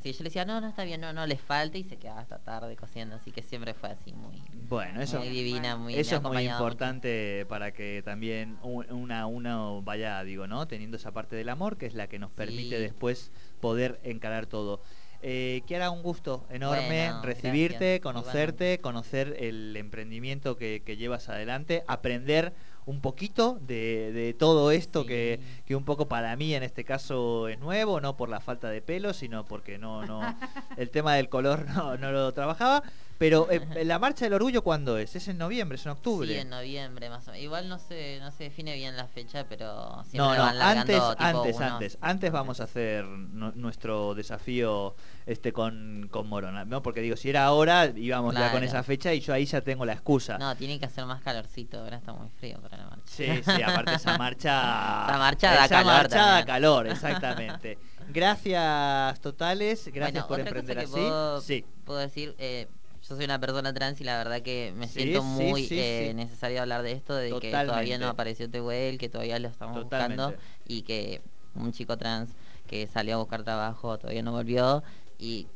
Sí, 0.02 0.14
yo 0.14 0.20
le 0.20 0.24
decía, 0.26 0.46
no, 0.46 0.60
no 0.62 0.68
está 0.68 0.84
bien, 0.84 1.00
no, 1.00 1.14
no, 1.14 1.28
le 1.28 1.38
falta 1.38 1.78
y 1.78 1.84
se 1.84 1.98
quedaba 1.98 2.22
hasta 2.22 2.40
tarde 2.40 2.76
cociendo, 2.76 3.16
así 3.16 3.32
que 3.32 3.44
siempre 3.44 3.74
fue 3.74 3.90
así 3.90 4.14
muy, 4.14 4.42
bueno, 4.68 5.02
eso, 5.02 5.20
muy 5.20 5.30
divina, 5.30 5.76
muy 5.76 5.94
Eso 5.94 6.16
es 6.16 6.22
muy 6.24 6.48
importante 6.48 7.46
para 7.48 7.72
que 7.72 8.02
también 8.04 8.58
una 8.64 9.28
uno 9.28 9.82
vaya, 9.84 10.24
digo, 10.24 10.48
¿no? 10.48 10.68
Teniendo 10.68 10.98
esa 10.98 11.12
parte 11.12 11.36
del 11.36 11.50
amor 11.50 11.78
que 11.78 11.86
es 11.86 11.94
la 11.94 12.08
que 12.08 12.20
nos 12.20 12.32
permite 12.32 12.80
después 12.80 13.32
poder 13.60 14.00
encarar 14.04 14.48
todo. 14.48 14.82
Eh, 15.24 15.62
Kiara, 15.68 15.92
un 15.92 16.02
gusto 16.02 16.48
enorme 16.50 17.12
recibirte, 17.22 18.00
conocerte, 18.02 18.80
conocer 18.80 19.36
el 19.40 19.78
emprendimiento 19.78 20.58
que, 20.58 20.82
que 20.84 20.98
llevas 20.98 21.30
adelante, 21.30 21.84
aprender 21.88 22.54
un 22.86 23.02
poquito 23.02 23.58
de, 23.62 24.36
todo 24.38 24.72
esto 24.72 25.06
que, 25.06 25.40
que, 25.66 25.76
un 25.76 25.86
poco 25.86 26.08
para 26.08 26.36
mí 26.36 26.54
en 26.54 26.64
este 26.64 26.84
caso 26.84 27.48
es 27.48 27.60
nuevo, 27.60 28.02
no 28.02 28.18
por 28.18 28.30
la 28.30 28.40
falta 28.40 28.70
de 28.70 28.82
pelo, 28.82 29.14
sino 29.14 29.46
porque 29.46 29.78
no, 29.78 30.06
no, 30.06 30.22
el 30.78 30.90
tema 30.90 31.16
del 31.16 31.30
color 31.30 31.66
no, 31.70 31.98
no 31.98 32.12
lo 32.12 32.32
trabajaba. 32.34 32.84
Pero 33.22 33.48
eh, 33.52 33.62
la 33.86 34.00
marcha 34.00 34.26
del 34.26 34.34
orgullo 34.34 34.64
cuándo 34.64 34.98
es? 34.98 35.16
Es 35.16 35.28
en 35.28 35.38
noviembre, 35.38 35.76
es 35.76 35.86
en 35.86 35.92
octubre. 35.92 36.28
Sí, 36.28 36.34
en 36.40 36.50
noviembre 36.50 37.08
más 37.08 37.28
o 37.28 37.32
menos. 37.32 37.44
Igual 37.44 37.70
no 37.70 37.78
se 37.78 38.20
no 38.20 38.32
se 38.32 38.46
define 38.46 38.74
bien 38.74 38.98
la 38.98 39.06
fecha, 39.06 39.46
pero 39.48 40.04
siempre 40.10 40.38
no, 40.40 40.54
no, 40.54 40.62
antes, 40.64 41.00
antes, 41.20 41.62
antes, 41.62 41.98
antes 42.02 42.32
vamos 42.32 42.60
a 42.62 42.64
hacer 42.64 43.06
nuestro 43.06 44.16
desafío 44.16 44.96
este 45.28 45.54
con, 45.54 46.08
con 46.10 46.30
Morona, 46.30 46.66
¿no? 46.66 46.82
Porque 46.82 47.02
digo, 47.02 47.16
si 47.16 47.30
era 47.30 47.46
ahora 47.46 47.94
íbamos 47.96 48.34
ya 48.34 48.52
con 48.52 48.64
esa 48.64 48.82
fecha 48.82 49.14
y 49.14 49.20
yo 49.20 49.36
ahí 49.36 49.46
ya 49.46 49.62
tengo 49.62 49.86
la 49.86 49.94
excusa. 49.94 50.40
No, 50.40 50.56
tiene 50.56 50.80
que 50.80 50.88
hacer 50.88 51.06
más 51.06 51.22
calorcito, 51.22 51.80
ahora 51.80 51.98
está 51.98 52.14
muy 52.14 52.30
frío 52.30 52.60
para 52.60 52.78
la 52.78 52.86
marcha. 52.88 53.04
Sí, 53.06 53.28
sí, 53.44 53.62
aparte 53.62 53.94
esa 53.94 54.18
marcha 54.18 55.06
esa 55.06 55.18
marcha 55.20 55.54
da 55.54 55.70
calor. 55.70 55.94
Marcha 55.94 56.26
da 56.26 56.46
calor, 56.46 56.88
exactamente. 56.88 57.78
Gracias 58.10 59.22
totales, 59.22 59.90
gracias 59.94 60.26
por 60.26 60.40
emprender 60.40 60.80
así. 60.80 61.00
sí. 61.44 61.66
Puedo 61.86 62.00
decir 62.00 62.36
eh, 62.40 62.68
yo 63.12 63.18
soy 63.18 63.26
una 63.26 63.40
persona 63.40 63.74
trans 63.74 64.00
y 64.00 64.06
la 64.06 64.18
verdad 64.18 64.42
que 64.42 64.74
me 64.78 64.88
siento 64.88 65.22
muy 65.22 65.68
eh, 65.70 66.14
necesario 66.16 66.62
hablar 66.62 66.82
de 66.82 66.94
esto, 66.94 67.14
de 67.14 67.38
que 67.42 67.52
todavía 67.52 67.98
no 67.98 68.08
apareció 68.08 68.50
Tehuel, 68.50 68.98
que 68.98 69.10
todavía 69.10 69.38
lo 69.38 69.50
estamos 69.50 69.84
buscando 69.84 70.34
y 70.66 70.84
que 70.84 71.22
un 71.54 71.74
chico 71.74 71.98
trans 71.98 72.30
que 72.68 72.88
salió 72.88 73.16
a 73.16 73.18
buscar 73.18 73.44
trabajo 73.44 73.98
todavía 73.98 74.24
no 74.24 74.32
volvió 74.32 74.82
y 75.20 75.48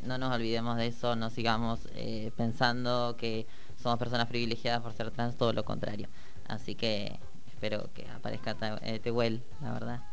no 0.00 0.16
nos 0.16 0.34
olvidemos 0.34 0.78
de 0.78 0.86
eso, 0.86 1.14
no 1.14 1.28
sigamos 1.28 1.80
eh, 1.94 2.32
pensando 2.34 3.14
que 3.18 3.46
somos 3.80 3.98
personas 3.98 4.26
privilegiadas 4.26 4.80
por 4.80 4.94
ser 4.94 5.10
trans, 5.10 5.36
todo 5.36 5.52
lo 5.52 5.66
contrario. 5.66 6.08
Así 6.48 6.74
que 6.74 7.18
espero 7.46 7.90
que 7.92 8.08
aparezca 8.08 8.56
eh, 8.82 9.00
Tehuel, 9.00 9.42
la 9.60 9.72
verdad. 9.72 10.11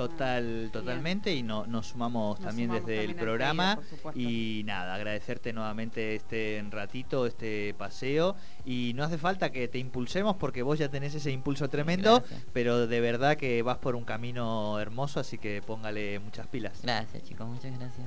Total, 0.00 0.70
totalmente 0.72 1.34
y 1.34 1.42
no, 1.42 1.66
nos 1.66 1.88
sumamos 1.88 2.40
también 2.40 2.70
desde 2.70 3.04
el 3.04 3.14
programa 3.14 3.78
y 4.14 4.62
nada, 4.64 4.94
agradecerte 4.94 5.52
nuevamente 5.52 6.14
este 6.14 6.64
ratito, 6.70 7.26
este 7.26 7.74
paseo 7.74 8.34
y 8.64 8.92
no 8.94 9.04
hace 9.04 9.18
falta 9.18 9.50
que 9.50 9.68
te 9.68 9.76
impulsemos 9.76 10.36
porque 10.36 10.62
vos 10.62 10.78
ya 10.78 10.88
tenés 10.88 11.14
ese 11.14 11.32
impulso 11.32 11.68
tremendo, 11.68 12.24
pero 12.54 12.86
de 12.86 13.00
verdad 13.02 13.36
que 13.36 13.60
vas 13.60 13.76
por 13.76 13.94
un 13.94 14.04
camino 14.04 14.80
hermoso, 14.80 15.20
así 15.20 15.36
que 15.36 15.60
póngale 15.60 16.18
muchas 16.18 16.46
pilas. 16.46 16.80
Gracias 16.82 17.22
chicos, 17.24 17.46
muchas 17.46 17.78
gracias. 17.78 18.06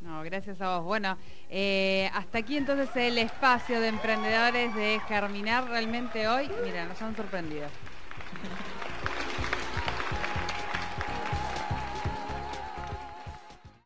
No, 0.00 0.20
gracias 0.24 0.60
a 0.60 0.78
vos. 0.78 0.86
Bueno, 0.86 1.16
eh, 1.50 2.10
hasta 2.14 2.38
aquí 2.38 2.56
entonces 2.56 2.90
el 2.96 3.16
espacio 3.18 3.80
de 3.80 3.86
emprendedores 3.86 4.74
de 4.74 5.00
Germinar 5.06 5.68
realmente 5.68 6.26
hoy. 6.26 6.50
Mira, 6.64 6.86
nos 6.86 7.00
han 7.00 7.14
sorprendido. 7.14 7.68